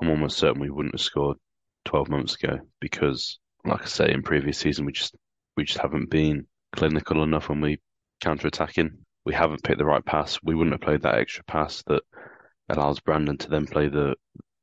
I'm 0.00 0.08
almost 0.08 0.38
certain 0.38 0.60
we 0.60 0.70
wouldn't 0.70 0.94
have 0.94 1.02
scored 1.02 1.36
12 1.84 2.08
months 2.08 2.34
ago 2.34 2.60
because, 2.80 3.38
like 3.64 3.82
I 3.82 3.86
say, 3.86 4.12
in 4.12 4.22
previous 4.22 4.58
season 4.58 4.86
we 4.86 4.92
just 4.92 5.14
we 5.56 5.64
just 5.64 5.80
haven't 5.80 6.10
been 6.10 6.46
clinical 6.74 7.22
enough 7.22 7.48
when 7.48 7.60
we 7.60 7.80
counter 8.20 8.48
attacking. 8.48 9.05
We 9.26 9.34
haven't 9.34 9.64
picked 9.64 9.78
the 9.78 9.84
right 9.84 10.04
pass. 10.04 10.38
We 10.42 10.54
wouldn't 10.54 10.72
have 10.72 10.80
played 10.80 11.02
that 11.02 11.18
extra 11.18 11.42
pass 11.44 11.82
that 11.88 12.02
allows 12.68 13.00
Brandon 13.00 13.36
to 13.38 13.50
then 13.50 13.66
play 13.66 13.88
the 13.88 14.14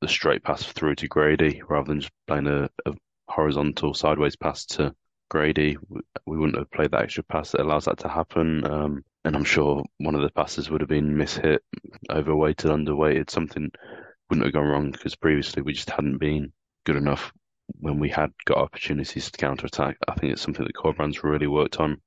the 0.01 0.07
straight 0.07 0.43
pass 0.43 0.63
through 0.63 0.95
to 0.95 1.07
Grady 1.07 1.61
rather 1.69 1.87
than 1.87 2.01
just 2.01 2.13
playing 2.27 2.47
a, 2.47 2.69
a 2.85 2.93
horizontal 3.27 3.93
sideways 3.93 4.35
pass 4.35 4.65
to 4.65 4.95
Grady. 5.29 5.77
We, 5.89 6.01
wouldn't 6.25 6.57
have 6.57 6.71
played 6.71 6.91
that 6.91 7.03
extra 7.03 7.23
pass 7.23 7.51
that 7.51 7.61
allows 7.61 7.85
that 7.85 7.99
to 7.99 8.09
happen. 8.09 8.65
Um, 8.65 9.05
and 9.23 9.35
I'm 9.35 9.45
sure 9.45 9.83
one 9.99 10.15
of 10.15 10.21
the 10.21 10.29
passes 10.29 10.69
would 10.69 10.81
have 10.81 10.89
been 10.89 11.15
mishit, 11.15 11.59
overweighted, 12.09 12.69
underweighted. 12.69 13.29
Something 13.29 13.71
wouldn't 14.29 14.45
have 14.45 14.53
gone 14.53 14.67
wrong 14.67 14.91
because 14.91 15.15
previously 15.15 15.61
we 15.61 15.73
just 15.73 15.89
hadn't 15.89 16.17
been 16.17 16.51
good 16.85 16.97
enough 16.97 17.31
when 17.79 17.99
we 17.99 18.09
had 18.09 18.31
got 18.45 18.57
opportunities 18.57 19.31
to 19.31 19.37
counter 19.37 19.67
attack. 19.67 19.97
I 20.07 20.15
think 20.15 20.33
it's 20.33 20.41
something 20.41 20.65
that 20.65 20.75
Corberan's 20.75 21.23
really 21.23 21.47
worked 21.47 21.79
on 21.79 22.01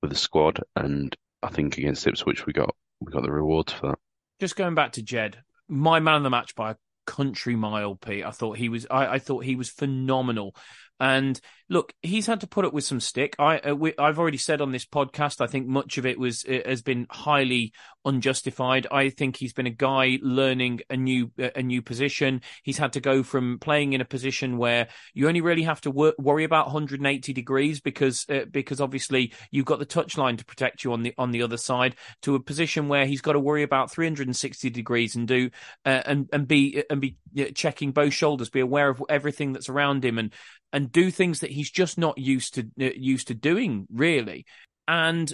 with 0.00 0.10
the 0.10 0.16
squad, 0.16 0.60
and 0.76 1.16
I 1.42 1.48
think 1.48 1.78
against 1.78 2.06
Ipswich 2.06 2.46
we 2.46 2.52
got 2.52 2.74
we 3.00 3.12
got 3.12 3.22
the 3.22 3.32
rewards 3.32 3.72
for 3.72 3.88
that. 3.88 3.98
Just 4.40 4.56
going 4.56 4.74
back 4.74 4.92
to 4.92 5.02
Jed, 5.02 5.42
my 5.68 6.00
man 6.00 6.16
of 6.16 6.22
the 6.22 6.30
match 6.30 6.54
by 6.54 6.72
a 6.72 6.76
country 7.06 7.56
mile, 7.56 7.96
Pete. 7.96 8.24
I 8.24 8.30
thought 8.30 8.56
he 8.56 8.68
was. 8.68 8.86
I, 8.90 9.14
I 9.14 9.18
thought 9.18 9.44
he 9.44 9.56
was 9.56 9.68
phenomenal. 9.68 10.54
And 11.00 11.40
look, 11.72 11.94
he's 12.02 12.26
had 12.26 12.42
to 12.42 12.46
put 12.46 12.66
up 12.66 12.74
with 12.74 12.84
some 12.84 13.00
stick. 13.00 13.34
I, 13.38 13.58
uh, 13.58 13.74
we, 13.74 13.94
I've 13.98 14.18
already 14.18 14.36
said 14.36 14.60
on 14.60 14.72
this 14.72 14.84
podcast, 14.84 15.40
I 15.40 15.46
think 15.46 15.66
much 15.66 15.96
of 15.96 16.04
it 16.04 16.18
was 16.18 16.44
uh, 16.44 16.58
has 16.66 16.82
been 16.82 17.06
highly 17.10 17.72
unjustified. 18.04 18.86
I 18.90 19.08
think 19.08 19.36
he's 19.36 19.54
been 19.54 19.66
a 19.66 19.70
guy 19.70 20.18
learning 20.20 20.80
a 20.90 20.98
new 20.98 21.32
uh, 21.40 21.48
a 21.56 21.62
new 21.62 21.80
position. 21.80 22.42
He's 22.62 22.76
had 22.76 22.92
to 22.92 23.00
go 23.00 23.22
from 23.22 23.58
playing 23.58 23.94
in 23.94 24.02
a 24.02 24.04
position 24.04 24.58
where 24.58 24.88
you 25.14 25.28
only 25.28 25.40
really 25.40 25.62
have 25.62 25.80
to 25.82 25.90
wor- 25.90 26.14
worry 26.18 26.44
about 26.44 26.66
180 26.66 27.32
degrees 27.32 27.80
because 27.80 28.26
uh, 28.28 28.44
because 28.50 28.80
obviously 28.80 29.32
you've 29.50 29.64
got 29.64 29.78
the 29.78 29.86
touchline 29.86 30.36
to 30.38 30.44
protect 30.44 30.84
you 30.84 30.92
on 30.92 31.02
the 31.02 31.14
on 31.16 31.30
the 31.30 31.42
other 31.42 31.56
side 31.56 31.96
to 32.20 32.34
a 32.34 32.40
position 32.40 32.88
where 32.88 33.06
he's 33.06 33.22
got 33.22 33.32
to 33.32 33.40
worry 33.40 33.62
about 33.62 33.90
360 33.90 34.68
degrees 34.68 35.16
and 35.16 35.26
do 35.26 35.48
uh, 35.86 36.02
and 36.04 36.28
and 36.34 36.46
be 36.46 36.84
and 36.90 37.00
be 37.00 37.16
checking 37.54 37.92
both 37.92 38.12
shoulders, 38.12 38.50
be 38.50 38.60
aware 38.60 38.90
of 38.90 39.02
everything 39.08 39.54
that's 39.54 39.70
around 39.70 40.04
him 40.04 40.18
and 40.18 40.34
and 40.72 40.90
do 40.90 41.10
things 41.10 41.40
that 41.40 41.50
he's 41.62 41.70
just 41.70 41.96
not 41.96 42.18
used 42.18 42.54
to 42.54 42.62
uh, 42.80 42.90
used 42.96 43.28
to 43.28 43.34
doing 43.34 43.86
really 43.88 44.44
and 44.88 45.32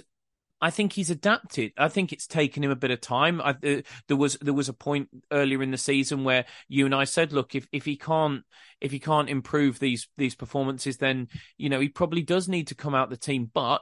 I 0.61 0.71
think 0.71 0.93
he's 0.93 1.09
adapted. 1.09 1.71
I 1.77 1.87
think 1.87 2.11
it's 2.11 2.27
taken 2.27 2.63
him 2.63 2.71
a 2.71 2.75
bit 2.75 2.91
of 2.91 2.99
time. 2.99 3.39
I, 3.41 3.51
uh, 3.51 3.81
there 4.07 4.17
was 4.17 4.37
there 4.41 4.53
was 4.53 4.67
a 4.67 4.73
point 4.73 5.07
earlier 5.31 5.63
in 5.63 5.71
the 5.71 5.77
season 5.77 6.23
where 6.25 6.45
you 6.67 6.85
and 6.85 6.93
I 6.93 7.05
said, 7.05 7.31
"Look, 7.31 7.55
if, 7.55 7.65
if 7.71 7.85
he 7.85 7.95
can't 7.95 8.43
if 8.81 8.91
he 8.91 8.99
can't 8.99 9.29
improve 9.29 9.79
these 9.79 10.09
these 10.17 10.35
performances, 10.35 10.97
then 10.97 11.29
you 11.57 11.69
know 11.69 11.79
he 11.79 11.87
probably 11.87 12.23
does 12.23 12.49
need 12.49 12.67
to 12.67 12.75
come 12.75 12.93
out 12.93 13.09
the 13.09 13.15
team." 13.15 13.49
But 13.53 13.81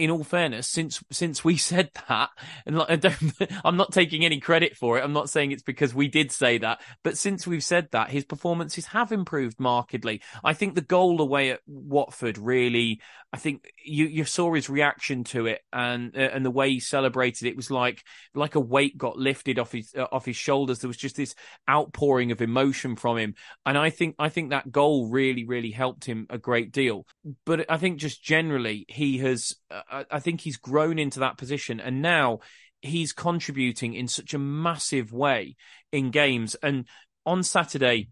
in 0.00 0.10
all 0.10 0.24
fairness, 0.24 0.66
since 0.66 1.02
since 1.10 1.44
we 1.44 1.56
said 1.70 1.90
that, 2.08 2.30
and 2.64 2.82
I 2.82 2.96
don't, 2.96 3.32
I'm 3.64 3.76
not 3.76 3.92
taking 3.92 4.24
any 4.24 4.40
credit 4.40 4.76
for 4.76 4.98
it. 4.98 5.04
I'm 5.04 5.12
not 5.12 5.30
saying 5.30 5.52
it's 5.52 5.62
because 5.62 5.94
we 5.94 6.08
did 6.08 6.32
say 6.32 6.58
that, 6.58 6.80
but 7.04 7.18
since 7.18 7.46
we've 7.46 7.62
said 7.62 7.88
that, 7.92 8.10
his 8.10 8.24
performances 8.24 8.86
have 8.86 9.12
improved 9.12 9.60
markedly. 9.60 10.22
I 10.42 10.54
think 10.54 10.74
the 10.74 10.80
goal 10.80 11.20
away 11.20 11.50
at 11.50 11.60
Watford 11.66 12.38
really, 12.38 13.00
I 13.32 13.36
think 13.36 13.70
you 13.84 14.06
you 14.06 14.24
saw 14.24 14.54
his 14.54 14.70
reaction 14.70 15.24
to 15.24 15.46
it 15.46 15.60
and 15.72 16.16
uh, 16.16 16.20
and 16.32 16.44
the 16.44 16.50
way 16.50 16.70
he 16.70 16.80
celebrated 16.80 17.46
it 17.46 17.56
was 17.56 17.70
like 17.70 18.02
like 18.34 18.54
a 18.54 18.60
weight 18.60 18.96
got 18.96 19.18
lifted 19.18 19.58
off 19.58 19.72
his 19.72 19.94
uh, 19.96 20.06
off 20.10 20.24
his 20.24 20.36
shoulders. 20.36 20.80
There 20.80 20.88
was 20.88 20.96
just 20.96 21.16
this 21.16 21.34
outpouring 21.68 22.32
of 22.32 22.40
emotion 22.40 22.96
from 22.96 23.18
him, 23.18 23.34
and 23.66 23.76
I 23.76 23.90
think 23.90 24.16
I 24.18 24.30
think 24.30 24.50
that 24.50 24.72
goal 24.72 25.08
really 25.08 25.44
really 25.44 25.70
helped 25.70 26.04
him 26.04 26.26
a 26.30 26.38
great 26.38 26.72
deal. 26.72 27.06
But 27.44 27.70
I 27.70 27.76
think 27.76 27.98
just 27.98 28.22
generally 28.22 28.86
he 28.88 29.18
has. 29.18 29.54
Uh, 29.70 29.82
I, 30.10 30.20
think 30.20 30.40
he's 30.40 30.56
grown 30.56 30.98
into 30.98 31.20
that 31.20 31.36
position, 31.36 31.80
and 31.80 32.02
now 32.02 32.40
he's 32.82 33.12
contributing 33.12 33.94
in 33.94 34.08
such 34.08 34.34
a 34.34 34.38
massive 34.38 35.12
way 35.12 35.56
in 35.92 36.10
games. 36.10 36.54
And 36.62 36.86
on 37.26 37.42
Saturday, 37.42 38.08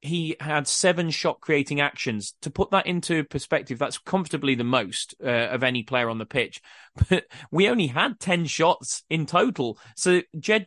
he 0.00 0.36
had 0.40 0.66
seven 0.66 1.10
shot 1.10 1.40
creating 1.40 1.80
actions. 1.80 2.34
To 2.42 2.50
put 2.50 2.70
that 2.70 2.86
into 2.86 3.24
perspective, 3.24 3.78
that's 3.78 3.98
comfortably 3.98 4.54
the 4.54 4.64
most 4.64 5.14
uh, 5.22 5.28
of 5.28 5.62
any 5.62 5.82
player 5.82 6.08
on 6.08 6.18
the 6.18 6.26
pitch. 6.26 6.60
But 7.08 7.26
we 7.50 7.68
only 7.68 7.86
had 7.86 8.18
10 8.18 8.46
shots 8.46 9.04
in 9.08 9.26
total. 9.26 9.78
So 9.96 10.22
Jed 10.38 10.66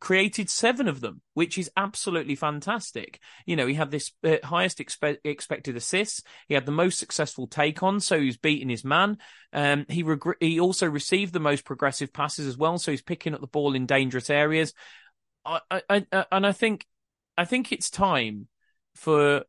created 0.00 0.48
seven 0.48 0.88
of 0.88 1.00
them, 1.00 1.20
which 1.34 1.58
is 1.58 1.70
absolutely 1.76 2.34
fantastic. 2.34 3.20
You 3.46 3.56
know, 3.56 3.66
he 3.66 3.74
had 3.74 3.90
this 3.90 4.12
uh, 4.22 4.36
highest 4.44 4.78
expe- 4.78 5.18
expected 5.24 5.76
assists. 5.76 6.22
He 6.48 6.54
had 6.54 6.66
the 6.66 6.72
most 6.72 6.98
successful 6.98 7.46
take 7.46 7.82
on, 7.82 8.00
so 8.00 8.20
he's 8.20 8.36
beating 8.36 8.68
his 8.68 8.84
man. 8.84 9.18
Um, 9.52 9.86
he 9.88 10.02
reg- 10.02 10.36
he 10.40 10.60
also 10.60 10.88
received 10.88 11.32
the 11.32 11.40
most 11.40 11.64
progressive 11.64 12.12
passes 12.12 12.46
as 12.46 12.56
well, 12.56 12.78
so 12.78 12.90
he's 12.90 13.02
picking 13.02 13.34
up 13.34 13.40
the 13.40 13.46
ball 13.46 13.74
in 13.74 13.86
dangerous 13.86 14.30
areas. 14.30 14.72
I, 15.44 15.60
I, 15.70 16.06
I 16.12 16.24
and 16.30 16.46
I 16.46 16.52
think 16.52 16.86
I 17.36 17.44
think 17.44 17.72
it's 17.72 17.90
time 17.90 18.48
for 18.94 19.44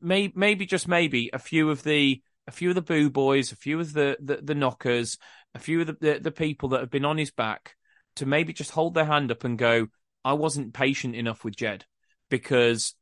may- 0.00 0.32
maybe 0.34 0.66
just 0.66 0.88
maybe 0.88 1.30
a 1.32 1.38
few 1.38 1.70
of 1.70 1.82
the 1.82 2.22
a 2.46 2.50
few 2.50 2.70
of 2.70 2.74
the 2.74 2.82
boo 2.82 3.10
boys, 3.10 3.52
a 3.52 3.56
few 3.56 3.80
of 3.80 3.92
the 3.92 4.16
the, 4.20 4.36
the 4.36 4.54
knockers, 4.54 5.18
a 5.54 5.58
few 5.58 5.80
of 5.80 5.88
the, 5.88 5.96
the 6.00 6.20
the 6.20 6.30
people 6.30 6.70
that 6.70 6.80
have 6.80 6.90
been 6.90 7.04
on 7.04 7.18
his 7.18 7.30
back 7.30 7.74
to 8.18 8.26
maybe 8.26 8.52
just 8.52 8.70
hold 8.70 8.94
their 8.94 9.04
hand 9.04 9.30
up 9.30 9.44
and 9.44 9.58
go, 9.58 9.88
I 10.24 10.34
wasn't 10.34 10.74
patient 10.74 11.14
enough 11.14 11.44
with 11.44 11.56
Jed 11.56 11.84
because 12.30 12.94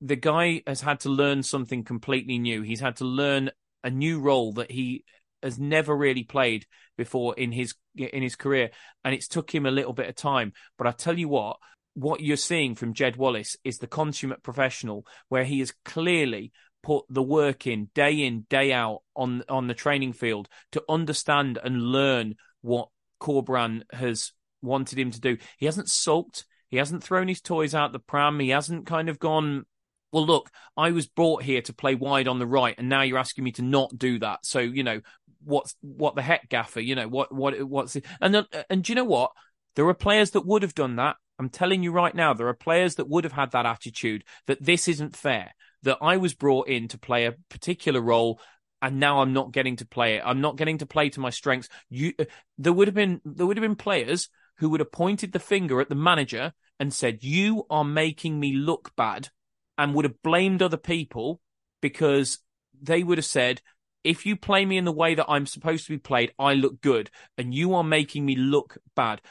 the 0.00 0.16
guy 0.16 0.62
has 0.66 0.80
had 0.80 1.00
to 1.00 1.10
learn 1.10 1.42
something 1.42 1.84
completely 1.84 2.38
new. 2.38 2.62
He's 2.62 2.80
had 2.80 2.96
to 2.96 3.04
learn 3.04 3.50
a 3.84 3.90
new 3.90 4.20
role 4.20 4.52
that 4.54 4.70
he 4.70 5.04
has 5.42 5.58
never 5.58 5.96
really 5.96 6.24
played 6.24 6.66
before 6.96 7.34
in 7.34 7.52
his 7.52 7.74
in 7.96 8.22
his 8.22 8.36
career 8.36 8.70
and 9.04 9.14
it's 9.14 9.26
took 9.28 9.54
him 9.54 9.64
a 9.64 9.70
little 9.70 9.94
bit 9.94 10.08
of 10.08 10.14
time 10.14 10.52
but 10.76 10.86
I 10.86 10.92
tell 10.92 11.18
you 11.18 11.28
what 11.28 11.56
what 11.94 12.20
you're 12.20 12.36
seeing 12.36 12.74
from 12.74 12.94
Jed 12.94 13.16
Wallace 13.16 13.56
is 13.64 13.78
the 13.78 13.86
consummate 13.86 14.42
professional 14.42 15.06
where 15.28 15.44
he 15.44 15.60
has 15.60 15.72
clearly 15.84 16.52
put 16.82 17.04
the 17.08 17.22
work 17.22 17.66
in 17.66 17.90
day 17.94 18.22
in 18.22 18.46
day 18.48 18.72
out 18.72 19.00
on 19.16 19.42
on 19.48 19.66
the 19.66 19.74
training 19.74 20.12
field 20.12 20.48
to 20.72 20.84
understand 20.88 21.58
and 21.62 21.82
learn 21.82 22.34
what 22.60 22.88
Corberán 23.20 23.82
has 23.92 24.32
wanted 24.62 24.98
him 24.98 25.10
to 25.10 25.20
do. 25.20 25.38
He 25.58 25.66
hasn't 25.66 25.88
sulked. 25.88 26.44
He 26.68 26.76
hasn't 26.76 27.02
thrown 27.02 27.28
his 27.28 27.40
toys 27.40 27.74
out 27.74 27.92
the 27.92 27.98
pram. 27.98 28.38
He 28.38 28.50
hasn't 28.50 28.86
kind 28.86 29.08
of 29.08 29.18
gone, 29.18 29.64
well, 30.12 30.26
look, 30.26 30.50
I 30.76 30.92
was 30.92 31.08
brought 31.08 31.42
here 31.42 31.62
to 31.62 31.72
play 31.72 31.94
wide 31.94 32.28
on 32.28 32.38
the 32.38 32.46
right, 32.46 32.74
and 32.78 32.88
now 32.88 33.02
you're 33.02 33.18
asking 33.18 33.44
me 33.44 33.52
to 33.52 33.62
not 33.62 33.96
do 33.96 34.18
that. 34.20 34.46
So, 34.46 34.60
you 34.60 34.84
know, 34.84 35.00
what's 35.42 35.74
what 35.80 36.14
the 36.14 36.22
heck, 36.22 36.48
Gaffer? 36.48 36.80
You 36.80 36.94
know 36.94 37.08
what 37.08 37.34
what 37.34 37.60
what's 37.64 37.96
it? 37.96 38.04
And 38.20 38.34
then, 38.34 38.44
and 38.68 38.84
do 38.84 38.92
you 38.92 38.94
know 38.94 39.04
what? 39.04 39.32
There 39.76 39.86
are 39.88 39.94
players 39.94 40.32
that 40.32 40.46
would 40.46 40.62
have 40.62 40.74
done 40.74 40.96
that. 40.96 41.16
I'm 41.38 41.48
telling 41.48 41.82
you 41.82 41.90
right 41.90 42.14
now, 42.14 42.34
there 42.34 42.48
are 42.48 42.54
players 42.54 42.96
that 42.96 43.08
would 43.08 43.24
have 43.24 43.32
had 43.32 43.52
that 43.52 43.66
attitude 43.66 44.24
that 44.46 44.62
this 44.62 44.88
isn't 44.88 45.16
fair. 45.16 45.54
That 45.82 45.98
I 46.02 46.18
was 46.18 46.34
brought 46.34 46.68
in 46.68 46.88
to 46.88 46.98
play 46.98 47.24
a 47.24 47.36
particular 47.48 48.02
role 48.02 48.38
and 48.82 49.00
now 49.00 49.20
I'm 49.20 49.32
not 49.32 49.52
getting 49.52 49.76
to 49.76 49.86
play 49.86 50.16
it. 50.16 50.22
I'm 50.24 50.40
not 50.40 50.56
getting 50.56 50.78
to 50.78 50.86
play 50.86 51.10
to 51.10 51.20
my 51.20 51.30
strengths. 51.30 51.68
You, 51.88 52.12
uh, 52.18 52.24
there 52.58 52.72
would 52.72 52.88
have 52.88 52.94
been 52.94 53.20
there 53.24 53.46
would 53.46 53.56
have 53.56 53.62
been 53.62 53.76
players 53.76 54.28
who 54.60 54.68
would 54.68 54.80
have 54.80 54.92
pointed 54.92 55.32
the 55.32 55.38
finger 55.38 55.80
at 55.80 55.88
the 55.88 55.94
manager 55.94 56.52
and 56.78 56.92
said, 56.92 57.24
You 57.24 57.66
are 57.70 57.84
making 57.84 58.38
me 58.38 58.52
look 58.52 58.94
bad, 58.94 59.30
and 59.76 59.94
would 59.94 60.04
have 60.04 60.22
blamed 60.22 60.62
other 60.62 60.76
people 60.76 61.40
because 61.80 62.38
they 62.80 63.02
would 63.02 63.18
have 63.18 63.24
said, 63.24 63.62
If 64.04 64.26
you 64.26 64.36
play 64.36 64.64
me 64.66 64.76
in 64.76 64.84
the 64.84 64.92
way 64.92 65.14
that 65.14 65.28
I'm 65.28 65.46
supposed 65.46 65.86
to 65.86 65.92
be 65.92 65.98
played, 65.98 66.32
I 66.38 66.54
look 66.54 66.80
good, 66.82 67.10
and 67.38 67.54
you 67.54 67.74
are 67.74 67.84
making 67.84 68.24
me 68.24 68.36
look 68.36 68.78
bad. 68.94 69.22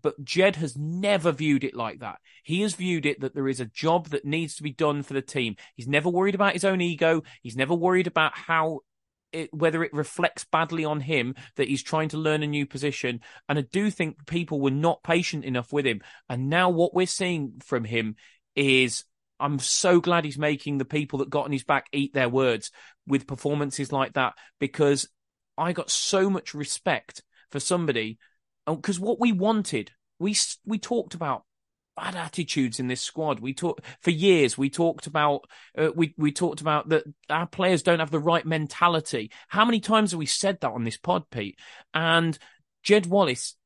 But 0.00 0.24
Jed 0.24 0.56
has 0.56 0.76
never 0.76 1.30
viewed 1.30 1.62
it 1.62 1.76
like 1.76 2.00
that. 2.00 2.18
He 2.42 2.62
has 2.62 2.74
viewed 2.74 3.06
it 3.06 3.20
that 3.20 3.32
there 3.32 3.46
is 3.46 3.60
a 3.60 3.66
job 3.66 4.08
that 4.08 4.24
needs 4.24 4.56
to 4.56 4.64
be 4.64 4.72
done 4.72 5.04
for 5.04 5.14
the 5.14 5.22
team. 5.22 5.54
He's 5.76 5.86
never 5.86 6.08
worried 6.08 6.34
about 6.34 6.54
his 6.54 6.64
own 6.64 6.80
ego. 6.80 7.22
He's 7.42 7.56
never 7.56 7.74
worried 7.74 8.08
about 8.08 8.36
how 8.36 8.80
it, 9.34 9.52
whether 9.52 9.82
it 9.82 9.92
reflects 9.92 10.44
badly 10.44 10.84
on 10.84 11.00
him 11.00 11.34
that 11.56 11.68
he's 11.68 11.82
trying 11.82 12.08
to 12.10 12.18
learn 12.18 12.42
a 12.42 12.46
new 12.46 12.66
position. 12.66 13.20
And 13.48 13.58
I 13.58 13.62
do 13.62 13.90
think 13.90 14.26
people 14.26 14.60
were 14.60 14.70
not 14.70 15.02
patient 15.02 15.44
enough 15.44 15.72
with 15.72 15.86
him. 15.86 16.00
And 16.28 16.48
now 16.48 16.70
what 16.70 16.94
we're 16.94 17.06
seeing 17.06 17.60
from 17.64 17.84
him 17.84 18.16
is 18.54 19.04
I'm 19.40 19.58
so 19.58 20.00
glad 20.00 20.24
he's 20.24 20.38
making 20.38 20.78
the 20.78 20.84
people 20.84 21.18
that 21.18 21.30
got 21.30 21.44
on 21.44 21.52
his 21.52 21.64
back 21.64 21.86
eat 21.92 22.14
their 22.14 22.28
words 22.28 22.70
with 23.06 23.26
performances 23.26 23.92
like 23.92 24.14
that 24.14 24.34
because 24.60 25.08
I 25.58 25.72
got 25.72 25.90
so 25.90 26.30
much 26.30 26.54
respect 26.54 27.22
for 27.50 27.60
somebody 27.60 28.18
because 28.66 28.98
what 28.98 29.20
we 29.20 29.32
wanted, 29.32 29.90
we 30.18 30.36
we 30.64 30.78
talked 30.78 31.14
about 31.14 31.44
bad 31.96 32.16
attitudes 32.16 32.80
in 32.80 32.88
this 32.88 33.00
squad. 33.00 33.40
We 33.40 33.54
talked 33.54 33.84
for 34.00 34.10
years. 34.10 34.58
We 34.58 34.70
talked 34.70 35.06
about 35.06 35.48
uh, 35.76 35.90
we 35.94 36.14
we 36.16 36.32
talked 36.32 36.60
about 36.60 36.88
that 36.90 37.04
our 37.30 37.46
players 37.46 37.82
don't 37.82 38.00
have 38.00 38.10
the 38.10 38.18
right 38.18 38.44
mentality. 38.44 39.30
How 39.48 39.64
many 39.64 39.80
times 39.80 40.10
have 40.10 40.18
we 40.18 40.26
said 40.26 40.60
that 40.60 40.72
on 40.72 40.84
this 40.84 40.96
pod, 40.96 41.24
Pete? 41.30 41.58
And 41.92 42.38
Jed 42.82 43.06
Wallace 43.06 43.56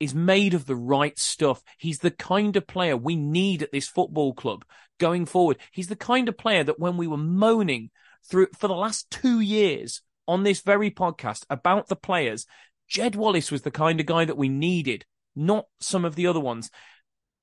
is 0.00 0.14
made 0.14 0.54
of 0.54 0.66
the 0.66 0.76
right 0.76 1.18
stuff. 1.18 1.62
He's 1.78 1.98
the 1.98 2.10
kind 2.10 2.56
of 2.56 2.66
player 2.66 2.96
we 2.96 3.16
need 3.16 3.62
at 3.62 3.72
this 3.72 3.88
football 3.88 4.32
club 4.32 4.64
going 4.98 5.26
forward. 5.26 5.58
He's 5.72 5.88
the 5.88 5.96
kind 5.96 6.28
of 6.28 6.38
player 6.38 6.64
that 6.64 6.78
when 6.78 6.96
we 6.96 7.06
were 7.06 7.16
moaning 7.16 7.90
through 8.24 8.48
for 8.56 8.68
the 8.68 8.74
last 8.74 9.10
two 9.10 9.40
years 9.40 10.02
on 10.26 10.42
this 10.42 10.60
very 10.60 10.90
podcast 10.90 11.44
about 11.50 11.88
the 11.88 11.96
players, 11.96 12.46
Jed 12.88 13.16
Wallace 13.16 13.50
was 13.50 13.62
the 13.62 13.70
kind 13.70 14.00
of 14.00 14.06
guy 14.06 14.24
that 14.24 14.36
we 14.36 14.48
needed, 14.48 15.04
not 15.34 15.66
some 15.80 16.04
of 16.04 16.14
the 16.14 16.26
other 16.26 16.40
ones 16.40 16.70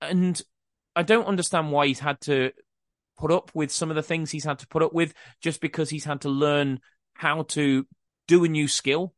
and 0.01 0.41
I 0.95 1.03
don't 1.03 1.27
understand 1.27 1.71
why 1.71 1.87
he's 1.87 1.99
had 1.99 2.21
to 2.21 2.51
put 3.17 3.31
up 3.31 3.51
with 3.53 3.71
some 3.71 3.89
of 3.89 3.95
the 3.95 4.03
things 4.03 4.31
he's 4.31 4.45
had 4.45 4.59
to 4.59 4.67
put 4.67 4.83
up 4.83 4.93
with 4.93 5.13
just 5.41 5.61
because 5.61 5.89
he's 5.89 6.05
had 6.05 6.21
to 6.21 6.29
learn 6.29 6.79
how 7.13 7.43
to 7.43 7.87
do 8.27 8.43
a 8.43 8.47
new 8.47 8.67
skill. 8.67 9.13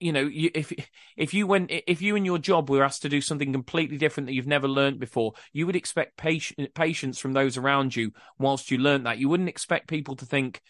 you 0.00 0.12
know, 0.12 0.22
you, 0.22 0.50
if 0.54 0.72
if 1.16 1.32
you 1.32 1.46
went 1.46 1.70
if 1.70 2.02
you 2.02 2.16
in 2.16 2.24
your 2.24 2.38
job 2.38 2.68
were 2.68 2.82
asked 2.82 3.02
to 3.02 3.08
do 3.08 3.20
something 3.20 3.52
completely 3.52 3.98
different 3.98 4.26
that 4.26 4.34
you've 4.34 4.46
never 4.46 4.68
learned 4.68 4.98
before, 4.98 5.32
you 5.52 5.66
would 5.66 5.76
expect 5.76 6.16
patience 6.16 7.18
from 7.18 7.32
those 7.32 7.56
around 7.56 7.94
you 7.94 8.12
whilst 8.38 8.70
you 8.70 8.78
learnt 8.78 9.04
that. 9.04 9.18
You 9.18 9.28
wouldn't 9.28 9.48
expect 9.48 9.88
people 9.88 10.16
to 10.16 10.26
think, 10.26 10.60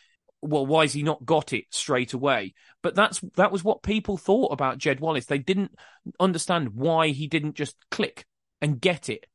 well, 0.43 0.67
why 0.67 0.83
has 0.83 0.93
he 0.93 1.03
not 1.03 1.25
got 1.25 1.53
it 1.53 1.65
straight 1.71 2.13
away? 2.13 2.55
But 2.83 2.95
that's 2.95 3.21
that 3.37 3.53
was 3.53 3.65
what 3.65 3.83
people 3.83 4.17
thought 4.17 4.53
about 4.53 4.79
Jed 4.79 5.01
Wallace. 5.01 5.27
They 5.27 5.39
didn't 5.39 5.73
understand 6.21 6.75
why 6.75 7.09
he 7.09 7.27
didn't 7.27 7.55
just 7.55 7.77
click 7.91 8.27
and 8.61 8.81
get 8.81 9.09
it 9.09 9.27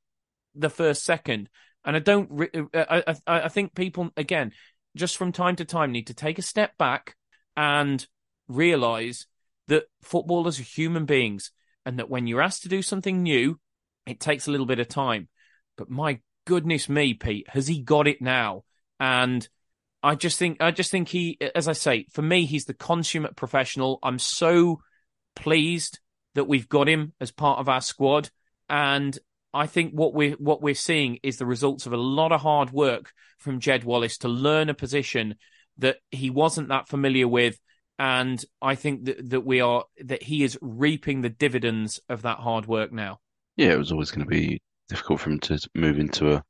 the 0.57 0.69
first 0.69 1.03
second. 1.03 1.49
And 1.85 1.95
I 1.95 1.99
don't. 1.99 2.29
Uh, 2.73 2.85
I, 2.89 3.03
I, 3.27 3.41
I 3.41 3.47
think 3.47 3.75
people 3.75 4.11
again, 4.17 4.51
just 4.95 5.17
from 5.17 5.31
time 5.31 5.55
to 5.57 5.65
time, 5.65 5.91
need 5.91 6.07
to 6.07 6.13
take 6.13 6.39
a 6.39 6.43
step 6.43 6.77
back 6.77 7.15
and 7.55 8.05
realize 8.47 9.27
that 9.67 9.85
footballers 10.01 10.59
are 10.59 10.63
human 10.63 11.05
beings 11.05 11.51
and 11.85 11.99
that 11.99 12.09
when 12.09 12.27
you're 12.27 12.41
asked 12.41 12.63
to 12.63 12.69
do 12.69 12.81
something 12.81 13.23
new, 13.23 13.59
it 14.05 14.19
takes 14.19 14.47
a 14.47 14.51
little 14.51 14.65
bit 14.65 14.79
of 14.79 14.87
time. 14.87 15.27
But 15.77 15.89
my 15.89 16.19
goodness 16.45 16.89
me, 16.89 17.13
Pete, 17.13 17.49
has 17.49 17.67
he 17.67 17.81
got 17.81 18.07
it 18.07 18.21
now? 18.21 18.63
And 18.99 19.47
I 20.01 20.15
just 20.15 20.39
think, 20.39 20.61
I 20.61 20.71
just 20.71 20.91
think 20.91 21.09
he, 21.09 21.37
as 21.55 21.67
I 21.67 21.73
say, 21.73 22.07
for 22.11 22.21
me, 22.21 22.45
he's 22.45 22.65
the 22.65 22.73
consummate 22.73 23.35
professional. 23.35 23.99
I'm 24.01 24.19
so 24.19 24.81
pleased 25.35 25.99
that 26.35 26.47
we've 26.47 26.69
got 26.69 26.87
him 26.87 27.13
as 27.19 27.31
part 27.31 27.59
of 27.59 27.69
our 27.69 27.81
squad. 27.81 28.29
And 28.69 29.17
I 29.53 29.67
think 29.67 29.93
what 29.93 30.13
we're 30.13 30.35
what 30.35 30.61
we're 30.61 30.75
seeing 30.75 31.19
is 31.23 31.37
the 31.37 31.45
results 31.45 31.85
of 31.85 31.93
a 31.93 31.97
lot 31.97 32.31
of 32.31 32.41
hard 32.41 32.71
work 32.71 33.11
from 33.39 33.59
Jed 33.59 33.83
Wallace 33.83 34.17
to 34.19 34.27
learn 34.27 34.69
a 34.69 34.73
position 34.73 35.35
that 35.77 35.97
he 36.11 36.29
wasn't 36.29 36.69
that 36.69 36.87
familiar 36.87 37.27
with, 37.27 37.59
and 37.97 38.43
I 38.61 38.75
think 38.75 39.05
that 39.05 39.29
that 39.29 39.41
we 39.41 39.61
are 39.61 39.85
that 40.03 40.23
he 40.23 40.43
is 40.43 40.57
reaping 40.61 41.21
the 41.21 41.29
dividends 41.29 41.99
of 42.09 42.23
that 42.23 42.39
hard 42.39 42.65
work 42.65 42.91
now. 42.91 43.19
Yeah, 43.55 43.73
it 43.73 43.77
was 43.77 43.91
always 43.91 44.11
going 44.11 44.25
to 44.25 44.29
be 44.29 44.61
difficult 44.89 45.21
for 45.21 45.29
him 45.31 45.39
to 45.39 45.59
move 45.75 45.99
into 45.99 46.33
a 46.33 46.43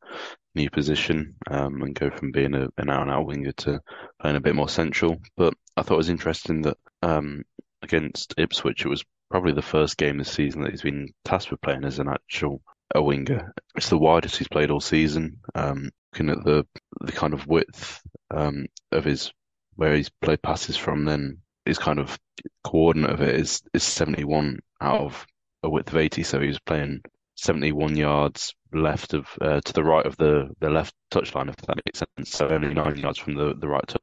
new 0.55 0.69
position 0.69 1.35
um, 1.49 1.81
and 1.81 1.95
go 1.95 2.09
from 2.09 2.31
being 2.31 2.53
a, 2.53 2.67
an 2.77 2.89
out 2.89 3.03
and 3.03 3.11
out 3.11 3.25
winger 3.25 3.51
to 3.51 3.79
playing 4.21 4.35
a 4.35 4.41
bit 4.41 4.55
more 4.55 4.69
central. 4.69 5.17
But 5.35 5.53
I 5.75 5.81
thought 5.81 5.95
it 5.95 5.97
was 5.97 6.09
interesting 6.09 6.63
that 6.63 6.77
um, 7.01 7.43
against 7.81 8.33
Ipswich, 8.37 8.85
it 8.85 8.89
was 8.89 9.03
probably 9.29 9.53
the 9.53 9.61
first 9.61 9.97
game 9.97 10.17
this 10.17 10.31
season 10.31 10.61
that 10.61 10.71
he's 10.71 10.81
been 10.81 11.09
tasked 11.25 11.51
with 11.51 11.61
playing 11.61 11.83
as 11.83 11.99
an 11.99 12.07
actual 12.09 12.61
a 12.93 13.01
winger. 13.01 13.53
It's 13.75 13.89
the 13.89 13.97
widest 13.97 14.37
he's 14.37 14.47
played 14.47 14.71
all 14.71 14.79
season. 14.79 15.39
Um, 15.55 15.89
looking 16.13 16.29
at 16.29 16.43
the 16.43 16.65
the 17.01 17.11
kind 17.11 17.33
of 17.33 17.47
width 17.47 18.01
um, 18.31 18.67
of 18.91 19.03
his 19.05 19.31
where 19.75 19.95
he's 19.95 20.09
played 20.09 20.41
passes 20.41 20.77
from, 20.77 21.05
then 21.05 21.39
his 21.65 21.77
kind 21.77 21.99
of 21.99 22.17
coordinate 22.63 23.11
of 23.11 23.21
it 23.21 23.35
is 23.35 23.61
is 23.73 23.83
71 23.83 24.59
out 24.81 25.01
of 25.01 25.25
a 25.63 25.69
width 25.69 25.89
of 25.89 25.97
80. 25.97 26.23
So 26.23 26.39
he 26.39 26.47
was 26.47 26.59
playing 26.59 27.01
71 27.35 27.95
yards 27.95 28.53
left 28.73 29.13
of 29.13 29.27
uh, 29.41 29.61
to 29.61 29.73
the 29.73 29.83
right 29.83 30.05
of 30.05 30.17
the 30.17 30.49
the 30.59 30.69
left 30.69 30.93
touchline, 31.11 31.49
if 31.49 31.57
that 31.57 31.81
makes 31.85 31.99
sense. 31.99 32.31
So 32.31 32.47
only 32.47 32.73
nine 32.73 32.97
yards 32.97 33.19
from 33.19 33.35
the 33.35 33.53
the 33.55 33.67
right 33.67 33.87
touch. 33.87 34.01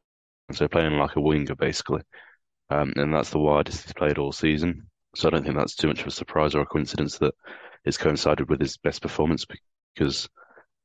So 0.53 0.69
playing 0.69 0.99
like 0.99 1.17
a 1.17 1.21
winger 1.21 1.55
basically, 1.55 2.03
um, 2.71 2.93
and 2.97 3.13
that's 3.13 3.31
the 3.31 3.39
widest 3.39 3.85
he's 3.85 3.95
played 3.95 4.19
all 4.19 4.33
season. 4.33 4.89
So 5.17 5.29
I 5.29 5.31
don't 5.31 5.45
think 5.45 5.57
that's 5.57 5.77
too 5.77 5.89
much 5.89 6.01
of 6.01 6.09
a 6.09 6.11
surprise 6.11 6.55
or 6.55 6.63
a 6.63 6.67
coincidence 6.67 7.19
that 7.19 7.35
it's 7.85 7.99
coincided 7.99 8.49
with 8.49 8.61
his 8.61 8.77
best 8.77 9.03
performance 9.03 9.47
because 9.95 10.29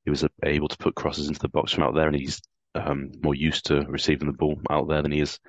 he 0.05 0.09
was 0.09 0.25
able 0.43 0.67
to 0.67 0.77
put 0.77 0.95
crosses 0.95 1.27
into 1.27 1.39
the 1.39 1.49
box 1.49 1.71
from 1.71 1.83
out 1.83 1.95
there, 1.95 2.07
and 2.07 2.15
he's 2.15 2.41
um, 2.75 3.11
more 3.23 3.35
used 3.35 3.65
to 3.67 3.81
receiving 3.87 4.27
the 4.27 4.37
ball 4.37 4.59
out 4.69 4.87
there 4.87 5.01
than 5.01 5.11
he 5.11 5.21
is 5.21 5.39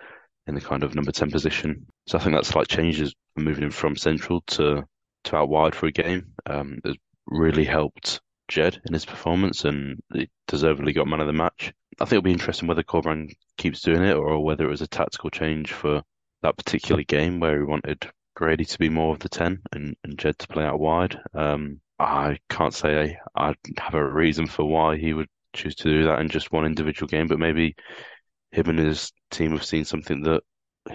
in 0.46 0.54
the 0.54 0.60
kind 0.60 0.82
of 0.82 0.94
number 0.94 1.12
ten 1.12 1.30
position. 1.30 1.86
So 2.06 2.18
I 2.18 2.20
think 2.20 2.34
that 2.34 2.46
slight 2.46 2.68
changes 2.68 3.14
moving 3.36 3.64
him 3.64 3.70
from 3.70 3.96
central 3.96 4.42
to 4.48 4.84
to 5.24 5.36
out 5.36 5.48
wide 5.48 5.74
for 5.74 5.86
a 5.86 5.92
game 5.92 6.32
um, 6.46 6.78
has 6.84 6.96
really 7.26 7.64
helped 7.64 8.20
Jed 8.48 8.80
in 8.86 8.92
his 8.92 9.04
performance, 9.04 9.64
and 9.64 10.00
he 10.12 10.28
deservedly 10.48 10.92
got 10.92 11.06
man 11.06 11.20
of 11.20 11.26
the 11.26 11.32
match. 11.32 11.72
I 12.00 12.04
think 12.04 12.12
it'll 12.14 12.22
be 12.22 12.32
interesting 12.32 12.66
whether 12.68 12.82
Corberán 12.82 13.30
keeps 13.58 13.82
doing 13.82 14.02
it 14.02 14.16
or 14.16 14.42
whether 14.42 14.64
it 14.64 14.70
was 14.70 14.80
a 14.80 14.86
tactical 14.88 15.30
change 15.30 15.72
for 15.72 16.02
that 16.42 16.56
particular 16.56 17.02
game 17.02 17.38
where 17.38 17.58
he 17.58 17.64
wanted 17.64 18.10
Grady 18.34 18.64
to 18.64 18.78
be 18.78 18.88
more 18.88 19.14
of 19.14 19.20
the 19.20 19.28
10 19.28 19.62
and, 19.72 19.96
and 20.04 20.18
Jed 20.18 20.38
to 20.38 20.48
play 20.48 20.64
out 20.64 20.80
wide. 20.80 21.18
Um, 21.34 21.80
I 21.98 22.38
can't 22.48 22.74
say 22.74 23.18
I, 23.36 23.48
I 23.50 23.54
have 23.78 23.94
a 23.94 24.04
reason 24.04 24.46
for 24.46 24.64
why 24.64 24.96
he 24.96 25.12
would 25.12 25.28
choose 25.52 25.74
to 25.76 25.84
do 25.84 26.04
that 26.04 26.20
in 26.20 26.28
just 26.28 26.52
one 26.52 26.64
individual 26.64 27.08
game, 27.08 27.26
but 27.26 27.38
maybe 27.38 27.74
him 28.52 28.68
and 28.68 28.78
his 28.78 29.12
team 29.30 29.52
have 29.52 29.64
seen 29.64 29.84
something 29.84 30.22
that 30.22 30.42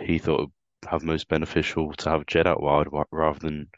he 0.06 0.18
thought 0.18 0.40
would 0.40 0.52
have 0.90 1.04
most 1.04 1.28
beneficial 1.28 1.94
to 1.94 2.10
have 2.10 2.26
Jed 2.26 2.48
out 2.48 2.62
wide 2.62 2.88
rather 3.12 3.40
than 3.40 3.70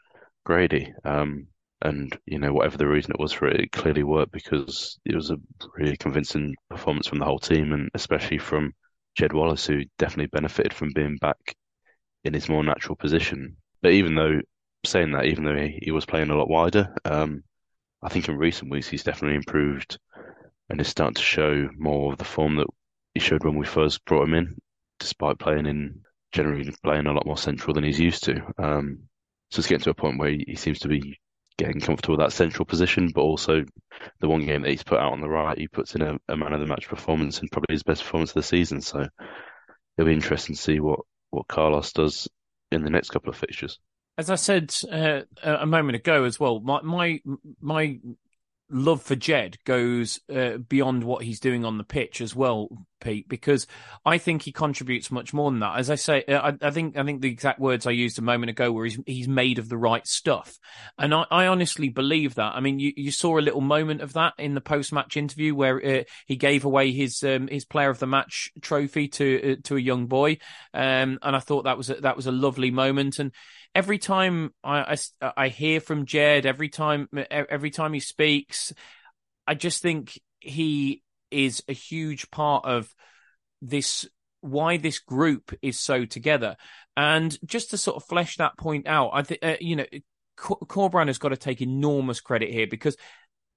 Grady. 0.44 0.92
Um, 1.04 1.48
and 1.82 2.18
you 2.26 2.38
know 2.38 2.52
whatever 2.52 2.76
the 2.76 2.88
reason 2.88 3.12
it 3.12 3.20
was 3.20 3.32
for 3.32 3.46
it, 3.46 3.60
it 3.60 3.72
clearly 3.72 4.02
worked 4.02 4.32
because 4.32 4.98
it 5.04 5.14
was 5.14 5.30
a 5.30 5.36
really 5.76 5.96
convincing 5.96 6.54
performance 6.68 7.06
from 7.06 7.18
the 7.18 7.24
whole 7.24 7.38
team, 7.38 7.72
and 7.72 7.88
especially 7.94 8.38
from 8.38 8.72
Jed 9.14 9.32
Wallace, 9.32 9.66
who 9.66 9.82
definitely 9.98 10.26
benefited 10.26 10.74
from 10.74 10.92
being 10.94 11.16
back 11.20 11.36
in 12.24 12.34
his 12.34 12.48
more 12.48 12.62
natural 12.62 12.96
position. 12.96 13.56
But 13.82 13.92
even 13.92 14.14
though 14.14 14.40
saying 14.84 15.12
that, 15.12 15.26
even 15.26 15.44
though 15.44 15.56
he, 15.56 15.78
he 15.82 15.90
was 15.90 16.06
playing 16.06 16.30
a 16.30 16.36
lot 16.36 16.50
wider, 16.50 16.94
um, 17.04 17.42
I 18.02 18.08
think 18.08 18.28
in 18.28 18.36
recent 18.36 18.70
weeks 18.70 18.88
he's 18.88 19.04
definitely 19.04 19.36
improved 19.36 19.98
and 20.68 20.80
is 20.80 20.88
starting 20.88 21.14
to 21.14 21.22
show 21.22 21.68
more 21.76 22.12
of 22.12 22.18
the 22.18 22.24
form 22.24 22.56
that 22.56 22.66
he 23.14 23.20
showed 23.20 23.44
when 23.44 23.56
we 23.56 23.66
first 23.66 24.04
brought 24.04 24.24
him 24.28 24.34
in, 24.34 24.56
despite 24.98 25.38
playing 25.38 25.66
in 25.66 26.00
generally 26.32 26.70
playing 26.84 27.06
a 27.06 27.12
lot 27.12 27.26
more 27.26 27.38
central 27.38 27.74
than 27.74 27.84
he's 27.84 27.98
used 27.98 28.24
to. 28.24 28.42
Um, 28.58 29.00
so 29.50 29.60
it's 29.60 29.68
getting 29.68 29.84
to 29.84 29.90
a 29.90 29.94
point 29.94 30.18
where 30.18 30.30
he, 30.30 30.56
seems 30.56 30.80
to 30.80 30.88
be 30.88 31.18
getting 31.56 31.80
comfortable 31.80 32.16
with 32.16 32.26
that 32.26 32.36
central 32.36 32.66
position, 32.66 33.10
but 33.14 33.22
also 33.22 33.64
the 34.20 34.28
one 34.28 34.44
game 34.44 34.62
that 34.62 34.70
he's 34.70 34.82
put 34.82 35.00
out 35.00 35.12
on 35.12 35.20
the 35.20 35.28
right, 35.28 35.58
he 35.58 35.68
puts 35.68 35.94
in 35.94 36.02
a, 36.02 36.18
a 36.28 36.36
man 36.36 36.52
of 36.52 36.60
the 36.60 36.66
match 36.66 36.86
performance 36.86 37.40
and 37.40 37.50
probably 37.50 37.74
his 37.74 37.82
best 37.82 38.02
performance 38.02 38.30
of 38.30 38.34
the 38.34 38.42
season. 38.42 38.80
So 38.80 39.06
it'll 39.96 40.06
be 40.06 40.12
interesting 40.12 40.54
to 40.54 40.60
see 40.60 40.80
what 40.80 41.00
what 41.30 41.48
Carlos 41.48 41.92
does 41.92 42.28
in 42.70 42.82
the 42.82 42.90
next 42.90 43.10
couple 43.10 43.30
of 43.30 43.36
fixtures. 43.36 43.78
As 44.16 44.30
I 44.30 44.34
said 44.34 44.74
uh, 44.90 45.22
a 45.42 45.66
moment 45.66 45.96
ago 45.96 46.24
as 46.24 46.40
well, 46.40 46.60
my 46.60 46.80
my 46.82 47.20
my 47.60 47.98
love 48.70 49.02
for 49.02 49.16
Jed 49.16 49.58
goes 49.64 50.20
uh, 50.34 50.58
beyond 50.58 51.04
what 51.04 51.24
he's 51.24 51.40
doing 51.40 51.64
on 51.64 51.78
the 51.78 51.84
pitch 51.84 52.20
as 52.20 52.34
well, 52.34 52.68
Pete, 53.00 53.28
because 53.28 53.66
I 54.04 54.18
think 54.18 54.42
he 54.42 54.52
contributes 54.52 55.10
much 55.10 55.32
more 55.32 55.50
than 55.50 55.60
that. 55.60 55.78
As 55.78 55.90
I 55.90 55.94
say, 55.94 56.24
uh, 56.28 56.50
I, 56.50 56.66
I, 56.66 56.70
think 56.70 56.96
I 56.96 57.04
think 57.04 57.22
the 57.22 57.30
exact 57.30 57.60
words 57.60 57.86
I 57.86 57.92
used 57.92 58.18
a 58.18 58.22
moment 58.22 58.50
ago 58.50 58.70
were 58.70 58.84
he's 58.84 58.98
he's 59.06 59.28
made 59.28 59.58
of 59.58 59.68
the 59.68 59.78
right 59.78 60.06
stuff, 60.06 60.58
and 60.98 61.14
I, 61.14 61.24
I 61.30 61.46
honestly 61.46 61.88
believe 61.88 62.34
that. 62.34 62.54
I 62.54 62.60
mean, 62.60 62.78
you, 62.78 62.92
you 62.96 63.10
saw 63.10 63.38
a 63.38 63.40
little 63.40 63.60
moment 63.60 64.02
of 64.02 64.12
that 64.14 64.34
in 64.38 64.54
the 64.54 64.60
post 64.60 64.92
match 64.92 65.16
interview 65.16 65.54
where 65.54 65.84
uh, 65.84 66.04
he 66.26 66.36
gave 66.36 66.64
away 66.64 66.92
his 66.92 67.22
um, 67.22 67.48
his 67.48 67.64
player 67.64 67.90
of 67.90 67.98
the 67.98 68.06
match 68.06 68.50
trophy 68.60 69.08
to 69.08 69.52
uh, 69.52 69.56
to 69.64 69.76
a 69.76 69.80
young 69.80 70.06
boy, 70.06 70.38
um, 70.74 71.18
and 71.22 71.36
I 71.36 71.40
thought 71.40 71.64
that 71.64 71.78
was 71.78 71.90
a, 71.90 71.94
that 71.96 72.16
was 72.16 72.26
a 72.26 72.32
lovely 72.32 72.70
moment 72.70 73.18
and 73.18 73.32
every 73.78 73.98
time 73.98 74.52
I, 74.64 74.98
I, 75.22 75.32
I 75.36 75.48
hear 75.48 75.80
from 75.80 76.04
Jed, 76.04 76.46
every 76.46 76.68
time 76.68 77.08
every 77.30 77.70
time 77.70 77.92
he 77.92 78.00
speaks, 78.00 78.74
I 79.46 79.54
just 79.54 79.82
think 79.82 80.18
he 80.40 81.04
is 81.30 81.62
a 81.68 81.72
huge 81.72 82.28
part 82.32 82.64
of 82.64 82.92
this 83.62 84.04
why 84.40 84.78
this 84.78 84.98
group 84.98 85.56
is 85.62 85.78
so 85.78 86.04
together. 86.06 86.56
And 86.96 87.38
just 87.46 87.70
to 87.70 87.78
sort 87.78 87.96
of 87.96 88.08
flesh 88.08 88.36
that 88.38 88.58
point 88.58 88.88
out, 88.88 89.10
I 89.12 89.22
think 89.22 89.44
uh, 89.44 89.54
you 89.60 89.76
know 89.76 89.86
Corberán 90.36 91.06
has 91.06 91.18
got 91.18 91.28
to 91.28 91.36
take 91.36 91.62
enormous 91.62 92.20
credit 92.20 92.50
here 92.50 92.66
because, 92.68 92.96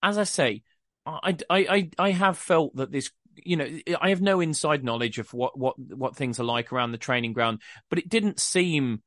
as 0.03 0.19
I 0.19 0.25
say, 0.25 0.61
I, 1.03 1.35
I 1.49 1.89
I 1.97 2.11
have 2.11 2.37
felt 2.37 2.75
that 2.75 2.91
this 2.91 3.09
you 3.43 3.55
know 3.55 3.67
I 3.99 4.09
have 4.09 4.21
no 4.21 4.39
inside 4.39 4.83
knowledge 4.83 5.17
of 5.17 5.33
what 5.33 5.57
what 5.57 5.79
what 5.79 6.15
things 6.15 6.39
are 6.39 6.43
like 6.43 6.71
around 6.71 6.91
the 6.91 6.99
training 6.99 7.33
ground, 7.33 7.63
but 7.89 7.97
it 7.97 8.07
didn't 8.07 8.39
seem 8.39 9.01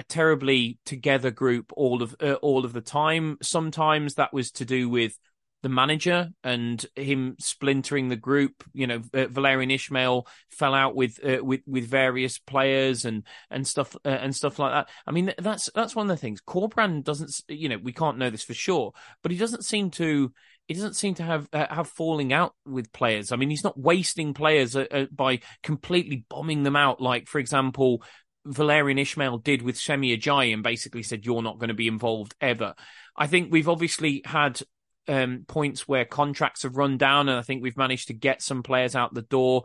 a 0.00 0.04
terribly 0.04 0.78
together 0.86 1.30
group 1.30 1.72
all 1.76 2.02
of 2.02 2.16
uh, 2.20 2.32
all 2.34 2.64
of 2.64 2.72
the 2.72 2.80
time. 2.80 3.36
Sometimes 3.42 4.14
that 4.14 4.32
was 4.32 4.50
to 4.52 4.64
do 4.64 4.88
with 4.88 5.16
the 5.62 5.68
manager 5.68 6.30
and 6.42 6.84
him 6.96 7.36
splintering 7.38 8.08
the 8.08 8.16
group. 8.16 8.64
You 8.72 8.86
know, 8.86 8.96
uh, 9.12 9.26
Valérien 9.26 9.70
Ismaël 9.70 10.26
fell 10.48 10.72
out 10.74 10.96
with 10.96 11.22
uh, 11.22 11.44
with 11.44 11.60
with 11.66 11.86
various 11.86 12.38
players 12.38 13.04
and 13.04 13.24
and 13.50 13.66
stuff 13.66 13.94
uh, 14.06 14.08
and 14.08 14.34
stuff 14.34 14.58
like 14.58 14.72
that. 14.72 14.88
I 15.06 15.12
mean, 15.12 15.34
that's 15.36 15.70
that's 15.74 15.94
one 15.94 16.10
of 16.10 16.16
the 16.16 16.20
things. 16.20 16.40
Corberán 16.40 17.04
doesn't. 17.04 17.30
You 17.48 17.68
know, 17.68 17.78
we 17.82 17.92
can't 17.92 18.18
know 18.18 18.30
this 18.30 18.44
for 18.44 18.54
sure, 18.54 18.92
but 19.22 19.32
he 19.32 19.38
doesn't 19.38 19.66
seem 19.66 19.90
to. 19.92 20.32
He 20.66 20.74
doesn't 20.74 20.94
seem 20.94 21.14
to 21.14 21.24
have 21.24 21.48
uh, 21.52 21.66
have 21.68 21.88
falling 21.88 22.32
out 22.32 22.54
with 22.64 22.92
players. 22.92 23.32
I 23.32 23.36
mean, 23.36 23.50
he's 23.50 23.64
not 23.64 23.78
wasting 23.78 24.34
players 24.34 24.76
uh, 24.76 24.86
uh, 24.90 25.06
by 25.10 25.40
completely 25.64 26.24
bombing 26.30 26.62
them 26.62 26.76
out. 26.76 27.00
Like, 27.00 27.26
for 27.26 27.40
example, 27.40 28.04
Valérien 28.46 28.98
Ismaël 28.98 29.42
did 29.42 29.62
with 29.62 29.76
Semi 29.76 30.16
Ajayi 30.16 30.52
and 30.52 30.62
basically 30.62 31.02
said, 31.02 31.26
you're 31.26 31.42
not 31.42 31.58
going 31.58 31.68
to 31.68 31.74
be 31.74 31.88
involved 31.88 32.34
ever. 32.40 32.74
I 33.16 33.26
think 33.26 33.52
we've 33.52 33.68
obviously 33.68 34.22
had 34.24 34.60
um, 35.08 35.44
points 35.46 35.86
where 35.86 36.04
contracts 36.04 36.62
have 36.62 36.76
run 36.76 36.96
down, 36.96 37.28
and 37.28 37.38
I 37.38 37.42
think 37.42 37.62
we've 37.62 37.76
managed 37.76 38.08
to 38.08 38.14
get 38.14 38.42
some 38.42 38.62
players 38.62 38.94
out 38.94 39.12
the 39.12 39.22
door. 39.22 39.64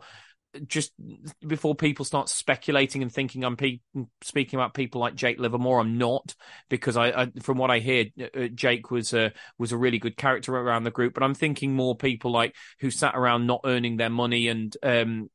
just 0.66 0.92
before 1.46 1.74
people 1.74 2.04
start 2.04 2.28
speculating 2.28 3.02
and 3.02 3.12
thinking 3.12 3.44
I'm 3.44 3.56
pe- 3.56 3.80
speaking 4.22 4.58
about 4.58 4.74
people 4.74 5.00
like 5.00 5.14
Jake 5.14 5.38
Livermore, 5.38 5.80
I'm 5.80 5.98
not 5.98 6.34
because 6.68 6.96
I, 6.96 7.08
I 7.08 7.32
from 7.42 7.58
what 7.58 7.70
I 7.70 7.78
hear, 7.78 8.06
uh, 8.20 8.38
uh 8.38 8.48
Jake 8.48 8.90
was 8.90 9.12
a 9.12 9.32
was 9.58 9.72
a 9.72 9.76
really 9.76 9.98
good 9.98 10.16
character 10.16 10.54
around 10.54 10.84
the 10.84 10.90
group. 10.90 11.14
But 11.14 11.22
I'm 11.22 11.34
thinking 11.34 11.74
more 11.74 11.96
people 11.96 12.30
like 12.30 12.54
who 12.80 12.90
sat 12.90 13.14
around 13.14 13.46
not 13.46 13.60
earning 13.64 13.96
their 13.96 14.10
money 14.10 14.48
and 14.48 14.76
um, 14.82 15.30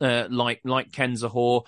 uh, 0.00 0.26
like 0.30 0.60
like 0.64 0.92
Ken 0.92 1.14
Zohore. 1.14 1.62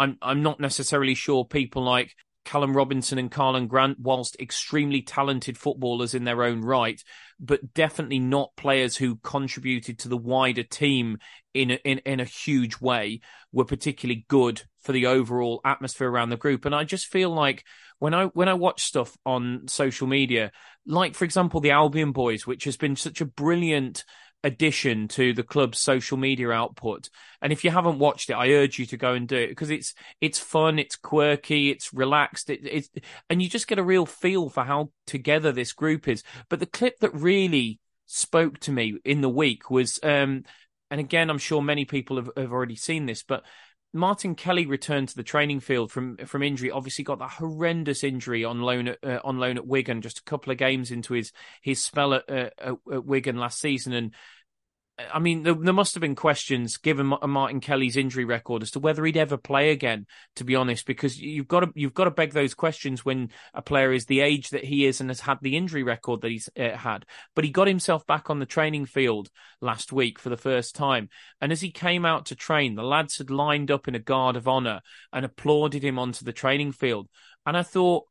I'm 0.00 0.16
I'm 0.22 0.42
not 0.42 0.58
necessarily 0.58 1.14
sure 1.14 1.44
people 1.44 1.82
like 1.82 2.16
Callum 2.46 2.74
Robinson 2.74 3.18
and 3.18 3.30
Karlan 3.30 3.68
Grant, 3.68 3.98
whilst 4.00 4.40
extremely 4.40 5.02
talented 5.02 5.58
footballers 5.58 6.14
in 6.14 6.24
their 6.24 6.42
own 6.42 6.62
right, 6.62 7.00
but 7.38 7.74
definitely 7.74 8.18
not 8.18 8.56
players 8.56 8.96
who 8.96 9.16
contributed 9.16 9.98
to 9.98 10.08
the 10.08 10.16
wider 10.16 10.62
team 10.62 11.18
in 11.52 11.72
a, 11.72 11.74
in 11.84 11.98
in 11.98 12.18
a 12.18 12.24
huge 12.24 12.80
way, 12.80 13.20
were 13.52 13.66
particularly 13.66 14.24
good 14.28 14.62
for 14.80 14.92
the 14.92 15.06
overall 15.06 15.60
atmosphere 15.66 16.10
around 16.10 16.30
the 16.30 16.36
group. 16.38 16.64
And 16.64 16.74
I 16.74 16.84
just 16.84 17.06
feel 17.06 17.28
like 17.30 17.64
when 17.98 18.14
I 18.14 18.26
when 18.26 18.48
I 18.48 18.54
watch 18.54 18.84
stuff 18.84 19.14
on 19.26 19.68
social 19.68 20.06
media, 20.06 20.50
like 20.86 21.14
for 21.14 21.26
example 21.26 21.60
the 21.60 21.72
Albion 21.72 22.12
Boys, 22.12 22.46
which 22.46 22.64
has 22.64 22.78
been 22.78 22.96
such 22.96 23.20
a 23.20 23.26
brilliant 23.26 24.04
addition 24.42 25.08
to 25.08 25.32
the 25.32 25.42
club's 25.42 25.78
social 25.78 26.16
media 26.16 26.50
output. 26.50 27.08
And 27.42 27.52
if 27.52 27.64
you 27.64 27.70
haven't 27.70 27.98
watched 27.98 28.30
it, 28.30 28.34
I 28.34 28.50
urge 28.52 28.78
you 28.78 28.86
to 28.86 28.96
go 28.96 29.12
and 29.12 29.28
do 29.28 29.36
it 29.36 29.48
because 29.48 29.70
it's 29.70 29.94
it's 30.20 30.38
fun, 30.38 30.78
it's 30.78 30.96
quirky, 30.96 31.70
it's 31.70 31.92
relaxed, 31.92 32.50
it, 32.50 32.60
it's 32.62 32.88
and 33.28 33.42
you 33.42 33.48
just 33.48 33.68
get 33.68 33.78
a 33.78 33.84
real 33.84 34.06
feel 34.06 34.48
for 34.48 34.64
how 34.64 34.90
together 35.06 35.52
this 35.52 35.72
group 35.72 36.08
is. 36.08 36.22
But 36.48 36.60
the 36.60 36.66
clip 36.66 36.98
that 37.00 37.14
really 37.14 37.80
spoke 38.06 38.58
to 38.60 38.72
me 38.72 38.98
in 39.04 39.20
the 39.20 39.28
week 39.28 39.70
was, 39.70 40.00
um, 40.02 40.44
and 40.90 41.00
again, 41.00 41.30
I'm 41.30 41.38
sure 41.38 41.62
many 41.62 41.84
people 41.84 42.16
have, 42.16 42.30
have 42.36 42.52
already 42.52 42.76
seen 42.76 43.06
this, 43.06 43.22
but 43.22 43.44
Martin 43.92 44.36
Kelly 44.36 44.66
returned 44.66 45.08
to 45.08 45.16
the 45.16 45.22
training 45.22 45.60
field 45.60 45.90
from 45.90 46.16
from 46.18 46.42
injury. 46.42 46.70
Obviously, 46.70 47.04
got 47.04 47.18
that 47.18 47.30
horrendous 47.30 48.04
injury 48.04 48.44
on 48.44 48.60
loan 48.60 48.88
at, 48.88 48.98
uh, 49.02 49.20
on 49.24 49.38
loan 49.38 49.56
at 49.56 49.66
Wigan, 49.66 50.00
just 50.00 50.20
a 50.20 50.24
couple 50.24 50.52
of 50.52 50.58
games 50.58 50.90
into 50.90 51.14
his 51.14 51.32
his 51.60 51.82
spell 51.82 52.14
at, 52.14 52.30
uh, 52.30 52.50
at 52.92 53.04
Wigan 53.04 53.36
last 53.36 53.60
season, 53.60 53.92
and 53.92 54.14
I 55.12 55.18
mean, 55.18 55.42
there, 55.42 55.54
there, 55.54 55.72
must 55.72 55.94
have 55.94 56.00
been 56.00 56.14
questions 56.14 56.76
given 56.76 57.06
Martin 57.06 57.60
Kelly's 57.60 57.96
injury 57.96 58.24
record 58.24 58.62
as 58.62 58.70
to 58.72 58.80
whether 58.80 59.04
he'd 59.04 59.16
ever 59.16 59.36
play 59.36 59.70
again. 59.70 60.06
To 60.36 60.44
be 60.44 60.56
honest, 60.56 60.86
because 60.86 61.20
you've 61.20 61.48
got 61.48 61.60
to 61.60 61.72
you've 61.74 61.94
got 61.94 62.04
to 62.04 62.10
beg 62.10 62.32
those 62.32 62.54
questions 62.54 63.04
when 63.04 63.30
a 63.54 63.62
player 63.62 63.92
is 63.92 64.06
the 64.06 64.20
age 64.20 64.50
that 64.50 64.64
he 64.64 64.86
is 64.86 65.00
and 65.00 65.10
has 65.10 65.20
had 65.20 65.38
the 65.40 65.56
injury 65.56 65.82
record 65.82 66.20
that 66.20 66.30
he's 66.30 66.48
uh, 66.58 66.76
had. 66.76 67.04
But 67.34 67.44
he 67.44 67.50
got 67.50 67.68
himself 67.68 68.06
back 68.06 68.30
on 68.30 68.38
the 68.38 68.46
training 68.46 68.86
field 68.86 69.28
last 69.60 69.92
week 69.92 70.18
for 70.18 70.28
the 70.28 70.36
first 70.36 70.74
time, 70.74 71.08
and 71.40 71.52
as 71.52 71.60
he 71.60 71.70
came 71.70 72.04
out 72.04 72.26
to 72.26 72.36
train, 72.36 72.74
the 72.74 72.82
lads 72.82 73.18
had 73.18 73.30
lined 73.30 73.70
up 73.70 73.88
in 73.88 73.94
a 73.94 74.00
guard 74.00 74.36
of 74.36 74.48
honour 74.48 74.80
and 75.12 75.24
applauded 75.24 75.84
him 75.84 75.98
onto 75.98 76.24
the 76.24 76.32
training 76.32 76.72
field. 76.72 77.08
And 77.46 77.56
I 77.56 77.62
thought 77.62 78.04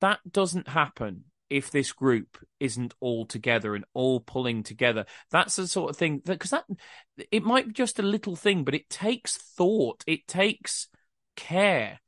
that 0.00 0.20
doesn't 0.30 0.68
happen 0.68 1.24
if 1.52 1.70
this 1.70 1.92
group 1.92 2.38
isn't 2.58 2.94
all 2.98 3.26
together 3.26 3.74
and 3.74 3.84
all 3.92 4.20
pulling 4.20 4.62
together. 4.62 5.04
That's 5.30 5.56
the 5.56 5.68
sort 5.68 5.90
of 5.90 5.96
thing 5.98 6.22
that 6.24 6.32
because 6.32 6.50
that 6.50 6.64
it 7.30 7.44
might 7.44 7.66
be 7.66 7.72
just 7.74 7.98
a 7.98 8.02
little 8.02 8.36
thing, 8.36 8.64
but 8.64 8.74
it 8.74 8.88
takes 8.88 9.36
thought, 9.36 10.02
it 10.06 10.26
takes 10.26 10.88
care 11.36 12.00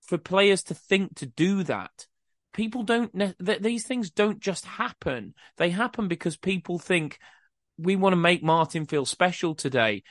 for 0.00 0.16
players 0.16 0.62
to 0.64 0.74
think 0.74 1.16
to 1.16 1.26
do 1.26 1.64
that. 1.64 2.06
People 2.52 2.84
don't 2.84 3.34
these 3.40 3.84
things 3.84 4.10
don't 4.10 4.38
just 4.38 4.64
happen. 4.64 5.34
They 5.56 5.70
happen 5.70 6.06
because 6.06 6.36
people 6.36 6.78
think 6.78 7.18
we 7.76 7.96
want 7.96 8.12
to 8.12 8.16
make 8.16 8.44
Martin 8.44 8.86
feel 8.86 9.04
special 9.04 9.56
today. 9.56 10.04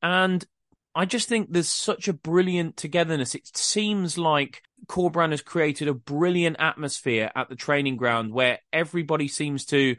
And 0.00 0.46
I 0.94 1.06
just 1.06 1.28
think 1.28 1.48
there's 1.50 1.68
such 1.68 2.06
a 2.06 2.12
brilliant 2.12 2.76
togetherness. 2.76 3.34
It 3.34 3.56
seems 3.56 4.16
like 4.16 4.62
Corberán 4.88 5.30
has 5.30 5.42
created 5.42 5.88
a 5.88 5.94
brilliant 5.94 6.56
atmosphere 6.58 7.30
at 7.34 7.48
the 7.48 7.56
training 7.56 7.96
ground 7.96 8.32
where 8.32 8.58
everybody 8.72 9.28
seems 9.28 9.66
to 9.66 9.96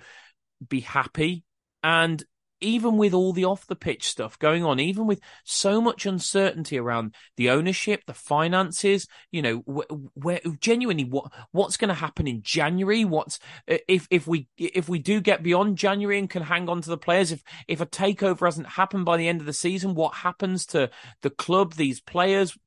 be 0.68 0.82
happy. 0.82 1.44
And 1.84 2.24
even 2.62 2.98
with 2.98 3.14
all 3.14 3.34
the 3.34 3.46
off 3.46 3.68
the 3.68 3.76
pitch 3.76 4.08
stuff 4.08 4.38
going 4.40 4.66
on, 4.66 4.80
even 4.80 5.08
with 5.08 5.20
so 5.44 5.80
much 5.80 6.06
uncertainty 6.06 6.78
around 6.78 7.16
the 7.38 7.50
ownership, 7.50 8.04
the 8.06 8.14
finances, 8.14 9.08
you 9.32 9.42
know, 9.42 9.58
where, 10.14 10.42
genuinely 10.60 11.06
what 11.06 11.32
what's 11.52 11.78
going 11.78 11.90
to 11.90 11.94
happen 11.94 12.28
in 12.28 12.42
January? 12.42 13.06
What's 13.06 13.40
uh, 13.70 13.78
if 13.88 14.08
if 14.12 14.28
we 14.28 14.48
if 14.58 14.90
we 14.90 15.00
do 15.00 15.22
get 15.22 15.44
beyond 15.44 15.78
January 15.78 16.20
and 16.20 16.30
can 16.30 16.44
hang 16.44 16.70
on 16.70 16.82
to 16.82 16.90
the 16.90 16.98
players? 16.98 17.32
If 17.32 17.44
if 17.68 17.82
a 17.82 17.86
takeover 17.86 18.46
hasn't 18.46 18.68
happened 18.68 19.06
by 19.06 19.18
the 19.18 19.28
end 19.28 19.40
of 19.40 19.46
the 19.46 19.54
season, 19.54 19.96
what 19.96 20.16
happens 20.16 20.66
to 20.68 20.90
the 21.22 21.30
club? 21.30 21.76
These 21.76 22.02
players. 22.02 22.58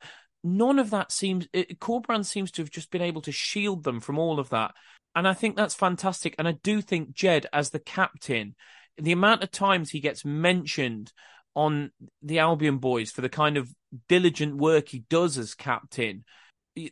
None 0.45 0.79
of 0.79 0.91
that 0.91 1.13
seems. 1.13 1.47
Eh, 1.55 1.65
Corberán 1.81 2.25
seems 2.25 2.51
to 2.53 2.63
have 2.63 2.71
just 2.71 2.91
been 2.91 3.03
able 3.03 3.23
to 3.23 3.33
shield 3.33 3.85
them 3.85 4.01
from 4.01 4.19
all 4.19 4.39
of 4.39 4.49
that, 4.51 4.75
and 5.15 5.29
I 5.29 5.35
think 5.35 5.57
that's 5.57 5.75
fantastic. 5.75 6.35
And 6.39 6.49
I 6.49 6.53
do 6.53 6.81
think 6.81 7.13
Jed, 7.13 7.47
as 7.53 7.71
the 7.71 7.79
captain, 7.79 8.55
the 8.97 9.13
amount 9.13 9.43
of 9.43 9.51
times 9.51 9.91
he 9.91 10.01
gets 10.01 10.25
mentioned 10.25 11.13
on 11.55 11.91
the 12.23 12.39
Albion 12.39 12.79
boys 12.79 13.11
for 13.11 13.21
the 13.21 13.29
kind 13.29 13.57
of 13.57 13.73
diligent 14.09 14.57
work 14.57 14.89
he 14.89 15.05
does 15.11 15.37
as 15.39 15.55
captain 15.55 16.25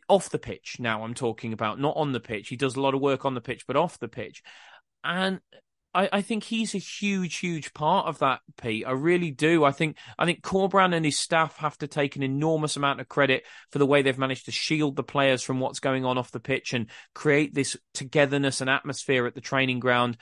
off 0.09 0.29
the 0.29 0.39
pitch. 0.39 0.77
Now 0.79 1.05
I'm 1.05 1.15
talking 1.15 1.53
about 1.53 1.81
not 1.81 1.97
on 1.97 2.13
the 2.13 2.21
pitch. 2.21 2.49
He 2.49 2.57
does 2.57 2.77
a 2.77 2.81
lot 2.81 2.95
of 2.95 3.01
work 3.01 3.25
on 3.25 3.35
the 3.35 3.41
pitch, 3.41 3.67
but 3.67 3.77
off 3.77 3.99
the 3.99 4.09
pitch. 4.09 4.43
And 5.03 5.41
I, 5.93 6.09
I 6.13 6.23
think 6.23 6.45
he's 6.45 6.75
a 6.75 6.79
huge, 6.79 7.37
huge 7.37 7.75
part 7.75 8.07
of 8.07 8.21
that, 8.21 8.41
Pete. 8.61 8.87
I 8.87 8.93
really 8.93 9.31
do. 9.31 9.65
I 9.65 9.73
think 9.73 9.97
I 10.19 10.25
think 10.25 10.43
Corberán 10.43 10.95
and 10.95 11.05
his 11.05 11.19
staff 11.19 11.57
have 11.59 11.77
to 11.79 11.89
take 11.89 12.17
an 12.17 12.23
enormous 12.23 12.77
amount 12.77 13.01
of 13.01 13.09
credit 13.09 13.45
for 13.71 13.79
the 13.79 13.87
way 13.87 14.03
they've 14.03 14.17
managed 14.17 14.45
to 14.47 14.53
shield 14.53 14.97
the 14.97 15.03
players 15.03 15.43
from 15.43 15.59
what's 15.59 15.81
going 15.81 16.05
on 16.05 16.19
off 16.19 16.31
the 16.31 16.41
pitch 16.41 16.73
and 16.75 16.87
create 17.15 17.55
this 17.55 17.77
togetherness 17.95 18.61
and 18.61 18.71
atmosphere 18.71 19.27
at 19.27 19.35
the 19.35 19.41
training 19.41 19.81
ground 19.81 20.17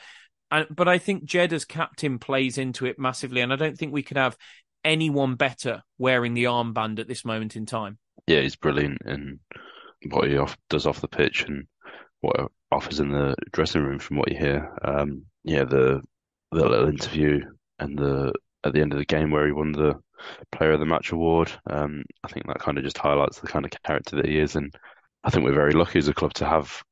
but 0.70 0.88
I 0.88 0.98
think 0.98 1.24
Jed 1.24 1.52
as 1.52 1.64
captain 1.64 2.18
plays 2.18 2.58
into 2.58 2.86
it 2.86 2.98
massively, 2.98 3.40
and 3.40 3.52
I 3.52 3.56
don't 3.56 3.76
think 3.76 3.92
we 3.92 4.02
could 4.02 4.16
have 4.16 4.36
anyone 4.84 5.34
better 5.34 5.82
wearing 5.98 6.34
the 6.34 6.44
armband 6.44 6.98
at 6.98 7.08
this 7.08 7.24
moment 7.24 7.56
in 7.56 7.66
time. 7.66 7.98
Yeah, 8.26 8.40
he's 8.40 8.56
brilliant 8.56 9.02
in 9.04 9.40
what 10.10 10.28
he 10.28 10.36
off, 10.36 10.56
does 10.70 10.86
off 10.86 11.00
the 11.00 11.08
pitch 11.08 11.44
and 11.46 11.66
what 12.20 12.50
offers 12.70 13.00
in 13.00 13.10
the 13.10 13.34
dressing 13.52 13.82
room. 13.82 13.98
From 13.98 14.16
what 14.16 14.30
you 14.30 14.38
hear, 14.38 14.72
um, 14.82 15.22
yeah, 15.44 15.64
the 15.64 16.02
the 16.52 16.68
little 16.68 16.88
interview 16.88 17.40
and 17.78 17.98
the 17.98 18.32
at 18.64 18.72
the 18.72 18.80
end 18.80 18.92
of 18.92 18.98
the 18.98 19.04
game 19.04 19.30
where 19.30 19.46
he 19.46 19.52
won 19.52 19.72
the 19.72 19.94
Player 20.50 20.72
of 20.72 20.80
the 20.80 20.86
Match 20.86 21.12
award, 21.12 21.50
um, 21.70 22.02
I 22.24 22.28
think 22.28 22.46
that 22.46 22.58
kind 22.58 22.76
of 22.76 22.84
just 22.84 22.98
highlights 22.98 23.40
the 23.40 23.46
kind 23.46 23.64
of 23.64 23.70
character 23.84 24.16
that 24.16 24.26
he 24.26 24.38
is, 24.38 24.56
and 24.56 24.74
I 25.24 25.30
think 25.30 25.44
we're 25.44 25.52
very 25.54 25.72
lucky 25.72 25.98
as 25.98 26.08
a 26.08 26.14
club 26.14 26.34
to 26.34 26.46
have 26.46 26.82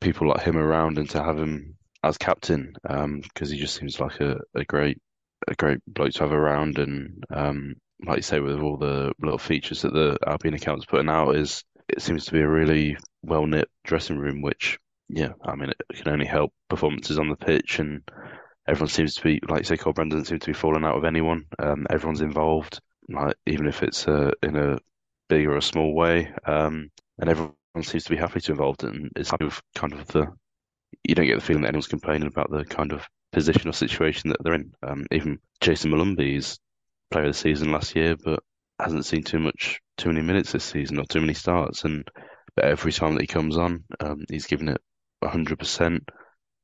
people 0.00 0.28
like 0.28 0.42
him 0.42 0.56
around 0.56 0.98
and 0.98 1.08
to 1.10 1.22
have 1.22 1.38
him 1.38 1.76
as 2.02 2.18
captain 2.18 2.72
because 2.82 3.02
um, 3.04 3.22
he 3.48 3.58
just 3.58 3.74
seems 3.74 4.00
like 4.00 4.20
a, 4.20 4.38
a 4.54 4.64
great 4.64 4.98
a 5.48 5.54
great 5.54 5.78
bloke 5.86 6.12
to 6.12 6.20
have 6.20 6.32
around 6.32 6.78
and 6.78 7.24
um, 7.30 7.74
like 8.06 8.16
you 8.16 8.22
say 8.22 8.40
with 8.40 8.58
all 8.58 8.76
the 8.76 9.12
little 9.20 9.38
features 9.38 9.82
that 9.82 9.92
the 9.92 10.16
Albion 10.26 10.54
account's 10.54 10.86
putting 10.86 11.08
out 11.08 11.36
is 11.36 11.62
it 11.88 12.02
seems 12.02 12.24
to 12.24 12.32
be 12.32 12.40
a 12.40 12.48
really 12.48 12.96
well 13.22 13.46
knit 13.46 13.68
dressing 13.84 14.18
room 14.18 14.42
which 14.42 14.78
yeah 15.08 15.32
I 15.42 15.54
mean 15.54 15.70
it 15.70 15.96
can 15.96 16.12
only 16.12 16.26
help 16.26 16.52
performances 16.68 17.18
on 17.18 17.28
the 17.28 17.36
pitch 17.36 17.78
and 17.78 18.02
everyone 18.68 18.88
seems 18.88 19.14
to 19.14 19.22
be 19.22 19.40
like 19.48 19.60
you 19.60 19.64
say 19.64 19.76
Corberán 19.76 20.10
doesn't 20.10 20.26
seem 20.26 20.38
to 20.38 20.46
be 20.46 20.52
falling 20.52 20.84
out 20.84 20.96
with 20.96 21.04
anyone 21.04 21.44
um, 21.58 21.86
everyone's 21.90 22.20
involved 22.20 22.80
like 23.08 23.36
even 23.46 23.68
if 23.68 23.82
it's 23.82 24.08
uh, 24.08 24.32
in 24.42 24.56
a 24.56 24.78
big 25.28 25.46
or 25.46 25.56
a 25.56 25.62
small 25.62 25.94
way 25.94 26.32
um, 26.46 26.90
and 27.20 27.30
everyone 27.30 27.54
seems 27.82 28.04
to 28.04 28.10
be 28.10 28.16
happy 28.16 28.40
to 28.40 28.48
be 28.48 28.52
involved 28.52 28.84
and 28.84 29.10
it's 29.16 29.30
kind 29.30 29.42
of 29.42 29.62
kind 29.74 29.92
of 29.92 30.06
the 30.08 30.26
you 31.04 31.14
don't 31.14 31.26
get 31.26 31.36
the 31.36 31.44
feeling 31.44 31.62
that 31.62 31.68
anyone's 31.68 31.86
complaining 31.86 32.28
about 32.28 32.50
the 32.50 32.64
kind 32.64 32.92
of 32.92 33.08
position 33.32 33.68
or 33.68 33.72
situation 33.72 34.30
that 34.30 34.42
they're 34.42 34.54
in. 34.54 34.72
Um, 34.82 35.06
even 35.12 35.38
Jayson 35.60 35.90
Molumby's 35.90 36.58
player 37.10 37.26
of 37.26 37.32
the 37.32 37.38
season 37.38 37.72
last 37.72 37.94
year, 37.94 38.16
but 38.16 38.42
hasn't 38.78 39.06
seen 39.06 39.22
too 39.22 39.38
much, 39.38 39.80
too 39.96 40.08
many 40.10 40.22
minutes 40.22 40.52
this 40.52 40.64
season 40.64 40.98
or 40.98 41.04
too 41.04 41.20
many 41.20 41.34
starts. 41.34 41.84
And 41.84 42.08
but 42.54 42.64
every 42.64 42.92
time 42.92 43.14
that 43.14 43.22
he 43.22 43.26
comes 43.26 43.56
on, 43.56 43.84
um, 44.00 44.24
he's 44.28 44.46
given 44.46 44.68
it 44.68 44.80
hundred 45.24 45.58
percent, 45.58 46.08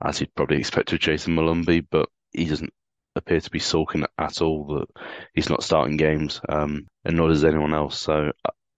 as 0.05 0.21
you'd 0.21 0.35
probably 0.35 0.59
expect 0.59 0.93
with 0.93 1.01
Jayson 1.01 1.35
Molumby. 1.35 1.87
But 1.91 2.09
he 2.33 2.45
doesn't 2.45 2.73
appear 3.17 3.41
to 3.41 3.51
be 3.51 3.59
sulking 3.59 4.07
at 4.19 4.41
all 4.41 4.67
that 4.79 5.03
he's 5.35 5.51
not 5.51 5.63
starting 5.63 5.97
games, 5.97 6.41
um, 6.49 6.87
and 7.05 7.17
nor 7.17 7.29
does 7.29 7.45
anyone 7.45 7.75
else. 7.75 7.99
So 8.01 8.33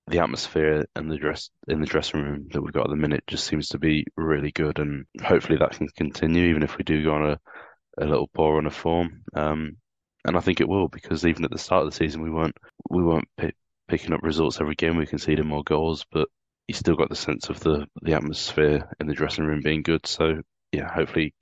the 0.07 0.19
atmosphere 0.19 0.85
and 0.95 1.11
the 1.11 1.17
dress 1.17 1.51
in 1.69 1.81
the 1.81 1.87
dressing 1.87 2.23
room 2.23 2.49
that 2.53 2.61
we've 2.61 2.73
got 2.73 2.85
at 2.85 2.91
the 2.91 2.97
minute 2.97 3.25
just 3.27 3.47
seems 3.47 3.69
to 3.69 3.79
be 3.79 4.07
really 4.17 4.53
good, 4.53 4.79
and 4.79 5.07
hopefully 5.23 5.59
that 5.59 5.73
can 5.73 5.89
continue, 5.89 6.47
even 6.49 6.63
if 6.63 6.77
we 6.77 6.85
do 6.85 7.05
go 7.05 7.15
on 7.15 7.31
a, 7.31 7.41
a 7.99 8.07
little 8.07 8.29
poor 8.35 8.59
on 8.59 8.67
a 8.67 8.71
form. 8.71 9.23
Um, 9.35 9.77
and 10.25 10.37
I 10.37 10.41
think 10.41 10.61
it 10.61 10.69
will 10.69 10.89
because 10.89 11.27
even 11.27 11.45
at 11.45 11.51
the 11.51 11.59
start 11.59 11.85
of 11.85 11.91
the 11.91 11.97
season 11.97 12.23
we 12.23 12.31
weren't 12.31 12.57
we 12.91 13.03
weren't 13.03 13.29
p- 13.39 13.53
picking 13.89 14.13
up 14.13 14.23
results 14.23 14.61
every 14.61 14.75
game. 14.75 14.97
We 14.97 15.07
conceded 15.07 15.45
more 15.47 15.63
goals, 15.65 16.05
but 16.11 16.29
you 16.69 16.75
still 16.75 16.97
got 16.97 17.09
the 17.11 17.17
sense 17.17 17.49
of 17.51 17.61
the 17.61 17.87
the 18.03 18.15
atmosphere 18.15 18.89
in 19.01 19.07
the 19.07 19.15
dressing 19.15 19.45
room 19.45 19.61
being 19.63 19.83
good. 19.83 20.07
So 20.07 20.41
yeah, 20.73 20.93
hopefully 20.93 21.35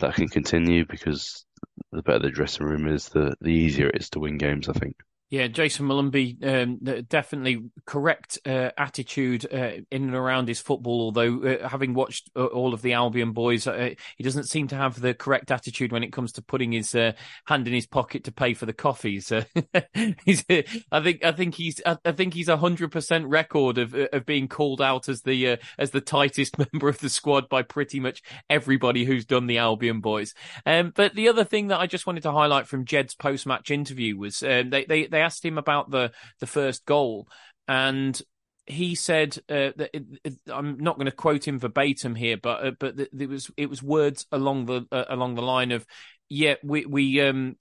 that 0.00 0.14
can 0.14 0.28
continue 0.28 0.84
because 0.86 1.44
the 1.92 2.02
better 2.02 2.20
the 2.20 2.30
dressing 2.30 2.66
room 2.66 2.88
is, 2.88 3.08
the 3.08 3.34
the 3.40 3.50
easier 3.52 3.88
it 3.88 4.00
is 4.02 4.10
to 4.10 4.20
win 4.20 4.38
games. 4.38 4.68
I 4.68 4.72
think. 4.72 4.96
Yeah, 5.30 5.46
Jayson 5.48 5.86
Molumby, 5.86 6.42
um, 6.42 7.04
definitely 7.06 7.64
correct 7.84 8.38
uh, 8.46 8.70
attitude 8.78 9.44
uh, 9.52 9.82
in 9.90 10.04
and 10.04 10.14
around 10.14 10.48
his 10.48 10.58
football. 10.58 11.02
Although 11.02 11.42
uh, 11.42 11.68
having 11.68 11.92
watched 11.92 12.30
uh, 12.34 12.46
all 12.46 12.72
of 12.72 12.80
the 12.80 12.94
Albion 12.94 13.32
boys, 13.32 13.66
uh, 13.66 13.90
he 14.16 14.24
doesn't 14.24 14.48
seem 14.48 14.68
to 14.68 14.76
have 14.76 14.98
the 14.98 15.12
correct 15.12 15.50
attitude 15.50 15.92
when 15.92 16.02
it 16.02 16.14
comes 16.14 16.32
to 16.32 16.42
putting 16.42 16.72
his 16.72 16.94
uh, 16.94 17.12
hand 17.44 17.68
in 17.68 17.74
his 17.74 17.86
pocket 17.86 18.24
to 18.24 18.32
pay 18.32 18.54
for 18.54 18.64
the 18.64 18.72
coffees. 18.72 19.30
he's, 20.24 20.44
I 20.90 21.00
think, 21.02 21.22
I 21.22 21.32
think 21.32 21.56
he's, 21.56 21.82
I 21.84 22.12
think 22.12 22.32
he's 22.32 22.48
a 22.48 22.56
hundred 22.56 22.90
percent 22.90 23.26
record 23.26 23.76
of 23.76 23.94
of 23.94 24.24
being 24.24 24.48
called 24.48 24.80
out 24.80 25.10
as 25.10 25.22
the 25.22 25.58
as 25.78 25.90
the 25.90 26.00
tightest 26.00 26.56
member 26.72 26.88
of 26.88 27.00
the 27.00 27.10
squad 27.10 27.50
by 27.50 27.60
pretty 27.60 28.00
much 28.00 28.22
everybody 28.48 29.04
who's 29.04 29.26
done 29.26 29.46
the 29.46 29.58
Albion 29.58 30.00
boys. 30.00 30.32
Um, 30.64 30.90
but 30.96 31.14
the 31.14 31.28
other 31.28 31.44
thing 31.44 31.66
that 31.66 31.80
I 31.80 31.86
just 31.86 32.06
wanted 32.06 32.22
to 32.22 32.32
highlight 32.32 32.66
from 32.66 32.86
Jed's 32.86 33.14
post 33.14 33.46
match 33.46 33.70
interview 33.70 34.16
was 34.16 34.42
um, 34.42 34.70
they 34.70 34.86
they 34.86 35.06
they 35.06 35.17
asked 35.20 35.44
him 35.44 35.58
about 35.58 35.90
the 35.90 36.12
the 36.40 36.46
first 36.46 36.84
goal, 36.84 37.28
and 37.66 38.20
he 38.66 38.94
said 38.94 39.38
uh, 39.48 39.72
that 39.76 39.90
it, 39.94 40.04
it, 40.24 40.34
I'm 40.52 40.78
not 40.78 40.96
going 40.96 41.06
to 41.06 41.12
quote 41.12 41.48
him 41.48 41.58
verbatim 41.58 42.14
here, 42.14 42.36
but 42.36 42.66
uh, 42.66 42.72
but 42.78 42.98
it 42.98 43.28
was 43.28 43.50
it 43.56 43.70
was 43.70 43.82
words 43.82 44.26
along 44.30 44.66
the 44.66 44.86
uh, 44.92 45.04
along 45.08 45.34
the 45.34 45.42
line 45.42 45.72
of, 45.72 45.86
yeah, 46.28 46.54
we 46.62 46.84
we 46.84 47.20
um 47.22 47.56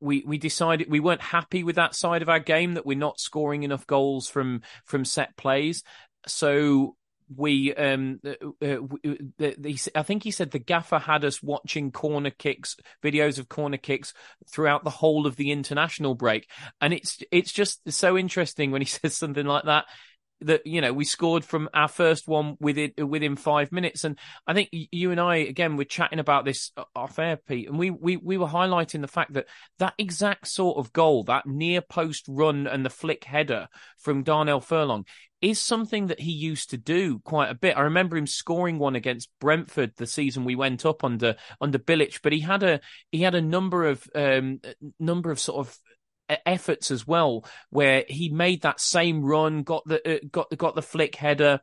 we 0.00 0.22
we 0.26 0.36
decided 0.36 0.90
we 0.90 1.00
weren't 1.00 1.22
happy 1.22 1.64
with 1.64 1.76
that 1.76 1.94
side 1.94 2.22
of 2.22 2.28
our 2.28 2.40
game 2.40 2.74
that 2.74 2.84
we're 2.84 2.98
not 2.98 3.20
scoring 3.20 3.62
enough 3.62 3.86
goals 3.86 4.28
from 4.28 4.60
from 4.84 5.04
set 5.04 5.36
plays, 5.36 5.82
so 6.26 6.96
we 7.36 7.74
um 7.74 8.20
uh, 8.24 8.30
uh, 8.30 8.78
the, 9.38 9.54
the, 9.58 9.78
I 9.94 10.02
think 10.02 10.22
he 10.22 10.30
said 10.30 10.50
the 10.50 10.58
gaffer 10.58 10.98
had 10.98 11.24
us 11.24 11.42
watching 11.42 11.92
corner 11.92 12.30
kicks 12.30 12.76
videos 13.02 13.38
of 13.38 13.48
corner 13.48 13.76
kicks 13.76 14.14
throughout 14.50 14.84
the 14.84 14.90
whole 14.90 15.26
of 15.26 15.36
the 15.36 15.50
international 15.50 16.14
break. 16.14 16.48
And 16.80 16.92
it's 16.92 17.22
it's 17.30 17.52
just 17.52 17.80
so 17.92 18.16
interesting 18.16 18.70
when 18.70 18.82
he 18.82 18.86
says 19.02 19.16
something 19.16 19.46
like 19.46 19.64
that 19.64 19.86
that 20.46 20.66
you 20.66 20.80
know 20.80 20.92
we 20.92 21.04
scored 21.04 21.44
from 21.44 21.68
our 21.74 21.88
first 21.88 22.28
one 22.28 22.56
within 22.60 22.92
within 22.98 23.36
five 23.36 23.72
minutes, 23.72 24.04
and 24.04 24.18
I 24.46 24.54
think 24.54 24.70
you 24.72 25.10
and 25.10 25.20
I 25.20 25.36
again 25.36 25.76
we're 25.76 25.84
chatting 25.84 26.18
about 26.18 26.44
this 26.44 26.72
off 26.94 27.18
air, 27.18 27.36
Pete, 27.36 27.68
and 27.68 27.78
we 27.78 27.90
we 27.90 28.16
we 28.16 28.36
were 28.36 28.46
highlighting 28.46 29.00
the 29.00 29.08
fact 29.08 29.34
that 29.34 29.46
that 29.78 29.94
exact 29.98 30.48
sort 30.48 30.78
of 30.78 30.92
goal, 30.92 31.24
that 31.24 31.46
near 31.46 31.80
post 31.80 32.24
run 32.28 32.66
and 32.66 32.84
the 32.84 32.90
flick 32.90 33.24
header 33.24 33.68
from 33.98 34.22
Darnell 34.22 34.60
Furlong, 34.60 35.04
is 35.42 35.58
something 35.58 36.06
that 36.06 36.20
he 36.20 36.30
used 36.30 36.70
to 36.70 36.78
do 36.78 37.18
quite 37.18 37.50
a 37.50 37.54
bit. 37.54 37.76
I 37.76 37.82
remember 37.82 38.16
him 38.16 38.28
scoring 38.28 38.78
one 38.78 38.94
against 38.94 39.28
Brentford 39.40 39.92
the 39.96 40.06
season 40.06 40.44
we 40.44 40.54
went 40.54 40.86
up 40.86 41.02
under 41.02 41.34
under 41.60 41.78
Bilic, 41.78 42.20
but 42.22 42.32
he 42.32 42.40
had 42.40 42.62
a 42.62 42.80
he 43.10 43.22
had 43.22 43.34
a 43.34 43.42
number 43.42 43.84
of 43.84 44.08
um 44.14 44.60
number 45.00 45.32
of 45.32 45.40
sort 45.40 45.66
of 45.66 45.76
efforts 46.46 46.90
as 46.90 47.06
well, 47.06 47.44
where 47.70 48.04
he 48.08 48.28
made 48.28 48.62
that 48.62 48.80
same 48.80 49.22
run, 49.24 49.62
got 49.62 49.82
the 49.86 50.16
uh, 50.16 50.18
got 50.30 50.50
the, 50.50 50.56
got 50.56 50.74
the 50.74 50.82
flick 50.82 51.16
header. 51.16 51.60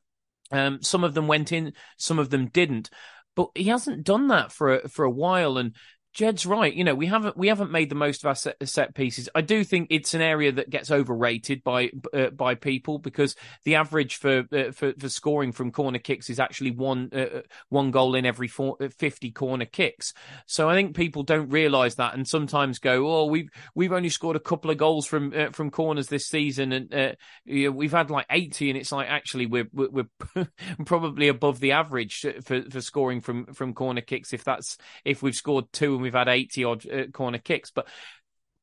Um, 0.52 0.82
some 0.82 1.04
of 1.04 1.14
them 1.14 1.28
went 1.28 1.52
in, 1.52 1.74
some 1.98 2.18
of 2.18 2.30
them 2.30 2.48
didn't, 2.48 2.90
but 3.36 3.50
he 3.56 3.66
hasn't 3.66 4.04
done 4.04 4.30
that 4.30 4.52
for 4.52 4.76
a, 4.76 4.90
for 4.90 5.06
a 5.06 5.12
while. 5.12 5.58
And 5.58 5.76
Jed's 6.20 6.46
right. 6.46 6.74
You 6.74 6.84
know, 6.84 6.96
we 6.96 7.06
haven't 7.06 7.38
we 7.38 7.48
haven't 7.48 7.72
made 7.72 7.88
the 7.88 7.96
most 7.96 8.26
of 8.26 8.28
our 8.28 8.36
set, 8.36 8.58
set 8.68 8.94
pieces. 8.94 9.30
I 9.34 9.40
do 9.40 9.64
think 9.64 9.88
it's 9.90 10.14
an 10.14 10.20
area 10.20 10.52
that 10.52 10.70
gets 10.70 10.92
overrated 10.92 11.64
by 11.64 11.92
uh, 12.14 12.32
by 12.32 12.56
people 12.56 13.00
because 13.00 13.38
the 13.64 13.76
average 13.76 14.18
for, 14.18 14.44
uh, 14.52 14.74
for 14.74 14.92
for 15.00 15.08
scoring 15.08 15.54
from 15.54 15.72
corner 15.72 15.98
kicks 15.98 16.30
is 16.30 16.38
actually 16.38 16.72
one 16.72 17.10
uh, 17.16 17.20
uh 17.20 17.42
one 17.70 17.92
goal 17.92 18.16
in 18.16 18.26
every 18.26 18.50
four, 18.50 18.76
uh, 18.82 18.90
50 18.90 19.32
corner 19.32 19.64
kicks. 19.64 20.14
So 20.46 20.70
I 20.70 20.76
think 20.76 20.94
people 20.94 21.24
don't 21.24 21.52
realise 21.52 21.96
that 21.96 22.16
and 22.16 22.28
sometimes 22.28 22.80
go, 22.80 23.08
"Oh, 23.08 23.28
we've 23.28 23.50
we've 23.74 23.94
only 23.94 24.10
scored 24.10 24.36
a 24.36 24.42
couple 24.42 24.72
of 24.72 24.78
goals 24.78 25.08
from 25.08 25.32
uh, 25.34 25.52
from 25.54 25.72
corners 25.72 26.08
this 26.08 26.28
season 26.28 26.74
and 26.74 27.16
you 27.46 27.70
know, 27.70 27.72
we've 27.72 27.94
had 27.94 28.12
like 28.12 28.26
80 28.30 28.72
and 28.72 28.78
it's 28.78 28.92
like 28.92 29.08
actually 29.08 29.46
we're 29.46 29.70
we're, 29.72 30.06
we're 30.36 30.48
probably 30.86 31.30
above 31.30 31.62
the 31.62 31.72
average 31.72 32.26
for 32.44 32.64
for 32.64 32.82
scoring 32.82 33.22
from 33.22 33.54
from 33.54 33.74
corner 33.74 34.02
kicks 34.02 34.34
if 34.34 34.44
that's 34.44 34.78
if 35.06 35.24
we've 35.24 35.34
scored 35.34 35.72
two 35.72 35.94
and 35.94 36.02
we've 36.02 36.09
had 36.14 36.28
80 36.28 36.64
odd 36.64 36.90
uh, 36.90 37.08
corner 37.08 37.38
kicks. 37.38 37.72
But 37.72 37.88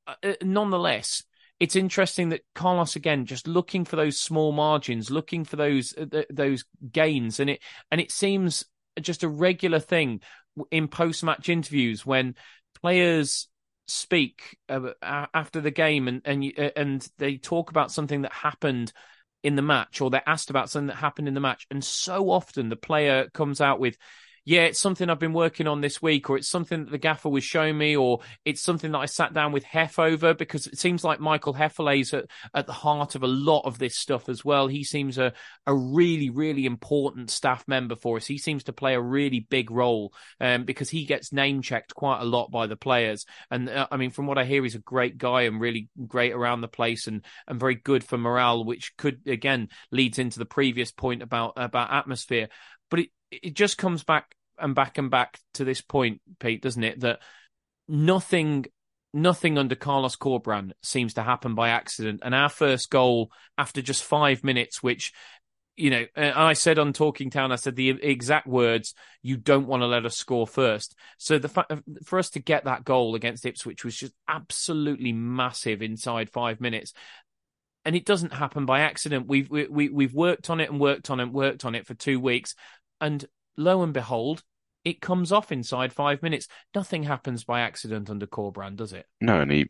uh, 0.06 0.14
uh, 0.22 0.34
nonetheless, 0.42 1.24
it's 1.58 1.76
interesting 1.76 2.30
that 2.30 2.42
Carlos 2.54 2.96
again 2.96 3.26
just 3.26 3.48
looking 3.48 3.84
for 3.84 3.96
those 3.96 4.18
small 4.18 4.52
margins, 4.52 5.10
looking 5.10 5.44
for 5.44 5.56
those 5.56 5.94
uh, 5.96 6.22
those 6.30 6.64
gains, 6.92 7.40
and 7.40 7.50
it 7.50 7.62
and 7.90 8.00
it 8.00 8.12
seems 8.12 8.64
just 9.00 9.22
a 9.22 9.28
regular 9.28 9.80
thing 9.80 10.20
in 10.70 10.88
post 10.88 11.22
match 11.22 11.48
interviews 11.48 12.04
when 12.04 12.34
players 12.80 13.48
speak 13.86 14.56
uh, 14.68 14.90
after 15.02 15.60
the 15.60 15.70
game 15.70 16.08
and 16.08 16.22
and 16.24 16.44
uh, 16.58 16.70
and 16.76 17.08
they 17.18 17.36
talk 17.36 17.70
about 17.70 17.92
something 17.92 18.22
that 18.22 18.32
happened 18.32 18.92
in 19.42 19.54
the 19.54 19.62
match 19.62 20.00
or 20.00 20.10
they're 20.10 20.28
asked 20.28 20.50
about 20.50 20.68
something 20.68 20.88
that 20.88 20.96
happened 20.96 21.28
in 21.28 21.34
the 21.34 21.40
match 21.40 21.66
and 21.70 21.84
so 21.84 22.30
often 22.30 22.68
the 22.68 22.76
player 22.76 23.28
comes 23.32 23.60
out 23.60 23.78
with 23.78 23.96
yeah, 24.46 24.62
it's 24.62 24.78
something 24.78 25.10
I've 25.10 25.18
been 25.18 25.32
working 25.32 25.66
on 25.66 25.80
this 25.80 26.00
week, 26.00 26.30
or 26.30 26.36
it's 26.36 26.48
something 26.48 26.84
that 26.84 26.92
the 26.92 26.98
gaffer 26.98 27.28
was 27.28 27.42
showing 27.42 27.76
me, 27.76 27.96
or 27.96 28.20
it's 28.44 28.62
something 28.62 28.92
that 28.92 28.98
I 28.98 29.06
sat 29.06 29.34
down 29.34 29.50
with 29.50 29.64
Hef 29.64 29.98
over 29.98 30.34
because 30.34 30.68
it 30.68 30.78
seems 30.78 31.02
like 31.02 31.18
Michael 31.18 31.52
Hefele's 31.52 32.14
at, 32.14 32.26
at 32.54 32.68
the 32.68 32.72
heart 32.72 33.16
of 33.16 33.24
a 33.24 33.26
lot 33.26 33.62
of 33.62 33.80
this 33.80 33.96
stuff 33.96 34.28
as 34.28 34.44
well. 34.44 34.68
He 34.68 34.84
seems 34.84 35.18
a, 35.18 35.32
a 35.66 35.74
really, 35.74 36.30
really 36.30 36.64
important 36.64 37.30
staff 37.30 37.64
member 37.66 37.96
for 37.96 38.18
us. 38.18 38.26
He 38.26 38.38
seems 38.38 38.62
to 38.64 38.72
play 38.72 38.94
a 38.94 39.00
really 39.00 39.40
big 39.40 39.72
role 39.72 40.14
um, 40.40 40.62
because 40.62 40.90
he 40.90 41.06
gets 41.06 41.32
name 41.32 41.60
checked 41.60 41.96
quite 41.96 42.20
a 42.20 42.24
lot 42.24 42.52
by 42.52 42.68
the 42.68 42.76
players. 42.76 43.26
And 43.50 43.68
uh, 43.68 43.88
I 43.90 43.96
mean, 43.96 44.12
from 44.12 44.28
what 44.28 44.38
I 44.38 44.44
hear, 44.44 44.62
he's 44.62 44.76
a 44.76 44.78
great 44.78 45.18
guy 45.18 45.42
and 45.42 45.60
really 45.60 45.88
great 46.06 46.32
around 46.32 46.60
the 46.60 46.68
place 46.68 47.08
and, 47.08 47.24
and 47.48 47.58
very 47.58 47.74
good 47.74 48.04
for 48.04 48.16
morale, 48.16 48.64
which 48.64 48.96
could 48.96 49.22
again 49.26 49.70
leads 49.90 50.20
into 50.20 50.38
the 50.38 50.46
previous 50.46 50.92
point 50.92 51.22
about 51.22 51.54
about 51.56 51.92
atmosphere. 51.92 52.48
But 52.92 53.00
it, 53.00 53.08
it 53.32 53.54
just 53.54 53.76
comes 53.76 54.04
back 54.04 54.35
and 54.58 54.74
back 54.74 54.98
and 54.98 55.10
back 55.10 55.38
to 55.54 55.64
this 55.64 55.80
point, 55.80 56.20
Pete, 56.40 56.62
doesn't 56.62 56.84
it? 56.84 57.00
That 57.00 57.20
nothing 57.88 58.66
nothing 59.12 59.56
under 59.56 59.74
Carlos 59.74 60.16
Corberán 60.16 60.72
seems 60.82 61.14
to 61.14 61.22
happen 61.22 61.54
by 61.54 61.70
accident. 61.70 62.20
And 62.22 62.34
our 62.34 62.50
first 62.50 62.90
goal 62.90 63.30
after 63.56 63.80
just 63.80 64.04
five 64.04 64.44
minutes, 64.44 64.82
which, 64.82 65.12
you 65.74 65.90
know, 65.90 66.04
I 66.16 66.52
said 66.52 66.78
on 66.78 66.92
Talking 66.92 67.30
Town, 67.30 67.50
I 67.50 67.56
said 67.56 67.76
the 67.76 67.90
exact 67.90 68.46
words, 68.46 68.94
you 69.22 69.36
don't 69.36 69.66
want 69.66 69.82
to 69.82 69.86
let 69.86 70.04
us 70.04 70.16
score 70.16 70.46
first. 70.46 70.94
So 71.18 71.38
the 71.38 71.48
fact 71.48 71.72
for 72.04 72.18
us 72.18 72.30
to 72.30 72.40
get 72.40 72.64
that 72.64 72.84
goal 72.84 73.14
against 73.14 73.46
Ipswich 73.46 73.84
was 73.84 73.96
just 73.96 74.12
absolutely 74.28 75.12
massive 75.12 75.80
inside 75.82 76.28
five 76.28 76.60
minutes. 76.60 76.92
And 77.86 77.96
it 77.96 78.04
doesn't 78.04 78.34
happen 78.34 78.66
by 78.66 78.80
accident. 78.80 79.28
We've 79.28 79.48
we, 79.48 79.88
we've 79.88 80.14
worked 80.14 80.50
on 80.50 80.60
it 80.60 80.70
and 80.70 80.80
worked 80.80 81.08
on 81.08 81.20
it 81.20 81.24
and 81.24 81.32
worked 81.32 81.64
on 81.64 81.74
it 81.74 81.86
for 81.86 81.94
two 81.94 82.18
weeks, 82.18 82.54
and 83.00 83.24
lo 83.56 83.82
and 83.82 83.92
behold, 83.92 84.42
it 84.84 85.00
comes 85.00 85.32
off 85.32 85.50
inside 85.50 85.92
five 85.92 86.22
minutes. 86.22 86.48
Nothing 86.74 87.02
happens 87.02 87.44
by 87.44 87.60
accident 87.60 88.08
under 88.10 88.26
Corberán, 88.26 88.76
does 88.76 88.92
it? 88.92 89.06
No, 89.20 89.40
and 89.40 89.50
he, 89.50 89.68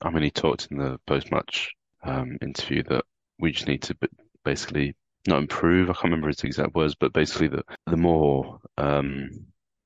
I 0.00 0.10
mean, 0.10 0.22
he 0.22 0.30
talked 0.30 0.68
in 0.70 0.78
the 0.78 0.98
post-match 1.06 1.72
um, 2.02 2.38
interview 2.42 2.82
that 2.84 3.04
we 3.38 3.52
just 3.52 3.68
need 3.68 3.82
to 3.82 3.96
basically 4.44 4.96
not 5.26 5.38
improve. 5.38 5.88
I 5.88 5.92
can't 5.92 6.04
remember 6.04 6.28
his 6.28 6.42
exact 6.44 6.74
words, 6.74 6.94
but 6.94 7.12
basically 7.12 7.48
the 7.48 7.62
the 7.86 7.96
more 7.96 8.60
um, 8.78 9.30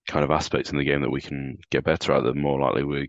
kind 0.09 0.24
of 0.24 0.30
aspects 0.30 0.70
in 0.70 0.78
the 0.78 0.84
game 0.84 1.03
that 1.03 1.11
we 1.11 1.20
can 1.20 1.59
get 1.70 1.84
better 1.84 2.12
at, 2.12 2.24
the 2.24 2.34
more 2.34 2.61
likely 2.61 2.84
we're 2.84 3.09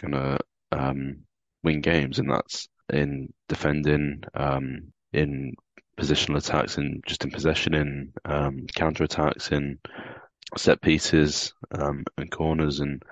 gonna 0.00 0.38
um, 0.72 1.18
win 1.62 1.80
games, 1.80 2.18
and 2.18 2.30
that's 2.30 2.68
in 2.92 3.32
defending, 3.48 4.22
um, 4.34 4.92
in 5.12 5.54
positional 5.98 6.38
attacks 6.38 6.76
and 6.78 7.02
just 7.06 7.24
in 7.24 7.30
possession, 7.30 7.74
in 7.74 8.12
um, 8.24 8.66
counter 8.74 9.04
attacks, 9.04 9.50
in 9.50 9.78
set 10.56 10.80
pieces 10.80 11.52
um, 11.72 12.04
and 12.16 12.30
corners. 12.30 12.80
And 12.80 13.02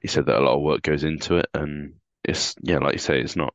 he 0.00 0.08
said 0.08 0.26
that 0.26 0.38
a 0.38 0.44
lot 0.44 0.56
of 0.56 0.62
work 0.62 0.82
goes 0.82 1.04
into 1.04 1.36
it, 1.36 1.46
and 1.54 1.94
it's 2.24 2.54
yeah, 2.62 2.78
like 2.78 2.94
you 2.94 2.98
say, 2.98 3.20
it's 3.20 3.36
not 3.36 3.54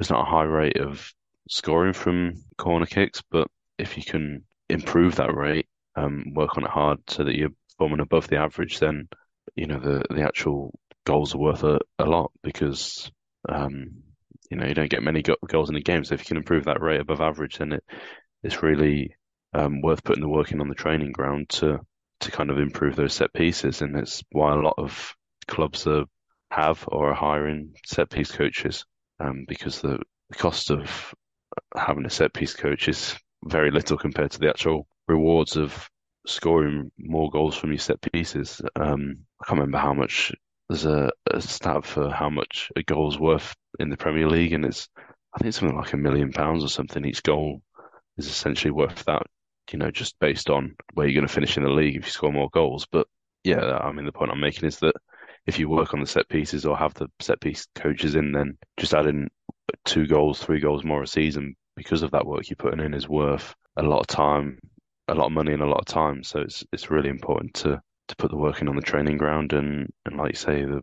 it's 0.00 0.10
not 0.10 0.26
a 0.26 0.30
high 0.30 0.44
rate 0.44 0.78
of 0.78 1.12
scoring 1.48 1.92
from 1.92 2.42
corner 2.56 2.86
kicks, 2.86 3.22
but 3.30 3.48
if 3.78 3.96
you 3.96 4.02
can 4.02 4.44
improve 4.68 5.16
that 5.16 5.34
rate, 5.34 5.68
um, 5.96 6.32
work 6.34 6.56
on 6.56 6.64
it 6.64 6.70
hard 6.70 6.98
so 7.08 7.24
that 7.24 7.36
you're 7.36 7.50
bombing 7.78 8.00
above 8.00 8.28
the 8.28 8.36
average, 8.36 8.78
then 8.78 9.08
you 9.54 9.66
know 9.66 9.78
the 9.78 10.02
the 10.10 10.22
actual 10.22 10.78
goals 11.04 11.34
are 11.34 11.38
worth 11.38 11.64
a, 11.64 11.80
a 11.98 12.04
lot 12.04 12.32
because 12.42 13.10
um, 13.48 14.02
you 14.50 14.56
know, 14.56 14.66
you 14.66 14.74
don't 14.74 14.90
get 14.90 15.02
many 15.02 15.22
go- 15.22 15.36
goals 15.48 15.70
in 15.70 15.76
a 15.76 15.80
game. 15.80 16.04
So 16.04 16.14
if 16.14 16.20
you 16.20 16.26
can 16.26 16.36
improve 16.36 16.64
that 16.64 16.80
rate 16.80 17.00
above 17.00 17.20
average, 17.20 17.58
then 17.58 17.72
it 17.72 17.84
it's 18.42 18.62
really 18.62 19.16
um, 19.54 19.80
worth 19.80 20.04
putting 20.04 20.22
the 20.22 20.28
work 20.28 20.52
in 20.52 20.60
on 20.60 20.68
the 20.68 20.74
training 20.74 21.12
ground 21.12 21.48
to 21.48 21.80
to 22.20 22.30
kind 22.30 22.50
of 22.50 22.58
improve 22.58 22.96
those 22.96 23.14
set 23.14 23.32
pieces. 23.32 23.82
And 23.82 23.96
it's 23.96 24.22
why 24.32 24.52
a 24.52 24.60
lot 24.60 24.74
of 24.78 25.14
clubs 25.48 25.86
are, 25.86 26.04
have 26.50 26.84
or 26.88 27.10
are 27.10 27.14
hiring 27.14 27.74
set 27.84 28.10
piece 28.10 28.30
coaches 28.30 28.84
um, 29.20 29.44
because 29.48 29.80
the, 29.80 29.98
the 30.30 30.36
cost 30.36 30.70
of 30.70 31.14
having 31.76 32.06
a 32.06 32.10
set 32.10 32.32
piece 32.32 32.54
coach 32.54 32.88
is 32.88 33.16
very 33.44 33.70
little 33.70 33.98
compared 33.98 34.30
to 34.32 34.38
the 34.38 34.48
actual 34.48 34.86
rewards 35.08 35.56
of 35.56 35.88
scoring 36.26 36.90
more 36.98 37.30
goals 37.30 37.56
from 37.56 37.70
your 37.70 37.78
set 37.78 38.00
pieces. 38.00 38.62
Um, 38.76 39.18
I 39.40 39.46
can't 39.46 39.60
remember 39.60 39.78
how 39.78 39.94
much 39.94 40.32
there's 40.68 40.86
a, 40.86 41.10
a 41.30 41.40
stat 41.40 41.84
for 41.84 42.10
how 42.10 42.30
much 42.30 42.70
a 42.76 42.82
goal's 42.82 43.18
worth 43.18 43.54
in 43.78 43.90
the 43.90 43.96
Premier 43.96 44.28
League, 44.28 44.52
and 44.52 44.64
it's 44.64 44.88
I 45.34 45.38
think 45.38 45.54
something 45.54 45.76
like 45.76 45.92
a 45.92 45.96
million 45.96 46.32
pounds 46.32 46.64
or 46.64 46.68
something. 46.68 47.04
Each 47.04 47.22
goal 47.22 47.62
is 48.16 48.26
essentially 48.26 48.70
worth 48.70 49.04
that, 49.06 49.22
you 49.72 49.78
know, 49.78 49.90
just 49.90 50.18
based 50.20 50.48
on 50.48 50.76
where 50.94 51.06
you're 51.06 51.20
going 51.20 51.26
to 51.26 51.32
finish 51.32 51.56
in 51.56 51.64
the 51.64 51.70
league 51.70 51.96
if 51.96 52.06
you 52.06 52.12
score 52.12 52.32
more 52.32 52.50
goals. 52.50 52.86
But 52.90 53.08
yeah, 53.42 53.78
I 53.78 53.92
mean, 53.92 54.06
the 54.06 54.12
point 54.12 54.30
I'm 54.30 54.40
making 54.40 54.66
is 54.66 54.78
that 54.78 54.94
if 55.46 55.58
you 55.58 55.68
work 55.68 55.92
on 55.92 56.00
the 56.00 56.06
set 56.06 56.28
pieces 56.28 56.64
or 56.64 56.76
have 56.76 56.94
the 56.94 57.08
set 57.20 57.40
piece 57.40 57.66
coaches 57.74 58.14
in, 58.14 58.32
then 58.32 58.56
just 58.76 58.94
adding 58.94 59.28
two 59.84 60.06
goals, 60.06 60.40
three 60.40 60.60
goals 60.60 60.84
more 60.84 61.02
a 61.02 61.06
season 61.06 61.56
because 61.76 62.02
of 62.02 62.12
that 62.12 62.26
work 62.26 62.48
you're 62.48 62.56
putting 62.56 62.80
in 62.80 62.94
is 62.94 63.08
worth 63.08 63.54
a 63.76 63.82
lot 63.82 64.00
of 64.00 64.06
time, 64.06 64.58
a 65.08 65.14
lot 65.14 65.26
of 65.26 65.32
money, 65.32 65.52
and 65.52 65.62
a 65.62 65.66
lot 65.66 65.80
of 65.80 65.86
time. 65.86 66.22
So 66.22 66.40
it's 66.40 66.64
it's 66.72 66.90
really 66.90 67.08
important 67.08 67.54
to 67.54 67.80
to 68.08 68.16
put 68.16 68.30
the 68.30 68.36
work 68.36 68.60
in 68.60 68.68
on 68.68 68.76
the 68.76 68.82
training 68.82 69.18
ground, 69.18 69.52
and 69.52 69.92
and 70.06 70.16
like 70.16 70.32
you 70.32 70.36
say, 70.36 70.64
the 70.64 70.82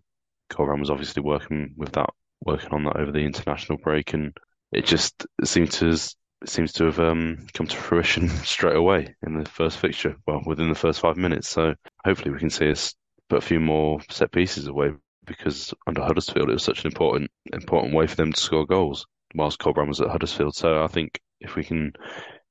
Corberan 0.51 0.79
was 0.79 0.89
obviously 0.89 1.23
working 1.23 1.73
with 1.77 1.93
that, 1.93 2.09
working 2.41 2.69
on 2.71 2.83
that 2.85 2.97
over 2.97 3.11
the 3.11 3.19
international 3.19 3.77
break, 3.77 4.13
and 4.13 4.35
it 4.71 4.85
just 4.85 5.25
seems 5.43 5.79
to 5.79 5.97
seems 6.45 6.73
to 6.73 6.85
have 6.85 6.99
um, 6.99 7.45
come 7.53 7.67
to 7.67 7.75
fruition 7.75 8.29
straight 8.43 8.75
away 8.75 9.15
in 9.25 9.37
the 9.37 9.49
first 9.49 9.77
fixture. 9.77 10.15
Well, 10.25 10.41
within 10.45 10.69
the 10.69 10.75
first 10.75 10.99
five 10.99 11.17
minutes. 11.17 11.49
So 11.49 11.75
hopefully 12.03 12.31
we 12.31 12.39
can 12.39 12.49
see 12.49 12.71
us 12.71 12.95
put 13.29 13.43
a 13.43 13.45
few 13.45 13.59
more 13.59 14.01
set 14.09 14.31
pieces 14.31 14.67
away 14.67 14.91
because 15.25 15.73
under 15.85 16.01
Huddersfield 16.01 16.49
it 16.49 16.53
was 16.53 16.63
such 16.63 16.83
an 16.83 16.87
important 16.87 17.29
important 17.53 17.93
way 17.93 18.07
for 18.07 18.15
them 18.15 18.33
to 18.33 18.39
score 18.39 18.65
goals 18.65 19.05
whilst 19.35 19.59
Corberan 19.59 19.87
was 19.87 20.01
at 20.01 20.09
Huddersfield. 20.09 20.55
So 20.55 20.83
I 20.83 20.87
think 20.87 21.19
if 21.39 21.55
we 21.55 21.63
can 21.63 21.93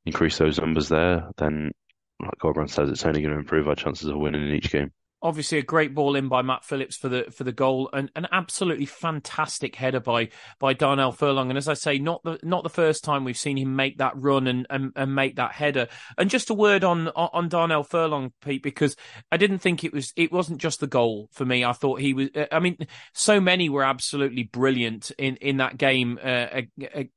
increase 0.06 0.38
those 0.38 0.60
numbers 0.60 0.88
there, 0.88 1.28
then 1.36 1.72
like 2.20 2.38
Corberan 2.40 2.70
says, 2.70 2.90
it's 2.90 3.04
only 3.04 3.22
going 3.22 3.34
to 3.34 3.40
improve 3.40 3.68
our 3.68 3.74
chances 3.74 4.08
of 4.08 4.16
winning 4.16 4.48
in 4.48 4.54
each 4.54 4.70
game 4.70 4.92
obviously 5.22 5.58
a 5.58 5.62
great 5.62 5.94
ball 5.94 6.16
in 6.16 6.28
by 6.28 6.42
Matt 6.42 6.64
Phillips 6.64 6.96
for 6.96 7.08
the 7.08 7.24
for 7.30 7.44
the 7.44 7.52
goal 7.52 7.90
and 7.92 8.10
an 8.16 8.26
absolutely 8.32 8.86
fantastic 8.86 9.76
header 9.76 10.00
by 10.00 10.28
by 10.58 10.72
Darnell 10.72 11.12
Furlong. 11.12 11.50
And 11.50 11.58
as 11.58 11.68
I 11.68 11.74
say 11.74 11.98
not 11.98 12.22
the 12.24 12.38
not 12.42 12.62
the 12.62 12.70
first 12.70 13.04
time 13.04 13.24
we've 13.24 13.36
seen 13.36 13.56
him 13.56 13.76
make 13.76 13.98
that 13.98 14.16
run 14.16 14.46
and 14.46 14.66
and, 14.70 14.92
and 14.96 15.14
make 15.14 15.36
that 15.36 15.52
header. 15.52 15.88
And 16.16 16.30
just 16.30 16.50
a 16.50 16.54
word 16.54 16.84
on 16.84 17.08
on 17.08 17.48
Darnell 17.48 17.84
Furlong 17.84 18.32
Pete 18.40 18.62
because 18.62 18.96
I 19.30 19.36
didn't 19.36 19.58
think 19.58 19.84
it 19.84 19.92
was 19.92 20.12
it 20.16 20.32
wasn't 20.32 20.60
just 20.60 20.80
the 20.80 20.86
goal 20.86 21.28
for 21.32 21.44
me. 21.44 21.64
I 21.64 21.72
thought 21.72 22.00
he 22.00 22.14
was 22.14 22.28
I 22.50 22.60
mean 22.60 22.78
so 23.12 23.40
many 23.40 23.68
were 23.68 23.84
absolutely 23.84 24.44
brilliant 24.44 25.10
in 25.18 25.36
in 25.36 25.58
that 25.58 25.76
game 25.76 26.18
uh, 26.22 26.62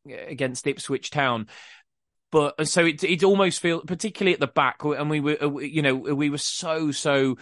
against 0.06 0.68
Ipswich 0.68 1.10
Town. 1.10 1.48
But 2.32 2.68
so 2.68 2.84
it 2.84 3.04
it 3.04 3.24
almost 3.24 3.60
feels 3.60 3.84
particularly 3.86 4.34
at 4.34 4.40
the 4.40 4.48
back 4.48 4.84
and 4.84 5.08
we 5.08 5.20
were 5.20 5.62
you 5.62 5.84
know 5.84 5.96
we 5.96 6.32
were 6.32 6.40
so 6.40 6.90
so 6.90 7.38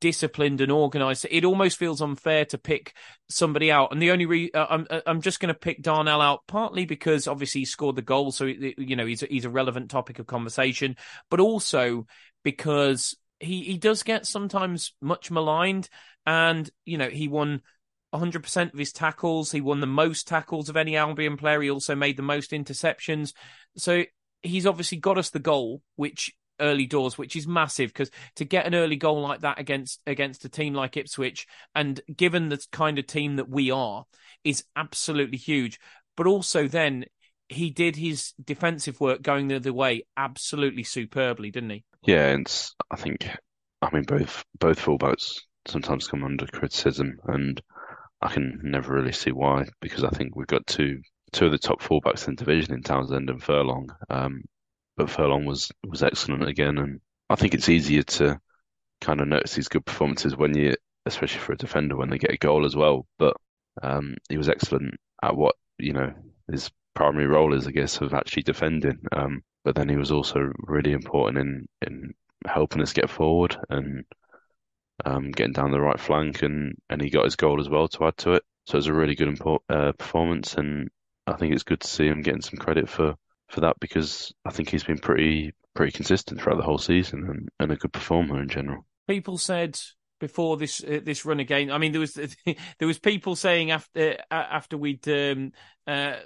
disciplined 0.00 0.60
and 0.60 0.72
organized. 0.72 1.26
It 1.30 1.44
almost 1.44 1.78
feels 1.78 2.00
unfair 2.00 2.44
to 2.46 2.58
pick 2.58 2.94
somebody 3.28 3.70
out. 3.70 3.92
And 3.92 4.00
the 4.00 4.10
only 4.10 4.26
re- 4.26 4.50
uh, 4.52 4.66
I'm 4.68 4.86
uh, 4.90 5.00
I'm 5.06 5.20
just 5.20 5.40
going 5.40 5.52
to 5.52 5.58
pick 5.58 5.82
Darnell 5.82 6.20
out 6.20 6.40
partly 6.46 6.86
because 6.86 7.28
obviously 7.28 7.62
he 7.62 7.64
scored 7.64 7.96
the 7.96 8.02
goal, 8.02 8.32
so 8.32 8.44
you 8.44 8.96
know 8.96 9.06
he's 9.06 9.22
a, 9.22 9.26
he's 9.26 9.44
a 9.44 9.50
relevant 9.50 9.90
topic 9.90 10.18
of 10.18 10.26
conversation, 10.26 10.96
but 11.30 11.40
also 11.40 12.06
because 12.42 13.16
he 13.40 13.62
he 13.62 13.78
does 13.78 14.02
get 14.02 14.26
sometimes 14.26 14.94
much 15.00 15.30
maligned, 15.30 15.88
and 16.26 16.68
you 16.84 16.98
know 16.98 17.08
he 17.08 17.28
won. 17.28 17.62
100% 18.12 18.72
of 18.72 18.78
his 18.78 18.92
tackles. 18.92 19.50
He 19.50 19.60
won 19.60 19.80
the 19.80 19.88
most 19.88 20.28
tackles 20.28 20.68
of 20.68 20.76
any 20.76 20.96
Albion 20.96 21.36
player. 21.36 21.60
He 21.60 21.68
also 21.68 21.96
made 21.96 22.16
the 22.16 22.22
most 22.22 22.52
interceptions. 22.52 23.32
So 23.76 24.04
he's 24.40 24.66
obviously 24.66 24.98
got 24.98 25.18
us 25.18 25.30
the 25.30 25.40
goal, 25.40 25.82
which 25.96 26.32
early 26.60 26.86
doors, 26.86 27.18
which 27.18 27.36
is 27.36 27.46
massive 27.46 27.90
because 27.90 28.10
to 28.36 28.44
get 28.44 28.66
an 28.66 28.74
early 28.74 28.96
goal 28.96 29.20
like 29.20 29.40
that 29.40 29.58
against 29.58 30.00
against 30.06 30.44
a 30.44 30.48
team 30.48 30.74
like 30.74 30.96
Ipswich, 30.96 31.46
and 31.74 32.00
given 32.14 32.48
the 32.48 32.64
kind 32.72 32.98
of 32.98 33.06
team 33.06 33.36
that 33.36 33.48
we 33.48 33.70
are, 33.70 34.04
is 34.44 34.64
absolutely 34.76 35.38
huge. 35.38 35.78
But 36.16 36.26
also 36.26 36.68
then 36.68 37.06
he 37.48 37.70
did 37.70 37.96
his 37.96 38.32
defensive 38.42 39.00
work 39.00 39.22
going 39.22 39.48
the 39.48 39.56
other 39.56 39.72
way 39.72 40.04
absolutely 40.16 40.82
superbly, 40.82 41.50
didn't 41.50 41.70
he? 41.70 41.84
Yeah, 42.04 42.28
and 42.28 42.70
I 42.90 42.96
think 42.96 43.28
I 43.82 43.90
mean 43.92 44.04
both 44.04 44.44
both 44.58 44.80
fullbacks 44.80 45.40
sometimes 45.66 46.08
come 46.08 46.24
under 46.24 46.46
criticism, 46.46 47.18
and 47.26 47.60
I 48.20 48.32
can 48.32 48.60
never 48.62 48.94
really 48.94 49.12
see 49.12 49.32
why 49.32 49.64
because 49.80 50.04
I 50.04 50.10
think 50.10 50.36
we've 50.36 50.46
got 50.46 50.66
two 50.66 51.00
two 51.32 51.46
of 51.46 51.52
the 51.52 51.58
top 51.58 51.82
fullbacks 51.82 52.28
in 52.28 52.36
the 52.36 52.44
division 52.44 52.74
in 52.74 52.82
Townsend 52.82 53.28
and 53.28 53.42
Furlong. 53.42 53.88
Um, 54.08 54.42
but 54.96 55.10
Furlong 55.10 55.44
was 55.44 55.70
was 55.86 56.02
excellent 56.02 56.48
again, 56.48 56.78
and 56.78 57.00
I 57.30 57.36
think 57.36 57.54
it's 57.54 57.68
easier 57.68 58.02
to 58.02 58.40
kind 59.00 59.20
of 59.20 59.28
notice 59.28 59.54
these 59.54 59.68
good 59.68 59.84
performances 59.84 60.36
when 60.36 60.56
you, 60.56 60.74
especially 61.06 61.40
for 61.40 61.52
a 61.52 61.58
defender, 61.58 61.96
when 61.96 62.10
they 62.10 62.18
get 62.18 62.32
a 62.32 62.38
goal 62.38 62.64
as 62.64 62.76
well. 62.76 63.06
But 63.18 63.36
um, 63.82 64.16
he 64.28 64.36
was 64.38 64.48
excellent 64.48 64.94
at 65.22 65.36
what 65.36 65.56
you 65.78 65.92
know 65.92 66.12
his 66.50 66.70
primary 66.94 67.26
role 67.26 67.54
is, 67.54 67.66
I 67.66 67.72
guess, 67.72 68.00
of 68.00 68.14
actually 68.14 68.44
defending. 68.44 69.00
Um, 69.12 69.42
but 69.64 69.74
then 69.74 69.88
he 69.88 69.96
was 69.96 70.12
also 70.12 70.52
really 70.58 70.92
important 70.92 71.38
in 71.38 71.66
in 71.86 72.14
helping 72.46 72.82
us 72.82 72.92
get 72.92 73.10
forward 73.10 73.56
and 73.70 74.04
um, 75.04 75.30
getting 75.32 75.52
down 75.52 75.70
the 75.70 75.80
right 75.80 75.98
flank, 75.98 76.42
and 76.42 76.76
and 76.88 77.02
he 77.02 77.10
got 77.10 77.24
his 77.24 77.36
goal 77.36 77.60
as 77.60 77.68
well 77.68 77.88
to 77.88 78.06
add 78.06 78.16
to 78.18 78.32
it. 78.34 78.44
So 78.66 78.76
it 78.76 78.78
was 78.78 78.86
a 78.86 78.94
really 78.94 79.14
good 79.14 79.38
uh, 79.68 79.92
performance, 79.92 80.54
and 80.54 80.88
I 81.26 81.34
think 81.34 81.52
it's 81.52 81.64
good 81.64 81.80
to 81.80 81.88
see 81.88 82.06
him 82.06 82.22
getting 82.22 82.42
some 82.42 82.58
credit 82.58 82.88
for 82.88 83.16
for 83.48 83.60
that 83.60 83.76
because 83.80 84.32
I 84.44 84.50
think 84.50 84.68
he's 84.68 84.84
been 84.84 84.98
pretty 84.98 85.54
pretty 85.74 85.92
consistent 85.92 86.40
throughout 86.40 86.56
the 86.56 86.62
whole 86.62 86.78
season 86.78 87.24
and, 87.28 87.48
and 87.58 87.72
a 87.72 87.76
good 87.76 87.92
performer 87.92 88.40
in 88.40 88.48
general. 88.48 88.86
People 89.08 89.38
said 89.38 89.78
before 90.20 90.56
this 90.56 90.82
uh, 90.82 91.00
this 91.02 91.24
run 91.24 91.40
again. 91.40 91.70
I 91.70 91.78
mean, 91.78 91.92
there 91.92 92.00
was 92.00 92.14
there 92.44 92.88
was 92.88 92.98
people 92.98 93.36
saying 93.36 93.70
after 93.70 94.18
uh, 94.30 94.34
after 94.34 94.76
we'd 94.76 95.06
um, 95.08 95.52
uh, 95.86 96.16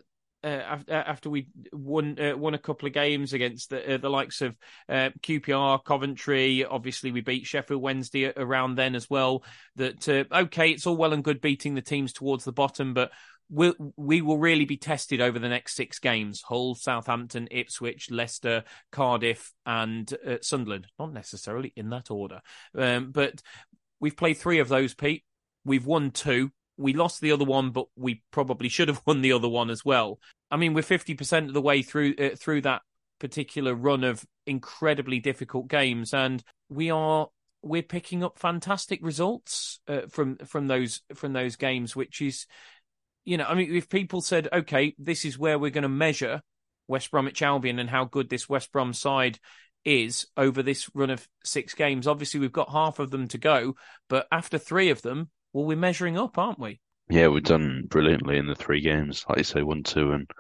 uh, 0.45 0.77
after 0.89 1.29
we 1.31 1.49
won 1.73 2.19
uh, 2.21 2.37
won 2.37 2.55
a 2.55 2.59
couple 2.59 2.87
of 2.87 2.95
games 2.95 3.33
against 3.33 3.71
the, 3.71 3.95
uh, 3.95 3.99
the 3.99 4.09
likes 4.09 4.41
of 4.41 4.57
uh, 4.89 5.11
QPR, 5.21 5.83
Coventry. 5.85 6.64
Obviously, 6.64 7.11
we 7.11 7.21
beat 7.21 7.47
Sheffield 7.47 7.83
Wednesday 7.83 8.33
around 8.37 8.77
then 8.77 8.95
as 8.95 9.11
well. 9.11 9.43
That 9.77 10.09
uh, 10.09 10.25
okay, 10.33 10.71
it's 10.71 10.87
all 10.87 10.97
well 10.97 11.12
and 11.12 11.25
good 11.25 11.41
beating 11.41 11.75
the 11.75 11.83
teams 11.83 12.12
towards 12.12 12.45
the 12.45 12.53
bottom, 12.53 12.95
but 12.95 13.11
we 13.51 14.20
will 14.20 14.38
really 14.38 14.64
be 14.64 14.76
tested 14.76 15.20
over 15.20 15.38
the 15.38 15.49
next 15.49 15.74
six 15.74 15.99
games: 15.99 16.42
Hull, 16.42 16.74
Southampton, 16.74 17.49
Ipswich, 17.51 18.11
Leicester, 18.11 18.64
Cardiff, 18.92 19.53
and 19.64 20.12
uh, 20.26 20.36
Sunderland. 20.42 20.88
Not 20.99 21.12
necessarily 21.12 21.72
in 21.76 21.90
that 21.90 22.11
order, 22.11 22.40
um, 22.76 23.11
but 23.11 23.42
we've 24.01 24.16
played 24.16 24.34
three 24.34 24.59
of 24.59 24.68
those. 24.68 24.94
Pete, 24.94 25.24
we've 25.64 25.86
won 25.86 26.11
two. 26.11 26.51
We 26.76 26.92
lost 26.92 27.20
the 27.20 27.32
other 27.32 27.44
one, 27.44 27.70
but 27.70 27.86
we 27.96 28.22
probably 28.30 28.68
should 28.68 28.88
have 28.88 29.03
won 29.07 29.22
the 29.22 29.32
other 29.32 29.49
one 29.49 29.70
as 29.70 29.84
well. 29.84 30.18
I 30.51 30.57
mean, 30.57 30.74
we're 30.74 30.82
fifty 30.82 31.14
percent 31.14 31.49
of 31.49 31.55
the 31.55 31.62
way 31.62 31.82
through 31.82 32.14
uh, 32.18 32.36
through 32.36 32.62
that 32.62 32.82
particular 33.18 33.74
run 33.74 34.05
of 34.05 34.24
incredibly 34.46 35.20
difficult 35.20 35.68
games, 35.68 36.12
and 36.12 36.42
we 36.68 36.90
are 36.90 37.28
we're 37.62 37.82
picking 37.82 38.22
up 38.22 38.38
fantastic 38.38 39.01
results 39.03 39.80
uh, 39.88 40.03
from 40.09 40.36
from 40.38 40.66
those 40.66 41.03
from 41.14 41.32
those 41.32 41.57
games, 41.57 41.96
which 41.96 42.20
is 42.20 42.46
you 43.25 43.37
know, 43.37 43.45
I 43.45 43.55
mean, 43.55 43.75
if 43.75 43.89
people 43.89 44.21
said, 44.21 44.49
okay, 44.53 44.95
this 44.99 45.25
is 45.25 45.39
where 45.39 45.59
we're 45.59 45.71
going 45.71 45.83
to 45.83 45.89
measure 45.89 46.43
West 46.87 47.11
Bromwich 47.11 47.43
Albion 47.43 47.79
and 47.79 47.91
how 47.91 48.05
good 48.05 48.29
this 48.29 48.49
West 48.49 48.73
Brom 48.73 48.93
side 48.93 49.39
is 49.85 50.27
over 50.37 50.62
this 50.62 50.91
run 50.95 51.11
of 51.11 51.27
six 51.45 51.75
games, 51.75 52.07
obviously 52.07 52.41
we've 52.41 52.53
got 52.53 52.71
half 52.71 52.99
of 52.99 53.11
them 53.11 53.29
to 53.29 53.39
go, 53.39 53.75
but 54.09 54.27
after 54.33 54.59
three 54.59 54.91
of 54.91 55.03
them, 55.03 55.31
well, 55.53 55.64
we're 55.64 55.77
measuring 55.77 56.19
up, 56.19 56.39
aren't 56.39 56.59
we? 56.59 56.81
Yeah, 57.11 57.29
we've 57.29 57.43
done 57.43 57.85
brilliantly 57.89 58.37
in 58.37 58.47
the 58.47 58.55
three 58.55 58.81
games, 58.81 59.25
like 59.29 59.39
you 59.39 59.45
say, 59.45 59.62
one, 59.62 59.83
two, 59.83 60.12
and 60.12 60.31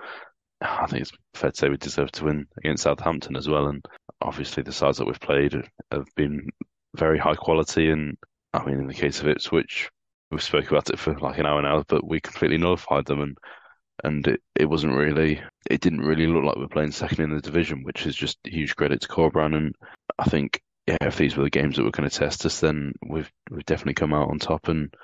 I 0.60 0.86
think 0.86 1.02
it's 1.02 1.12
fair 1.34 1.50
to 1.50 1.56
say 1.56 1.68
we 1.68 1.76
deserve 1.76 2.10
to 2.12 2.24
win 2.24 2.46
against 2.58 2.82
Southampton 2.82 3.36
as 3.36 3.48
well. 3.48 3.68
And 3.68 3.84
obviously, 4.20 4.62
the 4.62 4.72
sides 4.72 4.98
that 4.98 5.06
we've 5.06 5.20
played 5.20 5.54
have 5.92 6.06
been 6.16 6.48
very 6.94 7.18
high 7.18 7.36
quality. 7.36 7.90
And 7.90 8.16
I 8.52 8.64
mean, 8.64 8.80
in 8.80 8.86
the 8.86 8.94
case 8.94 9.20
of 9.20 9.28
Ipswich, 9.28 9.88
we 10.30 10.38
spoke 10.38 10.70
about 10.70 10.90
it 10.90 10.98
for 10.98 11.18
like 11.18 11.38
an 11.38 11.46
hour 11.46 11.62
now, 11.62 11.84
but 11.88 12.06
we 12.06 12.20
completely 12.20 12.58
nullified 12.58 13.06
them 13.06 13.20
and 13.20 13.38
and 14.04 14.28
it, 14.28 14.40
it 14.54 14.66
wasn't 14.66 14.94
really 14.94 15.42
it 15.68 15.80
didn't 15.80 16.00
really 16.00 16.26
look 16.26 16.44
like 16.44 16.56
we 16.56 16.64
are 16.64 16.68
playing 16.68 16.92
second 16.92 17.20
in 17.24 17.34
the 17.34 17.40
division, 17.40 17.82
which 17.82 18.06
is 18.06 18.14
just 18.14 18.38
huge 18.44 18.76
credit 18.76 19.00
to 19.00 19.08
Corberan 19.08 19.56
and 19.56 19.74
I 20.18 20.24
think 20.24 20.62
yeah, 20.86 20.96
if 21.02 21.16
these 21.16 21.36
were 21.36 21.44
the 21.44 21.50
games 21.50 21.76
that 21.76 21.82
were 21.82 21.90
going 21.90 22.08
to 22.08 22.16
test 22.16 22.46
us, 22.46 22.60
then 22.60 22.94
we've 23.06 23.30
we've 23.50 23.66
definitely 23.66 23.94
come 23.94 24.14
out 24.14 24.30
on 24.30 24.38
top 24.38 24.68
and 24.68 24.94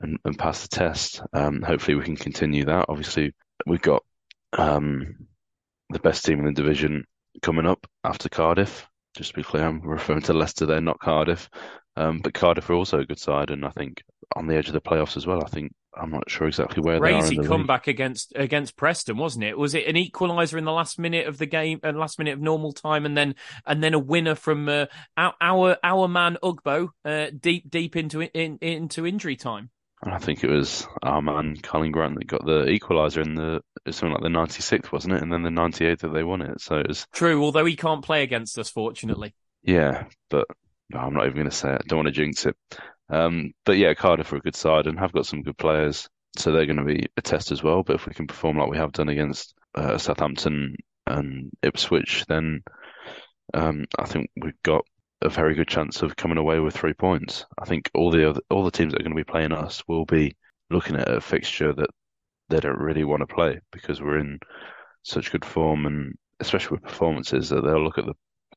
and, 0.00 0.18
and 0.24 0.38
passed 0.38 0.62
the 0.62 0.76
test. 0.76 1.22
Um, 1.32 1.62
hopefully 1.62 1.96
we 1.96 2.04
can 2.04 2.16
continue 2.16 2.64
that. 2.66 2.86
Obviously 2.88 3.34
we've 3.66 3.82
got 3.82 4.02
um, 4.56 5.26
the 5.90 5.98
best 5.98 6.24
team 6.24 6.38
in 6.38 6.46
the 6.46 6.52
division 6.52 7.04
coming 7.42 7.66
up 7.66 7.86
after 8.04 8.28
Cardiff. 8.28 8.86
Just 9.16 9.30
to 9.30 9.36
be 9.36 9.42
clear, 9.42 9.66
I'm 9.66 9.80
referring 9.82 10.22
to 10.22 10.32
Leicester 10.32 10.66
there, 10.66 10.80
not 10.80 11.00
Cardiff. 11.00 11.50
Um, 11.96 12.20
but 12.20 12.34
Cardiff 12.34 12.70
are 12.70 12.74
also 12.74 13.00
a 13.00 13.04
good 13.04 13.18
side, 13.18 13.50
and 13.50 13.64
I 13.64 13.70
think 13.70 14.02
on 14.36 14.46
the 14.46 14.56
edge 14.56 14.68
of 14.68 14.74
the 14.74 14.80
playoffs 14.80 15.16
as 15.16 15.26
well. 15.26 15.42
I 15.44 15.48
think 15.48 15.72
I'm 15.94 16.10
not 16.10 16.30
sure 16.30 16.46
exactly 16.46 16.82
where 16.82 17.00
Crazy 17.00 17.36
they 17.36 17.44
are. 17.44 17.48
comeback 17.48 17.88
against 17.88 18.32
against 18.36 18.76
Preston, 18.76 19.16
wasn't 19.16 19.44
it? 19.44 19.58
Was 19.58 19.74
it 19.74 19.86
an 19.86 19.96
equaliser 19.96 20.56
in 20.56 20.64
the 20.64 20.72
last 20.72 20.98
minute 20.98 21.26
of 21.26 21.38
the 21.38 21.46
game 21.46 21.80
and 21.82 21.96
uh, 21.96 22.00
last 22.00 22.18
minute 22.18 22.34
of 22.34 22.40
normal 22.40 22.72
time, 22.72 23.04
and 23.04 23.16
then 23.16 23.34
and 23.66 23.82
then 23.82 23.94
a 23.94 23.98
winner 23.98 24.34
from 24.34 24.68
uh, 24.68 24.86
our, 25.16 25.34
our 25.40 25.76
our 25.82 26.08
man 26.08 26.38
Ugbo 26.42 26.90
uh, 27.04 27.26
deep 27.38 27.68
deep 27.68 27.96
into 27.96 28.22
in, 28.22 28.58
into 28.58 29.06
injury 29.06 29.36
time? 29.36 29.70
I 30.02 30.18
think 30.18 30.42
it 30.42 30.50
was 30.50 30.86
our 31.02 31.20
man 31.20 31.56
Karlan 31.56 31.92
Grant 31.92 32.18
that 32.18 32.26
got 32.26 32.44
the 32.44 32.64
equaliser 32.64 33.22
in 33.22 33.34
the 33.34 33.60
something 33.90 34.12
like 34.12 34.22
the 34.22 34.28
96th, 34.28 34.92
wasn't 34.92 35.14
it? 35.14 35.22
And 35.22 35.32
then 35.32 35.42
the 35.42 35.50
98th 35.50 36.00
that 36.00 36.14
they 36.14 36.24
won 36.24 36.40
it. 36.40 36.60
So 36.60 36.76
it 36.76 36.88
was 36.88 37.06
true. 37.12 37.42
Although 37.42 37.66
he 37.66 37.76
can't 37.76 38.04
play 38.04 38.22
against 38.22 38.58
us, 38.58 38.70
fortunately. 38.70 39.34
Yeah, 39.62 40.04
but 40.30 40.46
no, 40.88 41.00
I'm 41.00 41.12
not 41.12 41.26
even 41.26 41.36
going 41.36 41.50
to 41.50 41.56
say 41.56 41.74
it. 41.74 41.82
I 41.84 41.86
don't 41.86 41.98
want 41.98 42.06
to 42.06 42.12
jinx 42.12 42.46
it. 42.46 42.56
Um, 43.10 43.52
but 43.64 43.76
yeah, 43.76 43.92
Cardiff 43.94 44.32
are 44.32 44.36
a 44.36 44.40
good 44.40 44.56
side 44.56 44.86
and 44.86 44.98
have 44.98 45.12
got 45.12 45.26
some 45.26 45.42
good 45.42 45.58
players, 45.58 46.08
so 46.36 46.50
they're 46.52 46.66
going 46.66 46.78
to 46.78 46.84
be 46.84 47.06
a 47.16 47.22
test 47.22 47.52
as 47.52 47.62
well. 47.62 47.82
But 47.82 47.96
if 47.96 48.06
we 48.06 48.14
can 48.14 48.26
perform 48.26 48.56
like 48.56 48.70
we 48.70 48.78
have 48.78 48.92
done 48.92 49.08
against 49.08 49.54
uh, 49.74 49.98
Southampton 49.98 50.76
and 51.06 51.50
Ipswich, 51.62 52.24
then 52.26 52.62
um, 53.52 53.84
I 53.98 54.06
think 54.06 54.30
we've 54.40 54.62
got 54.62 54.84
a 55.22 55.28
very 55.28 55.54
good 55.54 55.68
chance 55.68 56.02
of 56.02 56.16
coming 56.16 56.38
away 56.38 56.60
with 56.60 56.76
three 56.76 56.94
points. 56.94 57.44
I 57.58 57.64
think 57.66 57.90
all 57.94 58.10
the 58.10 58.30
other, 58.30 58.40
all 58.50 58.64
the 58.64 58.70
teams 58.70 58.92
that 58.92 59.00
are 59.00 59.04
going 59.04 59.16
to 59.16 59.24
be 59.24 59.30
playing 59.30 59.52
us 59.52 59.82
will 59.86 60.04
be 60.04 60.36
looking 60.70 60.96
at 60.96 61.10
a 61.10 61.20
fixture 61.20 61.72
that 61.72 61.90
they 62.48 62.60
don't 62.60 62.78
really 62.78 63.04
want 63.04 63.20
to 63.20 63.34
play 63.34 63.60
because 63.72 64.00
we're 64.00 64.18
in 64.18 64.38
such 65.02 65.32
good 65.32 65.44
form 65.44 65.86
and 65.86 66.14
especially 66.40 66.76
with 66.76 66.82
performances 66.82 67.48
that 67.50 67.62
they'll 67.62 67.82
look 67.82 67.98
at 67.98 68.06
the 68.06 68.14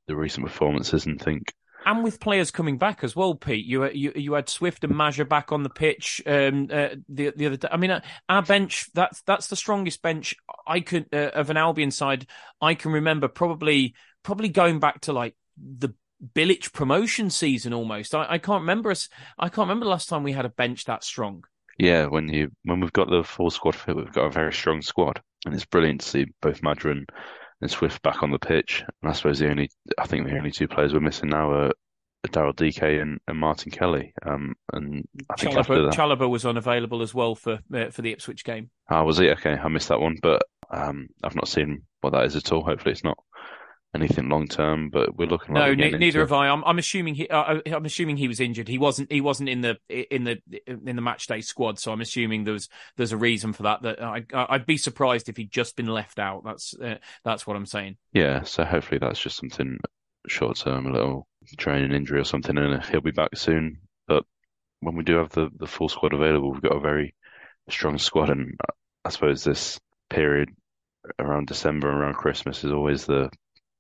the 0.07 0.16
recent 0.16 0.45
performances 0.45 1.05
and 1.05 1.22
think 1.22 1.53
and 1.86 2.03
with 2.03 2.20
players 2.20 2.51
coming 2.51 2.78
back 2.78 3.03
as 3.03 3.14
well, 3.14 3.36
Pete. 3.36 3.66
You 3.66 3.89
you 3.91 4.14
you 4.16 4.34
had 4.34 4.47
Swift 4.47 4.86
and 4.86 4.95
Maja 4.95 5.26
back 5.26 5.51
on 5.51 5.64
the 5.64 5.70
pitch 5.70 6.22
um, 6.26 6.70
uh, 6.72 6.89
the 7.09 7.34
the 7.36 7.45
other 7.45 7.57
day. 7.57 7.68
I 7.70 7.76
mean, 7.76 7.91
uh, 7.91 8.01
our 8.30 8.41
bench 8.41 8.89
that's 8.93 9.22
that's 9.24 9.47
the 9.47 9.57
strongest 9.57 10.01
bench 10.01 10.34
I 10.66 10.80
could 10.80 11.07
uh, 11.14 11.32
of 11.34 11.49
an 11.49 11.57
Albion 11.57 11.91
side 11.91 12.28
I 12.61 12.76
can 12.76 12.93
remember. 12.93 13.28
Probably 13.28 13.95
probably 14.24 14.47
going 14.47 14.80
back 14.80 15.01
to 15.01 15.14
like 15.14 15.36
the 15.57 15.93
Bilic 16.36 16.71
promotion 16.74 17.30
season 17.30 17.74
almost. 17.74 18.15
I, 18.15 18.26
I 18.30 18.38
can't 18.38 18.61
remember 18.61 18.91
us. 18.91 19.09
I 19.38 19.49
can't 19.49 19.67
remember 19.67 19.86
the 19.86 19.91
last 19.91 20.09
time 20.09 20.24
we 20.24 20.32
had 20.32 20.45
a 20.45 20.49
bench 20.49 20.86
that 20.86 21.03
strong. 21.03 21.43
Yeah, 21.78 22.05
when 22.05 22.28
you 22.28 22.51
when 22.63 22.80
we've 22.80 22.93
got 22.93 23.09
the 23.09 23.24
full 23.24 23.49
squad 23.49 23.76
fit, 23.76 23.95
we've 23.95 24.11
got 24.11 24.26
a 24.26 24.32
very 24.32 24.53
strong 24.53 24.82
squad, 24.82 25.21
and 25.45 25.53
it's 25.53 25.65
brilliant 25.65 26.01
to 26.01 26.07
see 26.07 26.26
both 26.41 26.61
Maja 26.61 26.91
and, 26.91 27.09
Swift 27.67 28.01
back 28.01 28.21
on 28.24 28.32
the 28.32 28.39
pitch. 28.39 28.84
And 29.01 29.09
I 29.09 29.13
suppose 29.13 29.39
the 29.39 29.49
only 29.49 29.69
I 29.97 30.05
think 30.05 30.28
the 30.28 30.36
only 30.36 30.51
two 30.51 30.67
players 30.67 30.93
we're 30.93 30.99
missing 30.99 31.30
now 31.30 31.49
are 31.49 31.71
Daryl 32.28 32.53
Dike 32.53 32.82
and, 32.82 33.21
and, 33.26 33.38
Martin 33.38 33.71
Kelly. 33.71 34.13
Um, 34.26 34.55
and 34.74 35.07
I 35.30 35.36
think 35.36 35.55
Chalobah, 35.55 35.89
that, 35.89 35.97
Chalobah 35.97 36.30
was 36.30 36.45
unavailable 36.45 37.01
as 37.01 37.13
well 37.13 37.36
for 37.36 37.59
uh, 37.74 37.89
for 37.89 38.01
the 38.01 38.11
Ipswich 38.11 38.43
game. 38.43 38.69
Ah, 38.89 39.03
was 39.03 39.17
he? 39.17 39.30
Okay, 39.30 39.53
I 39.53 39.67
missed 39.69 39.88
that 39.88 40.01
one, 40.01 40.17
but 40.21 40.43
um, 40.71 41.07
I've 41.24 41.36
not 41.36 41.47
seen 41.47 41.84
what 42.01 42.11
that 42.11 42.26
is 42.26 42.36
at 42.36 42.51
all. 42.51 42.65
Hopefully, 42.65 42.91
it's 42.91 43.03
not 43.03 43.17
anything 43.96 44.30
long 44.30 44.48
term, 44.48 44.89
but 44.89 45.16
we're 45.18 45.28
looking. 45.28 45.54
No, 45.54 45.70
like 45.70 45.78
neither 45.78 45.96
into... 45.96 46.20
have 46.20 46.34
I. 46.34 46.48
I'm, 46.48 46.64
I'm 46.64 46.80
assuming 46.80 47.16
he. 47.16 47.28
Uh, 47.28 47.60
I'm 47.66 47.86
assuming 47.86 48.18
he 48.18 48.28
was 48.28 48.39
injured. 48.39 48.68
He 48.68 48.78
wasn't. 48.78 49.12
He 49.12 49.22
wasn't 49.22 49.50
in 49.50 49.62
the 49.62 49.78
in 49.89 50.24
the 50.24 50.41
in 50.68 50.96
the 50.96 51.02
match 51.02 51.28
day 51.28 51.41
squad. 51.41 51.80
So 51.80 51.91
I'm 51.91 52.02
assuming 52.02 52.44
there's 52.44 52.70
there's 52.98 53.12
a 53.12 53.18
reason 53.18 53.54
for 53.54 53.64
that. 53.64 53.82
That 53.84 54.04
I 54.04 54.24
I'd 54.34 54.66
be 54.66 54.78
surprised 54.78 55.30
if 55.30 55.38
he'd 55.38 55.52
just 55.52 55.76
been 55.76 55.88
left 55.88 56.20
out. 56.20 56.44
That's 56.44 56.74
uh, 56.76 56.98
that's 57.24 57.46
what 57.46 57.56
I'm 57.56 57.66
saying. 57.66 57.98
Yeah. 58.14 58.44
So 58.44 58.66
hopefully 58.66 59.00
that's 59.00 59.20
just 59.20 59.38
something 59.38 59.80
short 60.28 60.58
term, 60.58 60.88
a 60.88 60.91
little 60.91 61.28
training 61.58 61.94
injury 61.94 62.20
or 62.20 62.26
something, 62.26 62.58
and 62.58 62.84
he'll 62.86 63.02
be 63.02 63.12
back 63.12 63.36
soon. 63.36 63.80
But 64.08 64.26
when 64.80 64.96
we 64.96 65.04
do 65.04 65.18
have 65.18 65.30
the 65.30 65.50
the 65.56 65.68
full 65.68 65.89
squad 65.89 66.14
available, 66.14 66.52
we've 66.52 66.62
got 66.62 66.76
a 66.76 66.82
very 66.82 67.16
strong 67.70 67.98
squad, 67.98 68.30
and 68.30 68.60
I 69.06 69.10
suppose 69.10 69.44
this 69.44 69.80
period 70.10 70.50
around 71.20 71.48
December 71.48 71.89
and 71.89 72.00
around 72.00 72.16
Christmas 72.16 72.64
is 72.64 72.72
always 72.72 73.06
the 73.06 73.30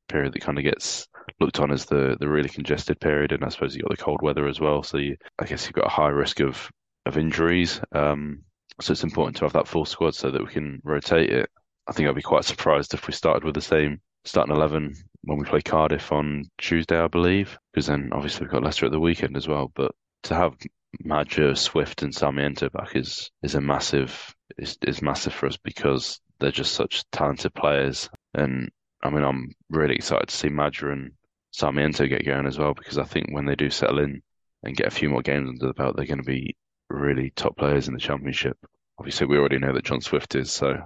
period 0.07 0.33
that 0.33 0.41
kind 0.41 0.57
of 0.57 0.63
gets 0.63 1.07
looked 1.39 1.59
on 1.59 1.71
as 1.71 1.85
the 1.85 2.17
the 2.19 2.27
really 2.27 2.49
congested 2.49 2.99
period, 2.99 3.31
and 3.31 3.43
I 3.43 3.49
suppose 3.49 3.75
you 3.75 3.81
got 3.81 3.91
the 3.91 4.03
cold 4.03 4.21
weather 4.21 4.47
as 4.47 4.59
well. 4.59 4.83
So 4.83 4.97
you, 4.97 5.17
I 5.39 5.45
guess 5.45 5.65
you've 5.65 5.73
got 5.73 5.87
a 5.87 5.89
high 5.89 6.09
risk 6.09 6.39
of 6.39 6.69
of 7.05 7.17
injuries. 7.17 7.81
Um, 7.91 8.43
so 8.81 8.91
it's 8.91 9.03
important 9.03 9.37
to 9.37 9.45
have 9.45 9.53
that 9.53 9.67
full 9.67 9.85
squad 9.85 10.15
so 10.15 10.31
that 10.31 10.41
we 10.41 10.51
can 10.51 10.81
rotate 10.83 11.29
it. 11.29 11.49
I 11.87 11.91
think 11.91 12.07
I'd 12.07 12.15
be 12.15 12.21
quite 12.21 12.45
surprised 12.45 12.93
if 12.93 13.07
we 13.07 13.13
started 13.13 13.43
with 13.43 13.55
the 13.55 13.61
same 13.61 14.01
starting 14.25 14.55
eleven 14.55 14.95
when 15.23 15.37
we 15.37 15.45
play 15.45 15.61
Cardiff 15.61 16.11
on 16.11 16.45
Tuesday, 16.57 16.99
I 16.99 17.07
believe, 17.07 17.57
because 17.71 17.87
then 17.87 18.09
obviously 18.13 18.45
we've 18.45 18.51
got 18.51 18.63
Leicester 18.63 18.85
at 18.85 18.91
the 18.91 18.99
weekend 18.99 19.37
as 19.37 19.47
well. 19.47 19.71
But 19.73 19.91
to 20.23 20.35
have 20.35 20.55
Maja, 21.03 21.55
Swift, 21.55 22.03
and 22.03 22.13
Sarmiento 22.13 22.69
back 22.69 22.95
is 22.95 23.31
is 23.41 23.55
a 23.55 23.61
massive 23.61 24.33
is 24.57 24.77
is 24.81 25.01
massive 25.01 25.33
for 25.33 25.47
us 25.47 25.57
because 25.57 26.19
they're 26.39 26.51
just 26.51 26.73
such 26.73 27.03
talented 27.11 27.53
players, 27.53 28.09
and 28.33 28.69
I 29.03 29.09
mean, 29.09 29.23
I'm 29.23 29.51
really 29.69 29.95
excited 29.95 30.29
to 30.29 30.35
see 30.35 30.49
Maja 30.49 30.91
and 30.91 31.11
Sarmiento 31.51 32.07
get 32.07 32.25
going 32.25 32.47
as 32.47 32.57
well 32.57 32.73
because 32.73 32.97
I 32.97 33.03
think 33.03 33.27
when 33.31 33.45
they 33.45 33.55
do 33.55 33.69
settle 33.69 33.99
in 33.99 34.21
and 34.63 34.77
get 34.77 34.87
a 34.87 34.91
few 34.91 35.09
more 35.09 35.21
games 35.21 35.49
under 35.49 35.67
the 35.67 35.73
belt, 35.73 35.95
they're 35.95 36.05
going 36.05 36.19
to 36.19 36.23
be 36.23 36.55
really 36.89 37.31
top 37.31 37.57
players 37.57 37.87
in 37.87 37.93
the 37.93 37.99
championship. 37.99 38.57
Obviously, 38.97 39.27
we 39.27 39.37
already 39.37 39.59
know 39.59 39.73
that 39.73 39.83
John 39.83 39.99
Swift 39.99 40.35
is, 40.35 40.51
so 40.51 40.77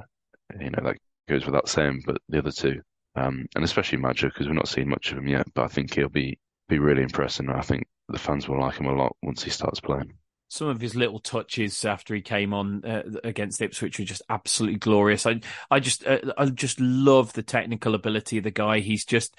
you 0.59 0.71
know 0.71 0.83
that 0.83 0.97
goes 1.29 1.45
without 1.45 1.69
saying. 1.69 2.03
But 2.05 2.17
the 2.27 2.39
other 2.39 2.51
two, 2.51 2.81
um, 3.15 3.45
and 3.55 3.63
especially 3.63 3.99
Maja, 3.99 4.27
because 4.27 4.47
we've 4.47 4.55
not 4.55 4.67
seen 4.67 4.89
much 4.89 5.11
of 5.11 5.19
him 5.19 5.27
yet, 5.27 5.45
but 5.53 5.65
I 5.65 5.67
think 5.67 5.93
he'll 5.93 6.09
be 6.09 6.39
be 6.67 6.79
really 6.79 7.03
impressive. 7.03 7.45
And 7.47 7.55
I 7.55 7.61
think 7.61 7.85
the 8.09 8.17
fans 8.17 8.47
will 8.47 8.59
like 8.59 8.79
him 8.79 8.87
a 8.87 8.95
lot 8.95 9.15
once 9.21 9.43
he 9.43 9.51
starts 9.51 9.79
playing 9.79 10.13
some 10.49 10.67
of 10.67 10.79
his 10.79 10.95
little 10.95 11.19
touches 11.19 11.83
after 11.85 12.15
he 12.15 12.21
came 12.21 12.53
on 12.53 12.83
uh, 12.85 13.03
against 13.23 13.61
Ipswich 13.61 13.99
were 13.99 14.05
just 14.05 14.21
absolutely 14.29 14.79
glorious. 14.79 15.25
I 15.25 15.41
I 15.69 15.79
just 15.79 16.05
uh, 16.05 16.19
I 16.37 16.45
just 16.45 16.79
love 16.79 17.33
the 17.33 17.43
technical 17.43 17.95
ability 17.95 18.37
of 18.37 18.43
the 18.43 18.51
guy. 18.51 18.79
He's 18.79 19.05
just 19.05 19.35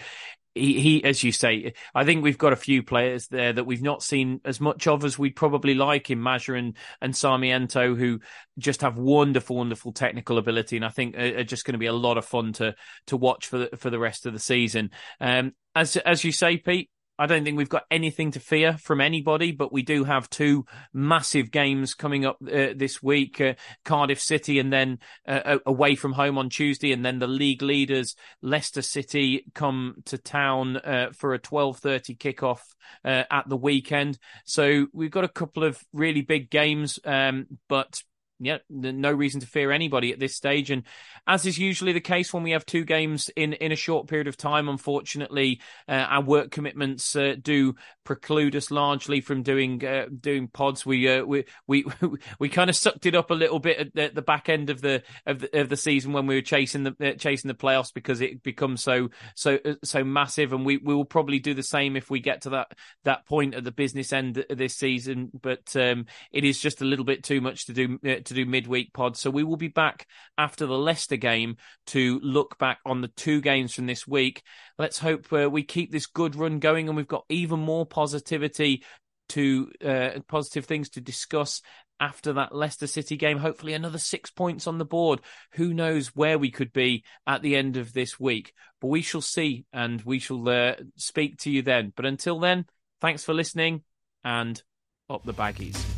he, 0.58 0.80
he, 0.80 1.04
as 1.04 1.22
you 1.22 1.32
say, 1.32 1.74
I 1.94 2.04
think 2.04 2.22
we've 2.22 2.38
got 2.38 2.52
a 2.52 2.56
few 2.56 2.82
players 2.82 3.28
there 3.28 3.52
that 3.52 3.64
we've 3.64 3.82
not 3.82 4.02
seen 4.02 4.40
as 4.44 4.60
much 4.60 4.86
of 4.86 5.04
as 5.04 5.18
we'd 5.18 5.36
probably 5.36 5.74
like 5.74 6.10
in 6.10 6.20
Maja 6.20 6.54
and, 6.54 6.76
and 7.00 7.16
Sarmiento, 7.16 7.94
who 7.94 8.20
just 8.58 8.82
have 8.82 8.98
wonderful, 8.98 9.56
wonderful 9.56 9.92
technical 9.92 10.38
ability, 10.38 10.76
and 10.76 10.84
I 10.84 10.90
think 10.90 11.16
are, 11.16 11.38
are 11.38 11.44
just 11.44 11.64
going 11.64 11.74
to 11.74 11.78
be 11.78 11.86
a 11.86 11.92
lot 11.92 12.18
of 12.18 12.24
fun 12.24 12.52
to 12.54 12.74
to 13.06 13.16
watch 13.16 13.46
for 13.46 13.58
the, 13.58 13.76
for 13.76 13.90
the 13.90 13.98
rest 13.98 14.26
of 14.26 14.32
the 14.32 14.38
season. 14.38 14.90
Um, 15.20 15.54
as 15.74 15.96
as 15.96 16.24
you 16.24 16.32
say, 16.32 16.56
Pete, 16.56 16.90
I 17.18 17.26
don't 17.26 17.44
think 17.44 17.58
we've 17.58 17.68
got 17.68 17.86
anything 17.90 18.30
to 18.32 18.40
fear 18.40 18.78
from 18.78 19.00
anybody, 19.00 19.52
but 19.52 19.72
we 19.72 19.82
do 19.82 20.04
have 20.04 20.30
two 20.30 20.66
massive 20.92 21.50
games 21.50 21.94
coming 21.94 22.24
up 22.24 22.38
uh, 22.42 22.74
this 22.76 23.02
week: 23.02 23.40
uh, 23.40 23.54
Cardiff 23.84 24.20
City, 24.20 24.58
and 24.58 24.72
then 24.72 24.98
uh, 25.26 25.58
away 25.66 25.94
from 25.94 26.12
home 26.12 26.38
on 26.38 26.48
Tuesday, 26.48 26.92
and 26.92 27.04
then 27.04 27.18
the 27.18 27.26
league 27.26 27.62
leaders 27.62 28.14
Leicester 28.42 28.82
City 28.82 29.44
come 29.54 29.96
to 30.06 30.18
town 30.18 30.76
uh, 30.76 31.10
for 31.16 31.34
a 31.34 31.38
twelve 31.38 31.78
thirty 31.78 32.14
kickoff 32.14 32.60
uh, 33.04 33.24
at 33.30 33.48
the 33.48 33.56
weekend. 33.56 34.18
So 34.44 34.86
we've 34.92 35.10
got 35.10 35.24
a 35.24 35.28
couple 35.28 35.64
of 35.64 35.82
really 35.92 36.22
big 36.22 36.50
games, 36.50 36.98
um, 37.04 37.46
but 37.68 38.02
yeah, 38.40 38.58
no 38.70 39.10
reason 39.10 39.40
to 39.40 39.46
fear 39.46 39.72
anybody 39.72 40.12
at 40.12 40.20
this 40.20 40.36
stage. 40.36 40.70
And 40.70 40.84
as 41.26 41.44
is 41.44 41.58
usually 41.58 41.92
the 41.92 42.00
case 42.00 42.32
when 42.32 42.42
we 42.42 42.52
have 42.52 42.64
two 42.64 42.84
games 42.84 43.30
in, 43.34 43.52
in 43.54 43.72
a 43.72 43.76
short 43.76 44.06
period 44.06 44.28
of 44.28 44.36
time, 44.36 44.68
unfortunately, 44.68 45.60
uh, 45.88 45.92
our 45.92 46.22
work 46.22 46.50
commitments 46.50 47.16
uh, 47.16 47.34
do 47.40 47.74
preclude 48.04 48.56
us 48.56 48.70
largely 48.70 49.20
from 49.20 49.42
doing 49.42 49.84
uh, 49.84 50.06
doing 50.20 50.48
pods. 50.48 50.86
We 50.86 51.08
uh, 51.08 51.24
we 51.24 51.44
we 51.66 51.84
we 52.38 52.48
kind 52.48 52.70
of 52.70 52.76
sucked 52.76 53.06
it 53.06 53.14
up 53.14 53.30
a 53.30 53.34
little 53.34 53.58
bit 53.58 53.78
at 53.78 53.94
the, 53.94 54.10
the, 54.14 54.22
back 54.22 54.48
end 54.48 54.70
of 54.70 54.80
the, 54.80 55.02
of 55.26 55.40
the 55.40 55.60
of 55.60 55.68
the 55.68 55.76
season 55.76 56.12
when 56.12 56.26
we 56.26 56.34
were 56.34 56.40
chasing 56.40 56.84
the 56.84 56.94
uh, 57.00 57.12
chasing 57.18 57.48
the 57.48 57.54
playoffs 57.54 57.92
because 57.92 58.20
it 58.20 58.42
becomes 58.42 58.82
so 58.82 59.10
so 59.34 59.58
uh, 59.64 59.74
so 59.84 60.04
massive. 60.04 60.52
And 60.52 60.64
we, 60.64 60.78
we 60.78 60.94
will 60.94 61.04
probably 61.04 61.38
do 61.38 61.54
the 61.54 61.62
same 61.62 61.96
if 61.96 62.08
we 62.08 62.20
get 62.20 62.42
to 62.42 62.50
that 62.50 62.72
that 63.04 63.26
point 63.26 63.54
at 63.54 63.64
the 63.64 63.72
business 63.72 64.12
end 64.12 64.44
of 64.48 64.56
this 64.56 64.76
season. 64.76 65.30
But 65.38 65.74
um, 65.76 66.06
it 66.32 66.44
is 66.44 66.58
just 66.58 66.80
a 66.80 66.86
little 66.86 67.04
bit 67.04 67.24
too 67.24 67.40
much 67.40 67.66
to 67.66 67.72
do 67.72 67.98
to 68.28 68.34
do 68.34 68.46
midweek 68.46 68.92
pods. 68.92 69.20
So 69.20 69.30
we 69.30 69.44
will 69.44 69.56
be 69.56 69.68
back 69.68 70.06
after 70.36 70.66
the 70.66 70.78
Leicester 70.78 71.16
game 71.16 71.56
to 71.88 72.20
look 72.22 72.58
back 72.58 72.78
on 72.86 73.00
the 73.00 73.08
two 73.08 73.40
games 73.40 73.74
from 73.74 73.86
this 73.86 74.06
week. 74.06 74.42
Let's 74.78 74.98
hope 74.98 75.32
uh, 75.32 75.50
we 75.50 75.62
keep 75.62 75.92
this 75.92 76.06
good 76.06 76.36
run 76.36 76.58
going 76.58 76.88
and 76.88 76.96
we've 76.96 77.06
got 77.06 77.24
even 77.28 77.60
more 77.60 77.86
positivity 77.86 78.84
to 79.30 79.70
uh, 79.84 80.10
positive 80.26 80.64
things 80.64 80.88
to 80.90 81.00
discuss 81.00 81.60
after 82.00 82.34
that 82.34 82.54
Leicester 82.54 82.86
City 82.86 83.16
game. 83.16 83.38
Hopefully, 83.38 83.74
another 83.74 83.98
six 83.98 84.30
points 84.30 84.66
on 84.66 84.78
the 84.78 84.84
board. 84.84 85.20
Who 85.52 85.74
knows 85.74 86.08
where 86.08 86.38
we 86.38 86.50
could 86.50 86.72
be 86.72 87.04
at 87.26 87.42
the 87.42 87.56
end 87.56 87.76
of 87.76 87.92
this 87.92 88.18
week? 88.18 88.52
But 88.80 88.88
we 88.88 89.02
shall 89.02 89.20
see 89.20 89.64
and 89.72 90.00
we 90.02 90.18
shall 90.18 90.48
uh, 90.48 90.74
speak 90.96 91.38
to 91.38 91.50
you 91.50 91.62
then. 91.62 91.92
But 91.94 92.06
until 92.06 92.38
then, 92.38 92.66
thanks 93.00 93.24
for 93.24 93.34
listening 93.34 93.82
and 94.24 94.62
up 95.10 95.24
the 95.24 95.34
baggies. 95.34 95.97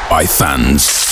by 0.11 0.25
fans. 0.25 1.10